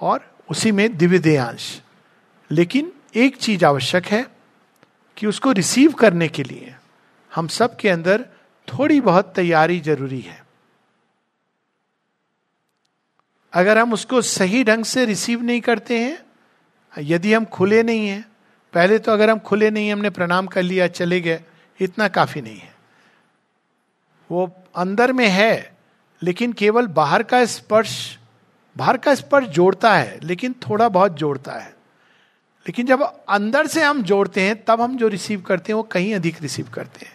और 0.00 0.34
उसी 0.50 0.72
में 0.72 0.96
दिव्य 0.96 1.18
देयांश 1.18 1.80
लेकिन 2.50 2.92
एक 3.14 3.36
चीज़ 3.36 3.64
आवश्यक 3.64 4.06
है 4.06 4.26
कि 5.16 5.26
उसको 5.26 5.52
रिसीव 5.52 5.92
करने 5.92 6.28
के 6.28 6.42
लिए 6.42 6.74
हम 7.34 7.48
सब 7.48 7.76
के 7.76 7.88
अंदर 7.88 8.24
थोड़ी 8.68 9.00
बहुत 9.00 9.32
तैयारी 9.36 9.80
ज़रूरी 9.80 10.20
है। 10.20 10.39
अगर 13.52 13.78
हम 13.78 13.92
उसको 13.92 14.22
सही 14.22 14.64
ढंग 14.64 14.84
से 14.84 15.04
रिसीव 15.04 15.42
नहीं 15.42 15.60
करते 15.60 15.98
हैं, 15.98 16.18
यदि 16.98 17.34
हम 17.34 17.44
खुले 17.44 17.82
नहीं 17.82 18.08
हैं, 18.08 18.28
पहले 18.72 18.98
तो 18.98 19.12
अगर 19.12 19.30
हम 19.30 19.38
खुले 19.38 19.70
नहीं 19.70 19.92
हमने 19.92 20.10
प्रणाम 20.10 20.46
कर 20.46 20.62
लिया, 20.62 20.86
चले 20.86 21.20
गए, 21.20 21.40
इतना 21.80 22.08
काफ़ी 22.08 22.42
नहीं 22.42 22.58
है। 22.58 22.74
वो 24.30 24.56
अंदर 24.76 25.12
में 25.12 25.28
है, 25.28 25.76
लेकिन 26.22 26.52
केवल 26.52 26.86
बाहर 26.86 27.22
का 27.22 27.44
स्पर्श, 27.44 28.18
बाहर 28.76 28.96
का 28.96 29.14
स्पर्श 29.14 29.48
जोड़ता 29.48 29.94
है, 29.94 30.20
लेकिन 30.22 30.52
थोड़ा 30.52 30.88
बहुत 30.88 31.14
जोड़ता 31.14 31.52
है। 31.52 31.70
लेकिन 32.60 32.86
जब 32.86 33.24
अंदर 33.28 33.66
से 33.66 33.82
हम 33.82 34.02
जोड़ते 34.02 34.40
हैं, 34.40 34.64
तब 34.64 34.80
हम 34.80 34.96
जो 34.96 35.08
रिसीव 35.08 35.40
करते 35.40 35.72
हैं, 35.72 35.76
वो 35.76 35.82
कहीं 35.82 36.14
अधिक 36.14 36.42
रिसीव 36.42 36.68
करते 36.74 37.06
हैं। 37.06 37.12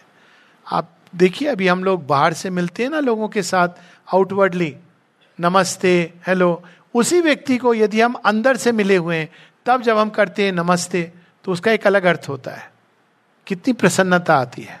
आप 0.72 0.90
देखिए, 1.14 1.48
अभी 1.48 1.68
हम 1.68 1.84
लोग 1.84 2.06
बाहर 2.06 2.32
से 2.32 2.50
मिलते 2.50 2.82
हैं 2.82 2.90
ना 2.90 3.00
लोगों 3.00 3.28
के 3.28 3.42
साथ 3.42 3.68
आउटवर्डली 4.14 4.76
नमस्ते, 5.38 6.12
हेलो। 6.26 6.62
उसी 6.94 7.20
व्यक्ति 7.20 7.56
को 7.56 7.74
यदि 7.74 8.00
हम 8.00 8.12
अंदर 8.24 8.56
से 8.56 8.72
मिले 8.72 8.96
हुए 8.96 9.16
हैं, 9.16 9.28
तब 9.66 9.82
जब 9.82 9.98
हम 9.98 10.10
करते 10.10 10.44
हैं 10.44 10.52
नमस्ते 10.52 11.02
तो 11.44 11.52
उसका 11.52 11.72
एक 11.72 11.86
अलग 11.86 12.04
अर्थ 12.04 12.26
होता 12.28 12.50
है। 12.50 12.70
कितनी 13.46 13.72
प्रसन्नता 13.72 14.36
आती 14.36 14.62
है। 14.62 14.80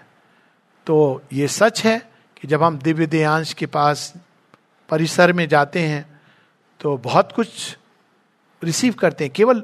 तो 0.86 1.22
ये 1.32 1.48
सच 1.48 1.84
है 1.84 1.98
कि 2.36 2.48
जब 2.48 2.62
हम 2.62 2.78
दिव्य 2.78 3.06
देयांश 3.06 3.52
के 3.52 3.66
पास 3.66 4.12
परिसर 4.88 5.32
में 5.32 5.46
जाते 5.48 5.80
हैं 5.80 6.20
तो 6.80 6.96
बहुत 6.96 7.32
कुछ 7.32 7.76
रिसीव 8.62 8.94
करते 8.94 9.24
हैं, 9.24 9.32
केवल 9.32 9.62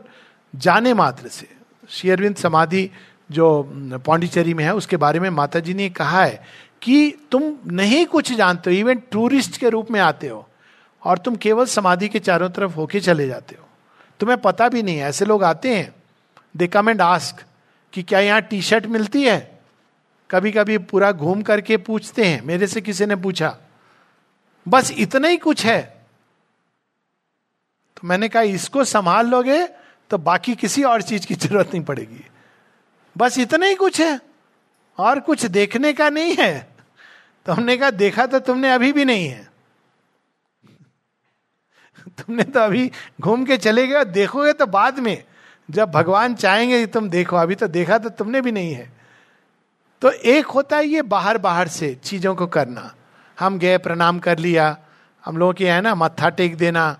जाने 0.54 0.94
मात्र 0.94 1.28
से। 1.28 1.48
शेयरविंद 1.88 2.36
समाधि 2.36 2.88
जो 3.30 3.62
पौंडीचेरी 4.06 4.54
में 4.54 4.64
है, 4.64 4.74
उसके 4.74 4.96
बारे 4.96 5.20
में 5.20 5.30
माता 5.30 5.60
जी 5.60 5.74
ने 5.74 5.90
कहा 5.90 6.24
है 6.24 6.42
कि 6.82 7.10
तुम 7.30 7.52
नहीं 7.66 8.06
कुछ 8.06 8.32
जानते 8.32 8.70
हो 8.70 8.76
इवन 8.76 9.02
टूरिस्ट 9.12 9.56
के 9.56 9.68
रूप 9.68 9.90
में 9.90 10.00
आते 10.00 10.28
हो। 10.28 10.48
और 11.04 11.18
तुम 11.18 11.36
केवल 11.36 11.66
समाधि 11.66 12.08
के 12.08 12.18
चारों 12.18 12.50
तरफ़ 12.50 12.72
होके 12.72 13.00
चले 13.00 13.26
जाते 13.28 13.56
हो। 13.60 13.68
तुम्हें 14.20 14.40
पता 14.40 14.68
भी 14.68 14.82
नहीं 14.82 14.98
ऐसे 14.98 15.24
लोग 15.24 15.44
आते 15.44 15.76
हैं। 15.76 15.94
दे 16.56 16.66
कम 16.66 16.88
एंड 16.90 17.02
आस्क 17.02 17.44
कि 17.92 18.02
क्या 18.02 18.20
यहाँ 18.20 18.42
टी 18.42 18.62
शर्ट 18.62 18.86
मिलती 18.86 19.22
है? 19.22 19.60
कभी 20.30 20.52
कभी 20.52 20.78
पूरा 20.78 21.12
घूम 21.12 21.42
करके 21.42 21.76
पूछते 21.76 22.24
हैं, 22.24 22.42
मेरे 22.42 22.66
से 22.66 22.80
किसी 22.80 23.06
ने 23.06 23.16
पूछा। 23.16 23.56
बस 24.68 24.92
इतना 24.98 25.28
ही 25.28 25.36
कुछ 25.36 25.64
है। 25.66 25.82
तो 27.96 28.08
मैंने 28.08 28.28
कहा, 28.28 28.42
इसको 28.42 28.84
संभाल 28.84 29.26
लोगे 29.26 29.66
तो 30.10 30.18
बाकी 30.18 30.54
किसी 30.54 30.82
और 30.82 31.02
चीज़ 31.02 31.26
की 31.26 31.34
ज़रूरत 31.34 31.66
नहीं 31.66 31.84
पड़ेगी। 31.84 32.26
बस 33.18 33.38
इतना 33.38 33.66
ही 33.66 33.74
कुछ 33.74 34.00
है। 34.00 34.20
और 34.98 35.20
कुछ 35.20 35.46
देखने 35.46 35.92
का 35.92 36.10
नहीं 36.10 36.36
है। 36.38 36.68
तो 37.46 37.52
हमने 37.52 37.76
कहा, 37.76 37.90
देखा 37.90 38.26
तो 38.26 38.38
तुमने 38.38 38.72
अभी 38.72 38.92
भी 38.92 39.04
नहीं 39.04 39.28
है। 39.28 39.51
तुमने 42.18 42.44
तो 42.44 42.60
अभी 42.60 42.90
घूम 43.20 43.44
के 43.44 43.56
चले 43.56 43.86
गए 43.86 44.04
देखोगे 44.04 44.52
तो 44.52 44.66
बाद 44.66 44.98
में, 44.98 45.22
जब 45.68 45.90
भगवान 45.90 46.34
चाहेंगे 46.34 46.86
तुम 46.86 47.08
देखो, 47.10 47.36
अभी 47.36 47.54
तो 47.54 47.68
देखा 47.68 47.98
तो 47.98 48.08
तुमने 48.08 48.40
भी 48.40 48.52
नहीं 48.52 48.72
है। 48.74 48.90
तो 50.02 50.10
एक 50.10 50.46
होता 50.46 50.76
है 50.76 50.86
ये 50.86 51.02
बाहर 51.02 51.38
बाहर 51.38 51.68
से 51.68 51.94
चीज़ों 51.94 52.34
को 52.34 52.46
करना। 52.46 52.94
हम 53.38 53.58
गए, 53.58 53.78
प्रणाम 53.78 54.18
कर 54.18 54.38
लिया, 54.38 54.76
हम 55.24 55.36
लोगों 55.36 55.52
के 55.52 55.70
है 55.70 55.80
ना, 55.80 55.94
मत्था 55.94 56.28
टेक 56.28 56.56
देना। 56.56 56.96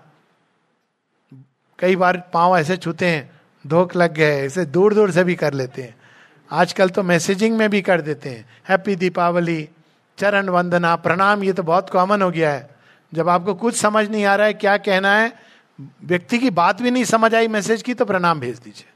कई 1.79 1.95
बार 1.95 2.17
पाँव 2.33 2.57
ऐसे 2.57 2.77
छूते 2.77 3.07
हैं, 3.07 3.29
धोख 3.65 3.95
लग 3.95 4.13
गए, 4.13 4.45
ऐसे 4.45 4.65
दूर 4.65 4.93
दूर 4.93 5.11
से 5.11 5.23
भी 5.23 5.35
कर 5.35 5.53
लेते 5.53 5.81
हैं। 5.81 5.95
आजकल 6.51 6.89
तो 6.89 7.03
मैसेजिंग 7.03 7.57
में 7.57 7.69
भी 7.69 7.81
कर 7.81 8.01
देते 8.01 8.29
हैं 8.29 8.45
हैप्पी 8.69 8.95
दीपावली 8.95 9.69
चरण 10.17 10.49
वंदना, 10.49 10.95
प्रणाम 10.95 11.43
ये 11.43 11.53
तो 11.53 11.63
बहुत 11.63 11.89
कॉमन 11.89 12.21
हो 12.21 12.31
गया 12.31 12.51
है। 12.51 12.72
जब 13.13 13.29
आपको 13.29 13.53
कुछ 13.53 13.75
समझ 13.75 14.09
नहीं 14.09 14.25
आ 14.25 14.35
रहा 14.35 14.47
है 14.47 14.53
क्या 14.53 14.77
कहना 14.77 15.15
है, 15.15 15.33
व्यक्ति 16.03 16.37
की 16.37 16.49
बात 16.49 16.81
भी 16.81 16.91
नहीं 16.91 17.03
समझ 17.03 17.35
आई 17.35 17.47
मैसेज 17.47 17.81
की 17.81 17.93
तो 17.93 18.05
प्रणाम 18.05 18.39
भेज 18.39 18.59
दीजिए। 18.59 18.87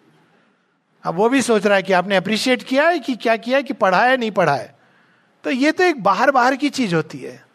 अब 1.03 1.15
वो 1.15 1.29
भी 1.29 1.41
सोच 1.41 1.65
रहा 1.65 1.75
है 1.75 1.83
कि 1.83 1.93
आपने 1.93 2.15
अप्रिशिएट 2.15 2.63
किया 2.63 2.87
है 2.87 2.99
कि 2.99 3.15
क्या 3.15 3.35
किया 3.35 3.57
है 3.57 3.63
कि 3.63 3.73
पढ़ा 3.73 4.05
है, 4.05 4.17
नहीं 4.17 4.31
पढ़ा 4.31 4.55
है। 4.55 4.75
तो 5.43 5.49
ये 5.49 5.71
तो 5.71 5.83
एक 5.83 6.03
बाहर 6.03 6.31
बाहर 6.31 6.55
की 6.55 6.69
चीज़ 6.69 6.95
होती 6.95 7.17
है। 7.17 7.45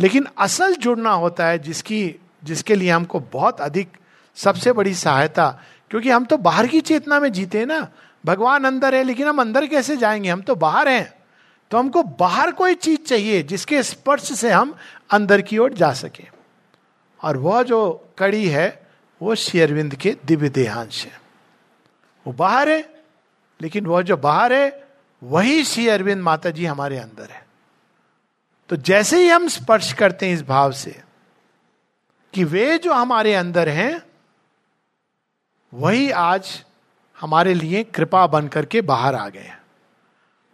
लेकिन 0.00 0.26
असल 0.38 0.74
जुड़ना 0.74 1.10
होता 1.10 1.46
है 1.46 1.58
जिसकी, 1.58 2.14
जिसके 2.44 2.74
लिए 2.74 2.90
हमको 2.90 3.20
बहुत 3.20 3.60
अधिक, 3.60 3.88
सबसे 4.34 4.72
बड़ी 4.72 4.94
सहायता, 4.94 5.60
क्योंकि 5.90 6.10
हम 6.10 6.24
तो 6.24 6.36
बाहर 6.36 6.66
की 6.66 6.80
चेतना 6.80 7.20
में 7.20 7.32
जीते 7.32 7.58
हैं 7.58 7.66
ना। 7.66 7.88
भगवान 8.26 8.64
अंदर 8.64 8.94
है, 8.94 9.02
लेकिन 9.02 9.26
हम 9.26 9.40
अंदर 9.40 9.66
कैसे 9.66 9.96
जाएँगे? 9.96 10.30
हम 10.30 10.42
तो 10.42 10.54
बाहर 10.54 10.88
हैं। 10.88 11.14
तो 11.70 11.78
हमको 11.78 12.02
बाहर 12.02 12.50
कोई 12.50 12.74
चीज़ 12.74 13.00
चाहिए 13.00 13.42
जिसके 13.42 13.82
स्पर्श 13.82 14.22
से 14.22 14.50
हम 14.50 14.74
अंदर 15.12 15.40
की 15.40 15.58
ओर 15.58 15.72
जा 15.72 15.92
सके। 15.92 16.24
और 17.22 17.36
वह 17.36 17.62
जो 17.62 18.10
कड़ी 18.18 18.48
है, 18.48 18.86
वो 19.22 19.34
शेयरविंद 19.34 19.94
के 19.94 20.16
दिव्य 20.24 20.48
देहांश 20.48 21.06
है। 21.06 21.20
वो 22.26 22.32
बाहर 22.32 22.68
है, 22.68 23.04
लेकिन 23.60 23.86
वह 23.86 24.02
जो 24.02 24.16
बाहर 24.16 24.52
है, 24.52 24.88
वही 25.22 25.64
श्री 25.64 25.88
अरविंद 25.88 26.22
माता 26.22 26.50
जी 26.50 26.66
हमारे 26.66 26.98
अंदर 26.98 27.30
है। 27.30 27.46
तो 28.68 28.76
जैसे 28.76 29.22
ही 29.22 29.28
हम 29.28 29.48
स्पर्श 29.48 29.92
करते 29.92 30.26
हैं 30.26 30.34
इस 30.34 30.42
भाव 30.42 30.72
से 30.72 31.02
कि 32.32 32.44
वे 32.44 32.78
जो 32.78 32.92
हमारे 32.92 33.34
अंदर 33.34 33.68
हैं, 33.68 34.02
वही 35.74 36.10
आज 36.10 36.64
हमारे 37.20 37.54
लिए 37.54 37.84
कृपा 37.84 38.26
बन 38.26 38.48
करके 38.48 38.80
बाहर 38.80 39.14
आ 39.14 39.28
गए 39.28 39.52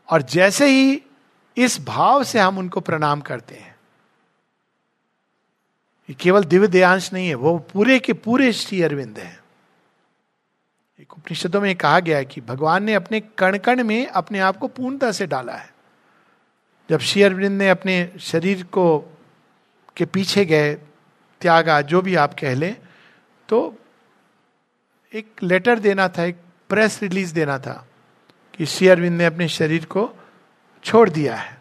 और 0.09 0.23
जैसे 0.23 0.67
ही 0.67 1.03
इस 1.57 1.85
भाव 1.85 2.25
से 2.25 2.39
हम 2.39 2.59
उनको 2.59 2.81
प्रणाम 2.81 3.21
करते 3.21 3.55
हैं 3.55 3.68
केवल 6.15 6.45
दिव्य 6.45 6.69
देयांश 6.69 7.13
नहीं 7.13 7.29
है, 7.29 7.35
वो 7.35 7.59
पूरे 7.73 7.99
के 7.99 8.13
पूरे 8.13 8.53
श्री 8.53 8.83
अरविंद 8.83 9.19
है। 9.19 9.41
एक 11.01 11.13
उपनिषदों 11.13 11.61
में 11.61 11.75
कहा 11.77 12.01
गया 12.01 12.17
है 12.17 12.25
कि 12.25 12.41
भगवान 12.41 12.85
ने 12.85 12.95
अपने 12.95 13.21
कण 13.39 13.59
कण 13.59 13.83
में 13.85 14.07
अपने 14.07 14.39
आप 14.39 14.57
को 14.57 14.69
पूर्णता 14.69 15.11
से 15.13 15.27
डाला 15.27 15.53
है। 15.53 15.73
जब 16.91 16.99
श्री 16.99 17.23
अरविंद 17.23 17.59
ने 17.59 17.69
अपने 17.71 18.13
शरीर 18.21 18.63
को, 18.63 18.99
के 19.97 20.05
पीछे 20.05 20.45
गए, 20.45 20.75
त्यागा, 21.41 21.81
जो 21.81 22.03
भी 22.03 22.15
आप 22.15 22.35
कह 22.41 22.55
लें 22.55 22.77
तो 23.49 23.79
एक 25.15 25.43
लेटर 25.43 25.79
देना 25.79 26.09
था, 26.09 26.25
एक 26.25 26.37
प्रेस 26.69 27.03
रिलीज़ 27.03 27.35
देना 27.35 27.59
था 27.59 27.87
कि 28.55 28.67
श्री 28.67 28.89
अरविंद 28.89 29.19
ने 29.19 29.25
अपने 29.25 29.49
शरीर 29.49 29.85
को 29.85 30.11
छोड़ 30.85 31.09
दिया 31.11 31.37
है 31.37 31.59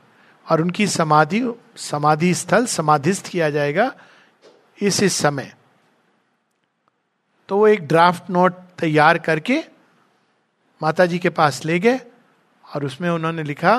और 0.50 0.62
उनकी 0.62 0.88
समाधि 0.88 1.42
समाधि 1.78 2.34
स्थल 2.34 2.66
समाधिस्थ 2.66 3.28
किया 3.28 3.50
जाएगा 3.50 3.94
इस 4.78 5.02
इस 5.04 5.14
समय। 5.14 5.54
तो 7.50 7.58
वो 7.58 7.68
एक 7.68 7.88
ड्राफ्ट 7.88 8.30
नोट 8.30 8.56
तैयार 8.80 9.18
करके 9.18 9.60
माता 10.82 11.06
जी 11.06 11.20
के 11.20 11.30
पास 11.30 11.64
ले 11.66 11.80
गए 11.80 12.00
और 12.66 12.86
उसमें 12.86 13.10
उन्होंने 13.10 13.44
लिखा 13.44 13.78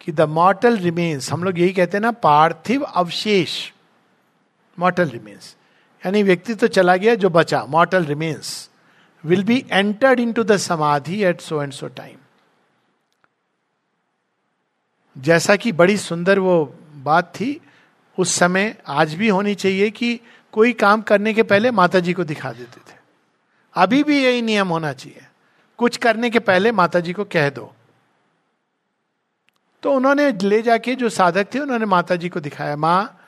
कि 0.00 0.12
द 0.12 0.20
मॉटल 0.30 0.76
रिमेन्स 0.78 1.30
हम 1.32 1.44
लोग 1.44 1.58
यही 1.58 1.72
कहते 1.72 1.96
हैं 1.96 2.02
ना, 2.02 2.10
पार्थिव 2.12 2.82
अवशेष। 2.82 3.70
मॉटल 4.78 5.08
रिमेन्स 5.08 5.54
यानी 6.02 6.22
व्यक्ति 6.22 6.54
तो 6.54 6.66
चला 6.68 6.96
गया 6.96 7.14
जो 7.14 7.30
बचा 7.30 7.64
mortal 7.64 8.04
remains 8.04 8.68
will 9.24 9.42
be 9.44 9.64
entered 9.70 10.20
into 10.32 10.44
the 10.44 10.56
samadhi 10.58 11.22
at 11.24 11.40
so 11.40 11.62
and 11.62 11.72
so 11.72 11.88
time 11.88 12.16
जैसा 15.16 15.56
कि 15.56 15.72
बड़ी 15.72 15.96
सुंदर 15.96 16.38
वो 16.38 16.64
बात 17.02 17.32
थी, 17.34 17.60
उस 18.18 18.34
समय 18.34 18.74
आज 18.86 19.14
भी 19.14 19.28
होनी 19.28 19.54
चाहिए 19.54 19.90
कि 19.90 20.18
कोई 20.56 20.72
काम 20.72 21.02
करने 21.02 21.34
के 21.34 21.42
पहले 21.42 21.70
माता 21.70 22.00
जी 22.00 22.12
को 22.12 22.24
दिखा 22.24 22.52
देते 22.52 22.92
थे। 22.92 22.96
अभी 23.74 24.02
भी 24.02 24.24
यही 24.24 24.42
नियम 24.42 24.68
होना 24.68 24.92
चाहिए। 24.92 25.26
कुछ 25.78 25.96
करने 25.96 26.30
के 26.30 26.38
पहले 26.38 26.72
माता 26.72 27.00
जी 27.00 27.12
को 27.12 27.24
कह 27.24 27.50
दो। 27.50 27.74
तो 29.82 29.92
उन्होंने 29.92 30.32
ले 30.32 30.62
जाके 30.62 30.94
जो 30.94 31.08
साधक 31.08 31.54
थे, 31.54 31.58
उन्होंने 31.58 31.86
माता 31.86 32.16
जी 32.16 32.28
को 32.28 32.40
दिखाया, 32.40 32.76
माँ, 32.76 33.26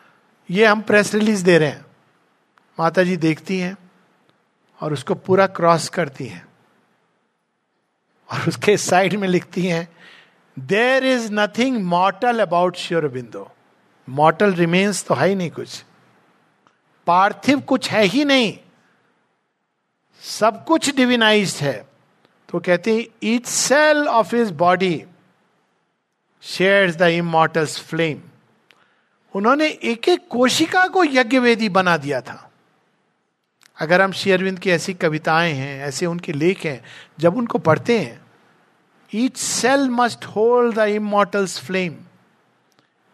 ये 0.50 0.66
हम 0.66 0.80
प्रेस 0.80 1.14
रिलीज़ 1.14 1.44
दे 1.44 1.58
रहे 1.58 1.68
हैं। 1.68 1.86
माता 2.78 3.02
जी 3.02 3.16
देखती 3.16 3.58
हैं 3.58 3.76
और 4.80 4.92
उसको 4.92 5.14
पूरा 5.14 5.46
क्रॉस 5.46 5.88
करती 5.88 6.26
हैं 6.26 6.46
और 8.32 8.48
उसके 8.48 8.76
साइड 8.76 9.14
में 9.14 9.28
लिखती 9.28 9.66
हैं 9.66 9.88
there 10.58 11.04
is 11.04 11.28
nothing 11.32 11.84
mortal 11.84 12.40
about 12.40 12.76
Sri 12.76 13.08
Aurobindo 13.08 13.50
mortal 14.08 14.54
remains 14.54 15.04
तो 15.04 15.14
है 15.14 15.28
ही 15.28 15.34
नहीं 15.34 15.50
कुछ। 15.50 15.84
पार्थिव 17.08 17.60
कुछ 17.60 17.90
है 17.90 18.04
ही 18.04 18.24
नहीं। 18.24 18.58
सब 20.22 20.64
कुछ 20.64 20.96
डिविनाइज 20.96 21.58
है। 21.60 21.88
तो 22.48 22.58
कहते 22.60 22.96
हैं 22.96 23.04
each 23.22 23.46
cell 23.46 24.08
of 24.08 24.36
his 24.36 24.50
body 24.50 25.04
shares 26.42 26.96
the 26.96 27.02
immortal's 27.02 27.80
flame 27.80 28.20
उन्होंने 29.34 29.68
एक 29.68 30.08
एक 30.08 30.28
कोशिका 30.28 30.86
को 30.88 31.04
यज्ञ 31.04 31.38
वेदी 31.38 31.68
बना 31.68 31.96
दिया 31.96 32.20
था। 32.20 32.50
अगर 33.80 34.02
हम 34.02 34.12
शेयरविंद 34.12 34.58
की 34.58 34.70
ऐसी 34.70 34.94
कविताएँ 34.94 35.52
हैं, 35.52 35.80
ऐसे 35.84 36.06
उनके 36.06 36.32
लेख 36.32 36.64
हैं, 36.64 36.84
जब 37.18 37.36
उनको 37.36 37.58
पढ़ते 37.58 37.98
हैं 37.98 38.20
each 39.14 39.36
cell 39.36 39.88
must 39.90 40.24
hold 40.24 40.76
the 40.76 40.78
immortal's 40.78 41.60
flame 41.60 41.96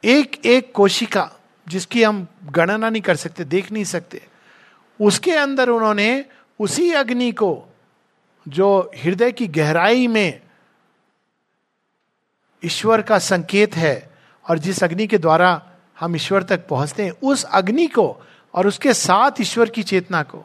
एक 0.05 0.41
एक 0.47 0.73
कोशिका 0.73 1.31
जिसकी 1.67 2.03
हम 2.03 2.27
गणना 2.45 2.91
नहीं 2.91 3.03
कर 3.03 3.17
सकते, 3.17 3.45
देख 3.45 3.73
नहीं 3.73 3.85
सकते। 3.85 4.23
उसके 5.01 5.33
अंदर 5.33 5.69
उन्होंने 5.69 6.25
उसी 6.61 6.91
अग्नि 6.93 7.31
को, 7.33 7.69
जो 8.47 8.91
हृदय 8.97 9.33
की 9.33 9.47
गहराई 9.49 10.07
में 10.07 10.41
ईश्वर 12.62 13.03
का 13.03 13.19
संकेत 13.19 13.77
है 13.77 13.97
और 14.47 14.59
जिस 14.59 14.83
अग्नि 14.85 15.07
के 15.07 15.19
द्वारा 15.19 15.51
हम 16.01 16.17
ईश्वर 16.17 16.43
तक 16.43 16.67
पहुँचते 16.69 17.05
हैं, 17.05 17.12
उस 17.12 17.45
अग्नि 17.45 17.87
को 17.87 18.07
और 18.55 18.67
उसके 18.67 18.95
साथ 18.95 19.41
ईश्वर 19.41 19.71
की 19.71 19.83
चेतना 19.83 20.23
को 20.23 20.45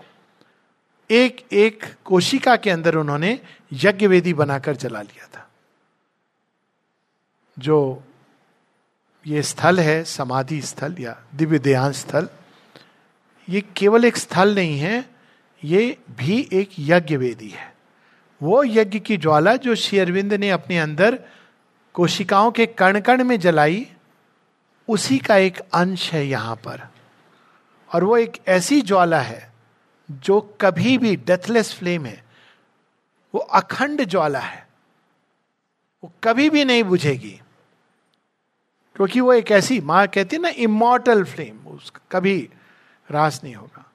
एक 1.09 1.45
एक 1.53 1.83
कोशिका 2.05 2.55
के 2.55 2.69
अंदर 2.69 2.95
उन्होंने 2.95 3.39
यज्ञ 3.73 4.07
वेदी 4.07 4.33
बनाकर 4.33 4.75
जला 4.75 5.01
लिया 5.01 5.27
था, 5.27 5.47
जो 7.57 8.03
ये 9.27 9.43
स्थल 9.43 9.79
है 9.79 10.03
समाधि 10.03 10.61
स्थल 10.61 10.95
या 10.99 11.23
दिव्य 11.35 11.59
ध्यान 11.59 11.91
स्थल। 11.91 12.29
ये 13.49 13.61
केवल 13.61 14.05
एक 14.05 14.17
स्थल 14.17 14.55
नहीं 14.55 14.79
है, 14.79 15.05
ये 15.63 15.97
भी 16.11 16.49
एक 16.53 16.69
यज्ञ 16.79 17.15
वेदी 17.15 17.49
है। 17.49 17.75
वो 18.43 18.63
यज्ञ 18.63 18.99
की 18.99 19.17
ज्वाला 19.17 19.55
जो 19.55 19.75
श्री 19.75 19.99
अरविंद 19.99 20.33
ने 20.33 20.49
अपने 20.49 20.79
अंदर 20.79 21.19
कोशिकाओं 21.93 22.51
के 22.51 22.65
कण 22.65 22.99
कण 22.99 23.23
में 23.23 23.39
जलाई, 23.39 23.87
उसी 24.87 25.17
का 25.17 25.37
एक 25.37 25.59
अंश 25.59 26.13
है 26.13 26.27
यहाँ 26.27 26.55
पर। 26.55 26.87
और 27.95 28.03
वो 28.03 28.17
एक 28.17 28.31
ऐसी 28.47 28.81
ज्वाला 28.81 29.21
है 29.21 29.51
जो 30.11 30.57
कभी 30.61 30.97
भी 30.97 31.15
डेथलेस 31.15 31.73
फ्लेम 31.73 32.05
है। 32.05 32.23
वो 33.33 33.39
अखंड 33.39 34.05
ज्वाला 34.05 34.39
है। 34.39 34.67
वो 36.03 36.11
कभी 36.23 36.49
भी 36.49 36.65
नहीं 36.65 36.83
बुझेगी। 36.83 37.41
क्योंकि 38.99 39.19
वो 39.19 39.33
एक 39.33 39.51
ऐसी 39.51 39.81
माँ 39.81 40.07
कहती 40.07 40.35
है 40.35 40.41
ना 40.41 40.49
इमोटल 40.49 41.23
फ्लेम 41.23 41.67
उसका 41.67 41.99
कभी 42.11 42.49
रास 43.11 43.41
नहीं 43.43 43.55
होगा। 43.55 43.91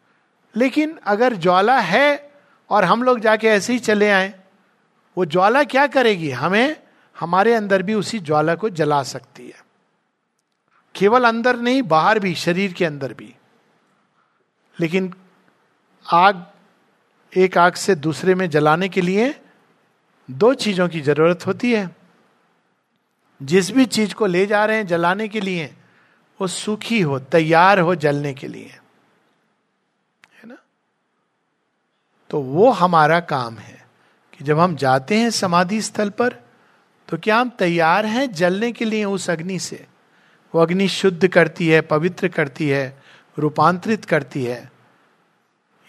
लेकिन 0.56 0.98
अगर 1.06 1.34
ज्वाला 1.34 1.78
है 1.78 2.32
और 2.70 2.84
हम 2.84 3.02
लोग 3.02 3.20
जाके 3.20 3.46
ऐसे 3.46 3.72
ही 3.72 3.78
चले 3.78 4.10
आए, 4.10 4.40
वो 5.18 5.24
ज्वाला 5.24 5.64
क्या 5.64 5.86
करेगी? 5.86 6.30
हमें, 6.30 6.82
हमारे 7.20 7.54
अंदर 7.54 7.82
भी 7.82 7.94
उसी 7.94 8.18
ज्वाला 8.18 8.54
को 8.54 8.68
जला 8.68 9.02
सकती 9.02 9.46
है। 9.46 9.64
केवल 10.94 11.24
अंदर 11.24 11.56
नहीं, 11.56 11.82
बाहर 11.82 12.18
भी, 12.18 12.34
शरीर 12.34 12.72
के 12.72 12.84
अंदर 12.84 13.12
भी। 13.12 13.34
लेकिन 14.80 15.14
आग, 16.12 16.46
एक 17.36 17.58
आग 17.58 17.74
से 17.74 17.94
दूसरे 17.94 18.34
में 18.34 18.50
जलाने 18.50 18.88
के 18.88 19.00
लिए 19.00 19.40
दो 20.30 20.54
चीज़ों 20.54 20.88
की 20.88 21.00
ज़रूरत 21.00 21.46
होती 21.46 21.72
है। 21.72 22.03
जिस 23.42 23.70
भी 23.70 23.86
चीज़ 23.86 24.14
को 24.14 24.26
ले 24.26 24.46
जा 24.46 24.64
रहे 24.64 24.76
हैं 24.76 24.86
जलाने 24.86 25.28
के 25.28 25.40
लिए, 25.40 25.74
वो 26.40 26.46
सूखी 26.46 27.00
हो, 27.00 27.18
तैयार 27.18 27.80
हो 27.80 27.94
जलने 27.94 28.34
के 28.34 28.46
लिए। 28.48 28.78
है 30.34 30.48
ना? 30.48 30.56
तो 32.30 32.40
वो 32.40 32.70
हमारा 32.70 33.20
काम 33.20 33.58
है 33.58 33.86
कि 34.38 34.44
जब 34.44 34.58
हम 34.58 34.76
जाते 34.76 35.16
हैं 35.16 35.30
समाधि 35.30 35.82
स्थल 35.82 36.10
पर 36.10 36.44
तो 37.08 37.18
क्या 37.18 37.38
हम 37.38 37.48
तैयार 37.48 38.06
हैं 38.06 38.32
जलने 38.32 38.72
के 38.72 38.84
लिए 38.84 39.04
उस 39.04 39.30
अग्नि 39.30 39.58
से? 39.58 39.86
वो 40.54 40.60
अग्नि 40.60 40.88
शुद्ध 40.88 41.28
करती 41.28 41.68
है, 41.68 41.80
पवित्र 41.80 42.28
करती 42.28 42.68
है, 42.68 43.02
रूपांतरित 43.38 44.04
करती 44.04 44.44
है। 44.44 44.72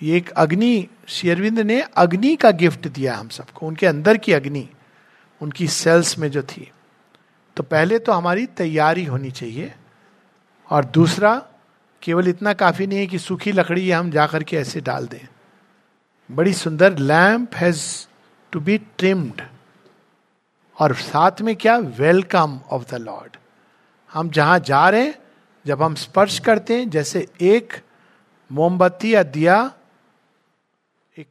ये 0.01 0.17
एक 0.17 0.29
अग्नि 0.29 0.87
शेरविंद 1.07 1.59
ने 1.59 1.81
अग्नि 1.81 2.35
का 2.35 2.51
गिफ्ट 2.51 2.87
दिया 2.87 3.15
हम 3.15 3.29
सबको, 3.29 3.67
उनके 3.67 3.85
अंदर 3.85 4.17
की 4.17 4.33
अग्नि, 4.33 4.69
उनकी 5.41 5.67
सेल्स 5.67 6.17
में 6.17 6.31
जो 6.31 6.43
थी। 6.43 6.71
तो 7.57 7.63
पहले 7.63 7.99
तो 7.99 8.11
हमारी 8.11 8.45
तैयारी 8.45 9.05
होनी 9.05 9.31
चाहिए, 9.31 9.73
और 10.69 10.85
दूसरा, 10.85 11.35
केवल 12.01 12.27
इतना 12.27 12.53
काफ़ी 12.53 12.87
नहीं 12.87 12.99
है 12.99 13.07
कि 13.07 13.19
सूखी 13.19 13.51
लकड़ी 13.51 13.91
हम 13.91 14.11
जाकर 14.11 14.43
के 14.43 14.57
ऐसे 14.57 14.81
डाल 14.81 15.07
दें। 15.07 15.27
बड़ी 16.29 16.53
सुंदर 16.53 16.97
lamp 16.97 17.55
has 17.55 17.83
to 18.51 18.59
be 18.59 18.77
trimmed. 18.77 19.41
और 20.77 20.95
साथ 20.95 21.41
में 21.41 21.55
क्या? 21.55 21.77
Welcome 21.77 22.59
of 22.69 22.91
the 22.91 22.95
Lord. 22.95 23.37
हम 24.13 24.29
जहाँ 24.29 24.59
जा 24.59 24.89
रहे 24.89 25.01
हैं, 25.01 25.15
जब 25.65 25.83
हम 25.83 25.95
स्पर्श 25.95 26.39
करते 26.39 26.77
हैं, 26.77 26.89
जैसे 26.89 27.27
एक 27.41 27.73
मोमबत्ती 28.51 29.13
या 29.15 29.23
दिया 29.23 29.71
एक 31.17 31.27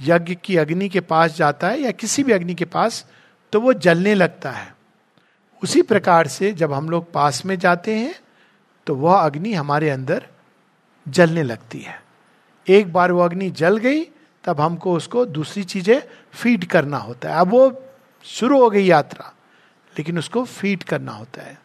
यज्ञ 0.00 0.34
की 0.34 0.56
अग्नि 0.56 0.88
के 0.88 1.00
पास 1.00 1.36
जाता 1.36 1.68
है 1.68 1.80
या 1.80 1.90
किसी 1.90 2.22
भी 2.22 2.32
अग्नि 2.32 2.54
के 2.54 2.64
पास 2.64 3.04
तो 3.52 3.60
वो 3.60 3.72
जलने 3.72 4.14
लगता 4.14 4.50
है। 4.50 4.77
उसी 5.62 5.82
प्रकार 5.82 6.26
से 6.26 6.52
जब 6.52 6.72
हम 6.72 6.90
लोग 6.90 7.12
पास 7.12 7.46
में 7.46 7.58
जाते 7.58 7.94
हैं 7.94 8.14
तो 8.86 8.94
वह 8.94 9.16
अग्नि 9.16 9.52
हमारे 9.52 9.90
अंदर 9.90 10.26
जलने 11.08 11.42
लगती 11.42 11.78
है। 11.78 12.02
एक 12.68 12.92
बार 12.92 13.12
वो 13.12 13.20
अग्नि 13.20 13.50
जल 13.50 13.76
गई, 13.76 14.04
तब 14.44 14.60
हमको 14.60 14.92
उसको 14.92 15.26
दूसरी 15.26 15.64
चीज़ें 15.64 16.02
फ़ीड 16.32 16.64
करना 16.64 16.96
होता 16.96 17.28
है। 17.28 17.34
अब 17.34 17.48
वो 17.48 17.82
शुरू 18.24 18.60
हो 18.60 18.70
गई 18.70 18.84
यात्रा, 18.84 19.34
लेकिन 19.98 20.18
उसको 20.18 20.44
फ़ीड 20.44 20.82
करना 20.82 21.12
होता 21.12 21.42
है। 21.42 21.58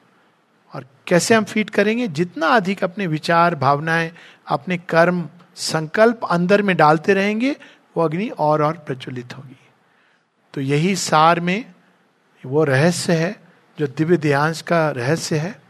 और 0.76 0.86
कैसे 1.08 1.36
हम 1.36 1.44
फ़ीड 1.44 1.70
करेंगे? 1.70 2.08
जितना 2.08 2.48
अधिक 2.48 2.84
अपने 2.84 3.08
विचार, 3.08 3.56
भावनाएँ, 3.56 4.12
अपने 4.48 4.78
कर्म, 4.78 5.30
संकल्प 5.56 6.20
अंदर 6.26 6.62
में 6.62 6.78
डालते 6.78 7.14
रहेंगे, 7.14 7.56
वो 7.98 8.04
अग्नि 8.04 8.30
और 8.30 8.64
और 8.64 8.78
प्रज्वलित 8.78 9.38
होगी। 9.38 9.60
तो 10.54 10.62
यही 10.62 10.96
सार 10.96 11.40
में 11.40 11.74
वो 12.46 12.64
रहस्य 12.64 13.14
है 13.14 13.43
जो 13.80 13.88
दिव्य 13.88 14.18
ध्यांश 14.18 14.62
का 14.62 14.90
रहस्य 14.90 15.38
है, 15.38 15.62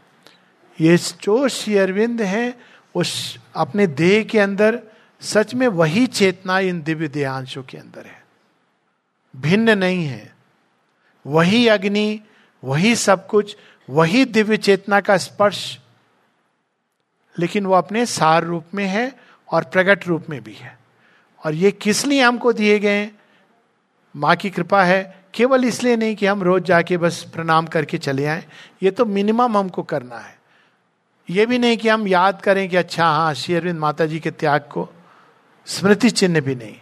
ये 0.80 0.96
जो 0.96 1.48
श्री 1.48 1.76
अरविंद 1.76 2.22
है, 2.22 2.54
उस 2.94 3.38
अपने 3.54 3.86
देह 3.86 4.24
के 4.24 4.38
अंदर, 4.38 4.82
सच 5.20 5.54
में 5.54 5.68
वही 5.68 6.06
चेतना 6.06 6.58
इन 6.58 6.82
दिव्य 6.82 7.08
देहांशों 7.08 7.62
के 7.62 7.78
अंदर 7.78 8.06
है। 8.06 8.24
भिन्न 9.36 9.78
नहीं 9.78 10.04
है। 10.04 10.34
वही 11.26 11.68
अग्नि, 11.68 12.20
वही 12.64 12.96
सब 12.96 13.26
कुछ, 13.26 13.56
वही 13.90 14.24
दिव्य 14.24 14.56
चेतना 14.56 15.00
का 15.00 15.16
स्पर्श, 15.16 15.78
लेकिन 17.38 17.66
वो 17.66 17.74
अपने 17.74 18.06
सार 18.06 18.44
रूप 18.44 18.64
में 18.74 18.86
है 18.86 19.18
और 19.48 19.64
प्रकट 19.64 20.06
रूप 20.06 20.26
में 20.30 20.44
भी 20.44 20.54
है। 20.54 20.78
और 21.46 21.54
ये 21.54 21.70
किस 21.70 22.06
लिए 22.06 22.22
हमको 22.22 22.52
दिए 22.52 22.78
गए 22.78 23.10
माँ 24.16 24.36
की 24.36 24.50
कृपा 24.50 24.84
है 24.84 25.23
केवल 25.34 25.64
इसलिए 25.64 25.96
नहीं 25.96 26.16
कि 26.16 26.26
हम 26.26 26.42
रोज 26.42 26.62
जाके 26.62 26.96
बस 26.96 27.22
प्रणाम 27.34 27.66
करके 27.66 27.98
चले 27.98 28.26
आए। 28.26 28.44
ये 28.82 28.90
तो 28.90 29.04
मिनिमम 29.04 29.58
हमको 29.58 29.82
करना 29.82 30.18
है। 30.18 30.38
ये 31.30 31.46
भी 31.46 31.58
नहीं 31.58 31.76
कि 31.76 31.88
हम 31.88 32.08
याद 32.08 32.40
करें 32.40 32.68
कि 32.68 32.76
अच्छा 32.76 33.06
हाँ 33.06 33.34
श्री 33.34 33.54
अरविंद 33.54 33.78
माता 33.78 34.06
जी 34.06 34.20
के 34.20 34.30
त्याग 34.30 34.60
को। 34.60 34.88
स्मृति 35.66 36.10
चिन्ह 36.10 36.40
भी 36.40 36.54
नहीं। 36.54 36.76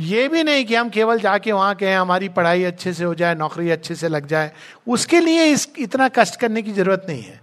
ये 0.00 0.28
भी 0.28 0.44
नहीं 0.44 0.64
कि 0.64 0.74
हम 0.74 0.88
केवल 0.88 1.20
जाके 1.20 1.52
वहाँ 1.52 1.74
कहें, 1.74 1.96
हमारी 1.96 2.28
पढ़ाई 2.28 2.64
अच्छे 2.64 2.92
से 2.92 3.04
हो 3.04 3.14
जाए, 3.14 3.34
नौकरी 3.34 3.70
अच्छे 3.70 3.94
से 3.94 4.08
लग 4.08 4.26
जाए। 4.26 4.52
उसके 4.88 5.20
लिए 5.20 5.44
इस, 5.44 5.68
इतना 5.78 6.08
कष्ट 6.08 6.40
करने 6.40 6.62
की 6.62 6.72
ज़रूरत 6.72 7.06
नहीं 7.08 7.22
है। 7.22 7.40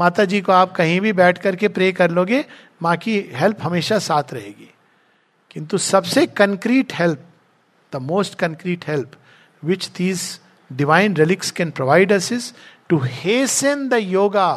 माता 0.00 0.24
जी 0.24 0.40
को 0.40 0.52
आप 0.52 0.72
कहीं 0.72 1.00
भी 1.00 1.12
बैठ 1.12 1.38
करके 1.38 1.68
प्रे 1.68 1.92
कर 1.92 2.10
लोगे 2.10 2.44
माँ 2.82 2.96
की 2.96 3.30
हेल्प 3.32 3.58
हमेशा 3.62 3.98
साथ 3.98 4.22
रहेगी। 4.32 4.74
किंतु 5.50 5.78
सबसे 5.78 6.26
concrete 6.26 6.92
help 6.92 7.24
the 7.92 8.00
most 8.00 8.36
concrete 8.38 8.84
help 8.84 9.16
which 9.62 9.92
these 9.94 10.22
divine 10.70 11.14
relics 11.14 11.50
can 11.50 11.72
provide 11.72 12.12
us 12.12 12.30
is 12.30 12.52
to 12.88 12.98
hasten 12.98 13.88
the 13.88 14.00
yoga 14.02 14.48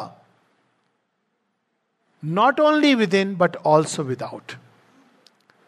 not 2.23 2.59
only 2.59 2.95
within 2.95 3.35
but 3.35 3.57
also 3.63 4.03
without. 4.03 4.55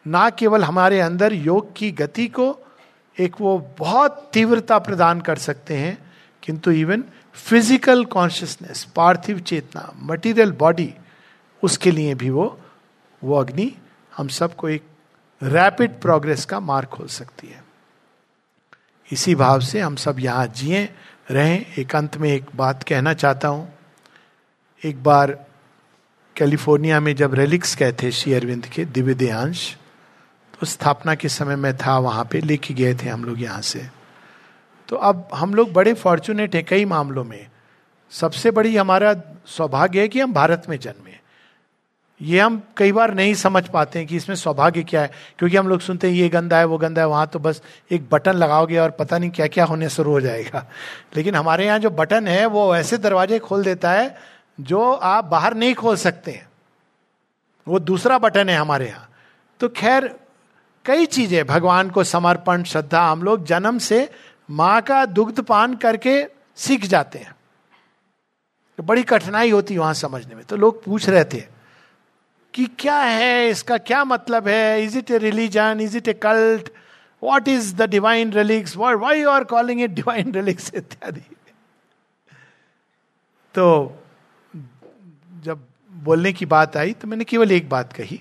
ना 0.06 0.28
केवल 0.30 0.64
हमारे 0.64 1.00
अंदर 1.00 1.32
योग 1.32 1.72
की 1.76 1.90
गति 1.92 2.26
को 2.36 2.46
एक 3.16 3.40
वो 3.40 3.58
बहुत 3.78 4.28
तीव्रता 4.34 4.78
प्रदान 4.78 5.20
कर 5.20 5.38
सकते 5.38 5.76
हैं 5.76 5.96
किंतु 6.42 6.70
इवन 6.70 7.02
फ़िज़िकल 7.34 8.04
कॉन्शियसनेस 8.14 8.84
पार्थिव 8.96 9.38
चेतना 9.50 9.92
मटेरियल 10.10 10.52
बॉडी 10.62 10.92
उसके 11.62 11.90
लिए 11.90 12.14
भी 12.14 12.30
वो 12.30 12.46
वो 13.22 13.36
अग्नि 13.40 13.72
हम 14.16 14.28
सबको 14.38 14.68
एक 14.68 14.87
रैपिड 15.40 16.00
प्रोग्रेस 16.00 16.44
का 16.44 16.60
मार्ग 16.60 16.88
खोल 16.88 17.06
सकती 17.06 17.48
है। 17.48 17.62
इसी 19.10 19.34
भाव 19.34 19.60
से 19.60 19.80
हम 19.80 19.96
सब 19.96 20.16
यहाँ 20.20 20.46
जिए, 20.46 20.88
रहें। 21.30 21.64
एक 21.78 21.96
अंत 21.96 22.16
में 22.16 22.30
एक 22.30 22.44
बात 22.56 22.82
कहना 22.82 23.12
चाहता 23.14 23.48
हूँ। 23.48 23.68
एक 24.82 25.02
बार 25.02 25.32
कैलिफ़ोर्निया 26.36 27.00
में 27.00 27.14
जब 27.16 27.34
रेलिक्स 27.34 27.76
गए 27.76 27.92
थे 27.92 28.10
श्री 28.10 28.32
अरविंद 28.34 28.66
के 28.66 28.84
दिव्य 28.84 29.14
देहांश 29.14 29.76
तो 30.54 30.66
स्थापना 30.66 31.14
के 31.14 31.28
समय 31.28 31.56
में 31.56 31.76
था, 31.76 31.98
वहाँ 31.98 32.24
पे 32.24 32.40
लेके 32.40 32.74
गए 32.74 32.94
थे 32.94 33.08
हम 33.08 33.24
लोग 33.24 33.40
यहाँ 33.42 33.60
से। 33.62 33.86
तो 34.88 34.96
अब 34.96 35.28
हम 35.34 35.54
लोग 35.54 35.72
बड़े 35.72 35.94
फॉर्चुनेट 35.94 36.54
हैं 36.54 36.64
कई 36.64 36.84
मामलों 36.84 37.24
में। 37.24 37.46
सबसे 38.12 38.50
बड़ी 38.50 38.76
हमारा 38.76 39.14
सौभाग्य 39.46 40.00
है 40.00 40.08
कि 40.08 40.20
हम 40.20 40.32
भारत 40.32 40.66
में 40.68 40.78
जन्मे। 40.78 41.07
ये 42.20 42.40
हम 42.40 42.62
कई 42.76 42.92
बार 42.92 43.14
नहीं 43.14 43.34
समझ 43.34 43.68
पाते 43.68 43.98
हैं 43.98 44.08
कि 44.08 44.16
इसमें 44.16 44.36
सौभाग्य 44.36 44.82
क्या 44.82 45.02
है, 45.02 45.10
क्योंकि 45.38 45.56
हम 45.56 45.68
लोग 45.68 45.80
सुनते 45.80 46.08
हैं, 46.08 46.14
ये 46.14 46.28
गंदा 46.28 46.58
है, 46.58 46.64
वो 46.64 46.78
गंदा 46.78 47.00
है, 47.00 47.08
वहाँ 47.08 47.26
तो 47.26 47.38
बस 47.38 47.62
एक 47.90 48.08
बटन 48.10 48.32
लगाओगे 48.32 48.78
और 48.78 48.90
पता 48.90 49.18
नहीं 49.18 49.30
क्या 49.30 49.46
क्या 49.46 49.64
होने 49.64 49.88
शुरू 49.88 50.10
हो 50.10 50.20
जाएगा। 50.20 50.66
लेकिन 51.16 51.34
हमारे 51.34 51.66
यहाँ 51.66 51.78
जो 51.78 51.90
बटन 51.90 52.28
है, 52.28 52.46
वो 52.46 52.76
ऐसे 52.76 52.98
दरवाजे 52.98 53.38
खोल 53.38 53.64
देता 53.64 53.92
है, 53.92 54.16
जो 54.60 54.92
आप 54.92 55.24
बाहर 55.24 55.54
नहीं 55.54 55.74
खोल 55.74 55.96
सकते 55.96 56.30
हैं। 56.30 56.48
वो 57.66 57.78
दूसरा 57.78 58.18
बटन 58.18 58.48
है 58.48 58.56
हमारे 58.56 58.86
यहाँ। 58.86 59.08
तो 59.60 59.68
खैर, 59.68 60.14
कई 60.84 61.06
चीज़ें, 61.06 61.46
भगवान 61.46 61.90
को 61.90 62.04
समर्पण, 62.04 62.62
श्रद्धा, 62.62 63.02
हम 63.02 63.22
लोग 63.22 63.44
जन्म 63.44 63.78
से 63.78 64.08
माँ 64.50 64.80
का 64.82 65.04
दुग्ध 65.06 65.40
पान 65.42 65.74
करके 65.74 66.22
सीख 66.56 66.84
जाते 66.84 67.18
हैं। 67.18 67.34
तो 68.78 68.82
बड़ी 68.82 69.02
कठिनाई 69.02 69.50
होती 69.50 69.78
वहाँ 69.78 69.94
समझने 69.94 70.34
में। 70.34 70.44
तो 70.44 70.56
लोग 70.56 70.84
पूछ 70.84 71.08
रहे 71.08 71.24
थे 71.24 71.57
कि 72.54 72.66
क्या 72.78 72.96
है, 72.96 73.48
इसका 73.50 73.78
क्या 73.78 74.04
मतलब 74.04 74.48
है? 74.48 74.82
Is 74.84 74.98
it 74.98 75.10
a 75.10 75.18
religion 75.18 75.80
is 75.80 75.96
it 75.96 76.08
a 76.08 76.12
cult 76.14 76.68
what 77.22 77.48
is 77.48 77.74
the 77.76 77.88
divine 77.90 78.32
relics 78.32 78.76
why 78.76 79.20
you 79.20 79.30
are 79.30 79.44
calling 79.44 79.80
it 79.82 79.90
divine 79.90 80.32
relics 80.34 80.70
इत्यादि। 80.74 81.20
तो 83.54 83.66
जब 85.44 85.66
बोलने 85.90 86.32
की 86.32 86.46
बात 86.46 86.76
आई 86.76 86.92
तो 86.92 87.08
मैंने 87.08 87.24
केवल 87.24 87.52
एक 87.52 87.68
बात 87.68 87.92
कही। 87.92 88.20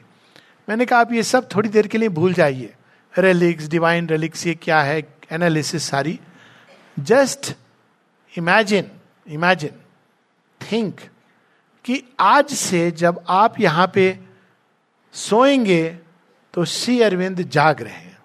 मैंने 0.68 0.86
कहा, 0.86 1.00
आप 1.00 1.14
ये 1.14 1.24
सब 1.24 1.50
थोड़ी 1.56 1.70
देर 1.70 1.88
के 1.88 1.98
लिए 1.98 2.10
भूल 2.10 2.34
जाइए। 2.34 2.74
रेलिक्स 3.14 3.68
डिवाइन 3.68 4.08
रेलिक्स 4.08 4.46
ये 4.48 4.54
क्या 4.56 4.82
है? 4.82 5.02
एनालिसिस 5.32 5.84
सारी। 5.84 6.20
जस्ट 6.98 7.54
इमेजिन 8.34 8.90
इमेजिन 9.28 9.72
थिंक 10.62 11.02
कि 11.88 12.04
आज 12.20 12.50
से 12.50 12.92
जब 12.92 13.26
आप 13.30 13.60
यहाँ 13.60 13.92
पे 13.94 14.20
सोएँगे 15.14 16.00
तो 16.54 16.66
श्री 16.66 17.02
अरविंद 17.02 17.42
जाग 17.42 17.82
रहे 17.82 17.94
हैं। 17.94 18.18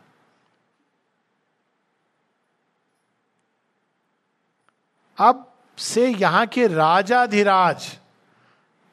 अब 5.18 5.54
से 5.78 6.08
यहाँ 6.08 6.46
के 6.46 6.66
राजाधिराज, 6.66 7.98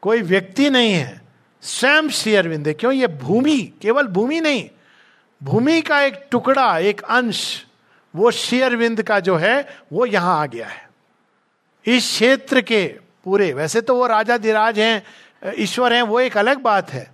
कोई 0.02 0.22
व्यक्ति 0.22 0.70
नहीं 0.70 0.94
है। 0.94 1.22
स्वयं 1.62 2.10
श्री 2.10 2.36
अरविंद 2.36 2.68
है। 2.68 2.74
क्यों? 2.74 2.94
ये 2.94 3.08
भूमि, 3.08 3.74
केवल 3.82 4.08
भूमि 4.08 4.42
नहीं। 4.42 4.70
भूमि 5.44 5.82
का 5.82 6.02
एक 6.02 6.28
टुकड़ा, 6.32 6.78
एक 6.78 7.02
अंश, 7.02 7.66
वो 8.16 8.32
श्री 8.32 8.62
अरविंद 8.62 9.04
का 9.04 9.20
जो 9.20 9.36
है, 9.36 9.78
वो 9.94 10.06
यहाँ 10.06 10.40
आ 10.40 10.46
गया 10.46 10.68
है। 10.68 10.90
इस 11.86 12.04
क्षेत्र 12.04 12.62
के 12.62 13.09
पूरे। 13.26 13.52
वैसे 13.54 13.82
तो 13.82 13.96
वो 13.96 14.08
राजा 14.08 14.38
धीराज 14.38 14.80
हैं, 14.80 15.04
ईश्वर 15.56 15.94
हैं, 15.94 16.02
वो 16.02 16.20
एक 16.20 16.38
अलग 16.38 16.60
बात 16.60 16.90
है। 16.90 17.12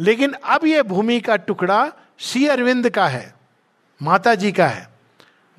लेकिन 0.00 0.32
अब 0.44 0.64
ये 0.64 0.82
भूमि 0.82 1.20
का 1.20 1.36
टुकड़ा 1.36 1.92
श्री 2.18 2.46
अरविंद 2.46 2.90
का 2.90 3.06
है 3.08 3.34
माता 4.00 4.34
जी 4.34 4.52
का 4.52 4.66
है। 4.66 4.88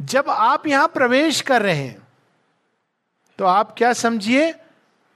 जब 0.02 0.30
आप 0.30 0.68
यहाँ 0.68 0.88
प्रवेश 0.88 1.42
कर 1.42 1.62
रहे 1.62 1.76
हैं 1.76 2.02
तो 3.40 3.46
आप 3.46 3.74
क्या 3.78 3.94
समझिए 3.94 4.52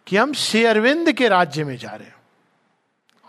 कि 0.08 0.18
हम 0.18 0.34
श्री 0.34 0.64
अरविंद 0.64 1.12
के 1.12 1.28
राज्य 1.28 1.64
में 1.64 1.78
जा 1.78 1.90
रहे 1.90 2.08
हैं। 2.08 2.16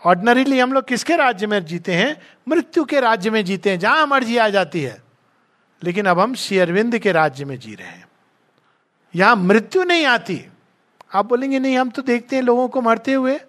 ऑर्डनरीली 0.05 0.59
हम 0.59 0.73
लोग 0.73 0.87
किसके 0.87 1.15
राज्य 1.15 1.47
में 1.47 1.65
जीते 1.65 1.93
हैं? 1.93 2.21
मृत्यु 2.47 2.83
के 2.85 2.99
राज्य 2.99 3.29
में 3.29 3.43
जीते 3.45 3.69
हैं, 3.69 3.79
जहाँ 3.79 4.05
मर्ज़ी 4.07 4.37
आ 4.37 4.47
जाती 4.49 4.81
है। 4.81 5.01
लेकिन 5.83 6.05
अब 6.05 6.19
हम 6.19 6.35
श्री 6.35 6.59
अरविंद 6.59 6.97
के 6.97 7.11
राज्य 7.11 7.45
में 7.45 7.59
जी 7.59 7.75
रहे 7.75 7.87
हैं। 7.87 8.07
यहाँ 9.15 9.35
मृत्यु 9.35 9.83
नहीं 9.83 10.05
आती। 10.05 10.45
आप 11.13 11.25
बोलेंगे, 11.25 11.59
नहीं, 11.59 11.77
हम 11.77 11.89
तो 11.89 12.01
देखते 12.01 12.35
हैं 12.35 12.43
लोगों 12.43 12.69
को 12.69 12.81
मरते 12.81 13.13
हुए। 13.13 13.39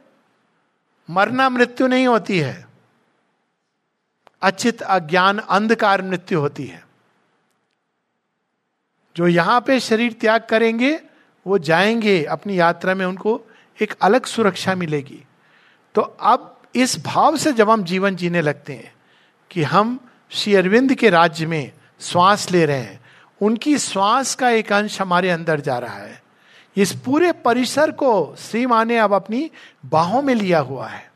मरना 1.11 1.49
मृत्यु 1.49 1.87
नहीं 1.87 2.07
होती 2.07 2.39
है। 2.39 2.69
अचित 4.43 4.83
अज्ञान, 4.83 5.39
अंधकार 5.39 6.03
मृत्यु 6.03 6.41
होती 6.41 6.67
है। 6.67 6.87
जो 9.17 9.29
यहाँ 9.29 9.61
पे 9.61 9.81
शरीर 9.81 10.13
त्याग 10.13 10.47
करेंगे, 10.51 11.01
वो 11.47 11.59
जाएँगे 11.59 12.25
अपनी 12.25 12.61
यात्रा 12.61 12.95
में, 12.95 13.07
उनको 13.07 13.43
एक 13.83 13.95
अलग 14.03 14.25
सुरक्षा 14.25 14.75
मिलेगी। 14.75 15.25
तो 15.95 16.03
अब 16.03 16.63
इस 16.75 17.05
भाव 17.05 17.37
से 17.37 17.53
जब 17.53 17.71
हम 17.71 17.85
जीवन 17.85 18.17
जीने 18.17 18.41
लगते 18.41 18.73
हैं 18.73 18.95
कि 19.51 19.63
हम 19.63 20.11
श्री 20.31 20.55
अरविंद 20.55 20.95
के 20.95 21.11
राज्य 21.11 21.47
में 21.47 21.73
श्वास 22.01 22.51
ले 22.51 22.67
रहे 22.67 22.81
हैं, 22.81 23.01
उनकी 23.43 23.79
श्वास 23.79 24.35
का 24.35 24.51
एक 24.51 24.73
अंश 24.73 25.01
हमारे 25.01 25.31
अंदर 25.31 25.61
जा 25.61 25.79
रहा 25.79 25.99
है। 25.99 26.20
इस 26.77 26.93
पूरे 27.01 27.33
परिसर 27.33 27.91
को 27.91 28.35
श्री 28.39 28.67
माँ 28.67 28.85
ने 28.85 28.99
अब 28.99 29.15
अपनी 29.15 29.51
बाहों 29.87 30.23
में 30.23 30.35
लिया 30.35 30.59
हुआ 30.59 30.89
है। 30.89 31.11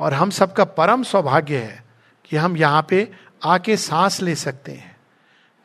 और 0.00 0.14
हम 0.14 0.30
सबका 0.30 0.64
परम 0.64 1.02
सौभाग्य 1.02 1.58
है 1.58 1.84
कि 2.24 2.36
हम 2.36 2.56
यहाँ 2.56 2.86
पे 2.88 3.12
आके 3.44 3.76
सांस 3.76 4.20
ले 4.22 4.34
सकते 4.34 4.72
हैं। 4.72 4.96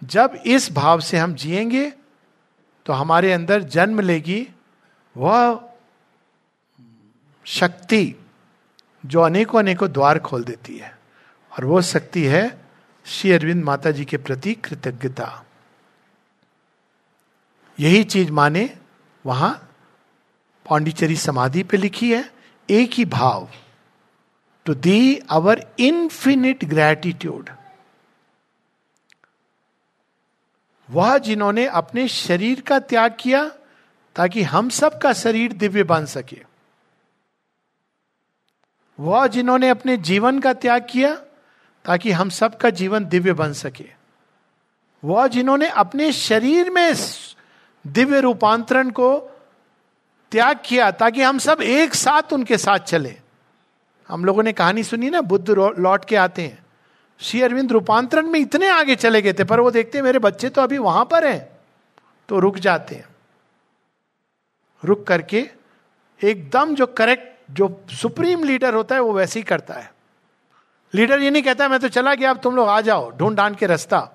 जब 0.04 0.38
इस 0.46 0.72
भाव 0.72 1.00
से 1.00 1.18
हम 1.18 1.34
जिएँगे 1.34 1.90
तो 2.86 2.94
हमारे 2.94 3.34
अंदर 3.34 3.62
जन्म 3.62 4.00
लेगी 4.00 4.48
वह 5.18 5.70
शक्ति 7.46 8.16
जो 9.06 9.22
अनेकों 9.22 9.60
अनेकों 9.60 9.92
द्वार 9.92 10.20
खोल 10.20 10.44
देती 10.44 10.78
है। 10.78 10.98
और 11.52 11.66
वो 11.66 11.82
शक्ति 11.82 12.24
है 12.24 12.62
श्री 13.06 13.32
अरविंद 13.32 13.64
माता 13.64 13.92
जी 13.92 14.06
के 14.06 14.18
प्रति 14.18 14.54
कृतज्ञता। 14.54 15.46
यही 17.80 18.04
चीज़ 18.04 18.32
माने 18.32 18.70
वहाँ 19.26 19.52
पांडिचेरी 20.66 21.16
समाधि 21.16 21.64
पे 21.64 21.78
लिखी 21.78 22.12
है, 22.14 22.24
एक 22.70 22.92
ही 22.94 23.06
भाव 23.06 23.48
to 24.66 24.74
thee 24.74 25.16
our 25.30 25.66
infinite 25.80 26.66
gratitude 26.66 27.50
वह 30.90 31.18
जिन्होंने 31.18 31.66
अपने 31.68 32.08
शरीर 32.08 32.62
का 32.62 32.80
त्याग 32.80 33.18
किया 33.20 33.48
ताकि 34.16 34.42
हम 34.42 34.70
सब 34.70 35.00
का 35.00 35.14
शरीर 35.14 35.54
दिव्य 35.54 35.84
बन 35.84 36.06
सके। 36.06 36.38
वह 39.00 39.28
जिन्होंने 39.28 39.70
अपने 39.70 39.98
जीवन 39.98 40.40
का 40.40 40.54
त्याग 40.54 40.88
किया 40.90 41.14
ताकि 41.86 42.12
हम 42.12 42.30
सब 42.30 42.58
का 42.58 42.70
जीवन 42.70 43.06
दिव्य 43.06 43.34
बन 43.34 43.54
सके। 43.54 43.86
वह 45.04 45.28
जिन्होंने 45.28 45.68
अपने 45.68 46.12
शरीर 46.12 46.70
में 46.70 46.94
दिव्य 47.88 48.20
रूपांतरण 48.20 48.90
को 48.90 49.20
त्याग 50.32 50.60
किया 50.66 50.92
ताकि 50.92 51.22
हम 51.22 51.38
सब 51.38 51.62
एक 51.62 51.96
साथ 51.96 52.34
उनके 52.34 52.58
साथ 52.58 52.80
चले। 52.80 53.16
हम 54.08 54.26
लोगों 54.26 54.44
ने 54.44 54.54
कहानी 54.54 54.84
सुनी 54.84 55.10
ना, 55.10 55.22
बुद्ध 55.22 55.50
लौट 55.80 56.06
के 56.06 56.16
आते 56.16 56.42
हैं। 56.42 56.66
श्री 57.20 57.42
अरविंद 57.42 57.72
रूपांतरण 57.72 58.28
में 58.28 58.40
इतने 58.40 58.68
आगे 58.68 58.96
चले 58.96 59.22
गए 59.22 59.34
थे, 59.34 59.44
पर 59.44 59.60
वो 59.60 59.72
देखते 59.72 59.98
हैं, 59.98 60.06
मेरे 60.06 60.20
बच्चे 60.20 60.50
तो 60.50 60.62
अभी 60.62 60.78
वहाँ 60.78 61.06
पर 61.06 61.28
हैं। 61.28 61.60
तो 62.30 62.40
रुक 62.40 62.58
जाते 62.58 62.96
हैं। 62.96 63.08
रुक 64.86 65.08
करके 65.08 65.50
एकदम 66.24 66.76
जो 66.76 66.86
करेक्ट 66.86 67.52
जो 67.52 67.86
सुप्रीम 67.90 68.44
लीडर 68.44 68.74
होता 68.74 68.96
है, 68.96 69.02
वो 69.02 69.14
वैसे 69.14 69.40
ही 69.40 69.44
करता 69.44 69.74
है। 69.74 69.94
लीडर 70.94 71.20
ये 71.20 71.32
नहीं 71.32 71.44
कहता, 71.44 71.70
मैं 71.70 71.80
तो 71.80 71.90
चला 71.90 72.16
गया, 72.16 72.30
अब 72.30 72.38
तुम 72.38 72.56
लोग 72.56 72.68
आ 72.68 72.82
जाओ, 72.82 73.18
ढूंढ 73.18 73.38
ढांड 73.38 73.56
के 73.56 73.66
रास्ता। 73.66 74.10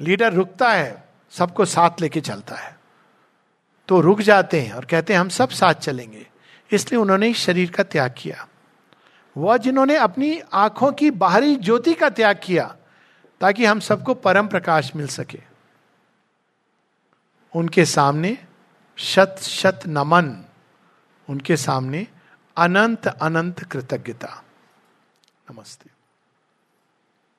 लीडर 0.00 0.32
रुकता 0.32 0.70
है। 0.70 1.09
सबको 1.30 1.64
साथ 1.64 1.90
लेके 2.00 2.20
चलता 2.20 2.56
है। 2.56 2.80
तो 3.88 4.00
रुक 4.00 4.20
जाते 4.20 4.60
हैं 4.60 4.72
और 4.72 4.84
कहते 4.84 5.12
हैं, 5.12 5.20
हम 5.20 5.28
सब 5.28 5.48
साथ 5.48 5.74
चलेंगे। 5.74 6.26
इसलिए 6.72 7.00
उन्होंने 7.00 7.34
शरीर 7.34 7.70
का 7.70 7.82
त्याग 7.82 8.14
किया। 8.18 8.48
वह 9.36 9.56
जिन्होंने 9.56 9.96
अपनी 9.96 10.40
आँखों 10.52 10.92
की 10.92 11.10
बाहरी 11.10 11.56
ज्योति 11.56 11.94
का 11.94 12.10
त्याग 12.10 12.40
किया, 12.44 12.76
ताकि 13.40 13.64
हम 13.64 13.80
सबको 13.80 14.14
परम 14.14 14.48
प्रकाश 14.48 14.96
मिल 14.96 15.06
सके। 15.06 15.40
उनके 17.56 17.84
सामने 17.84 18.38
शत 18.96 19.36
शत 19.40 19.80
नमन, 19.86 20.44
उनके 21.30 21.56
सामने 21.56 22.06
अनंत 22.56 23.06
अनंत 23.06 23.64
कृतज्ञता। 23.64 24.42
नमस्ते। 25.50 25.89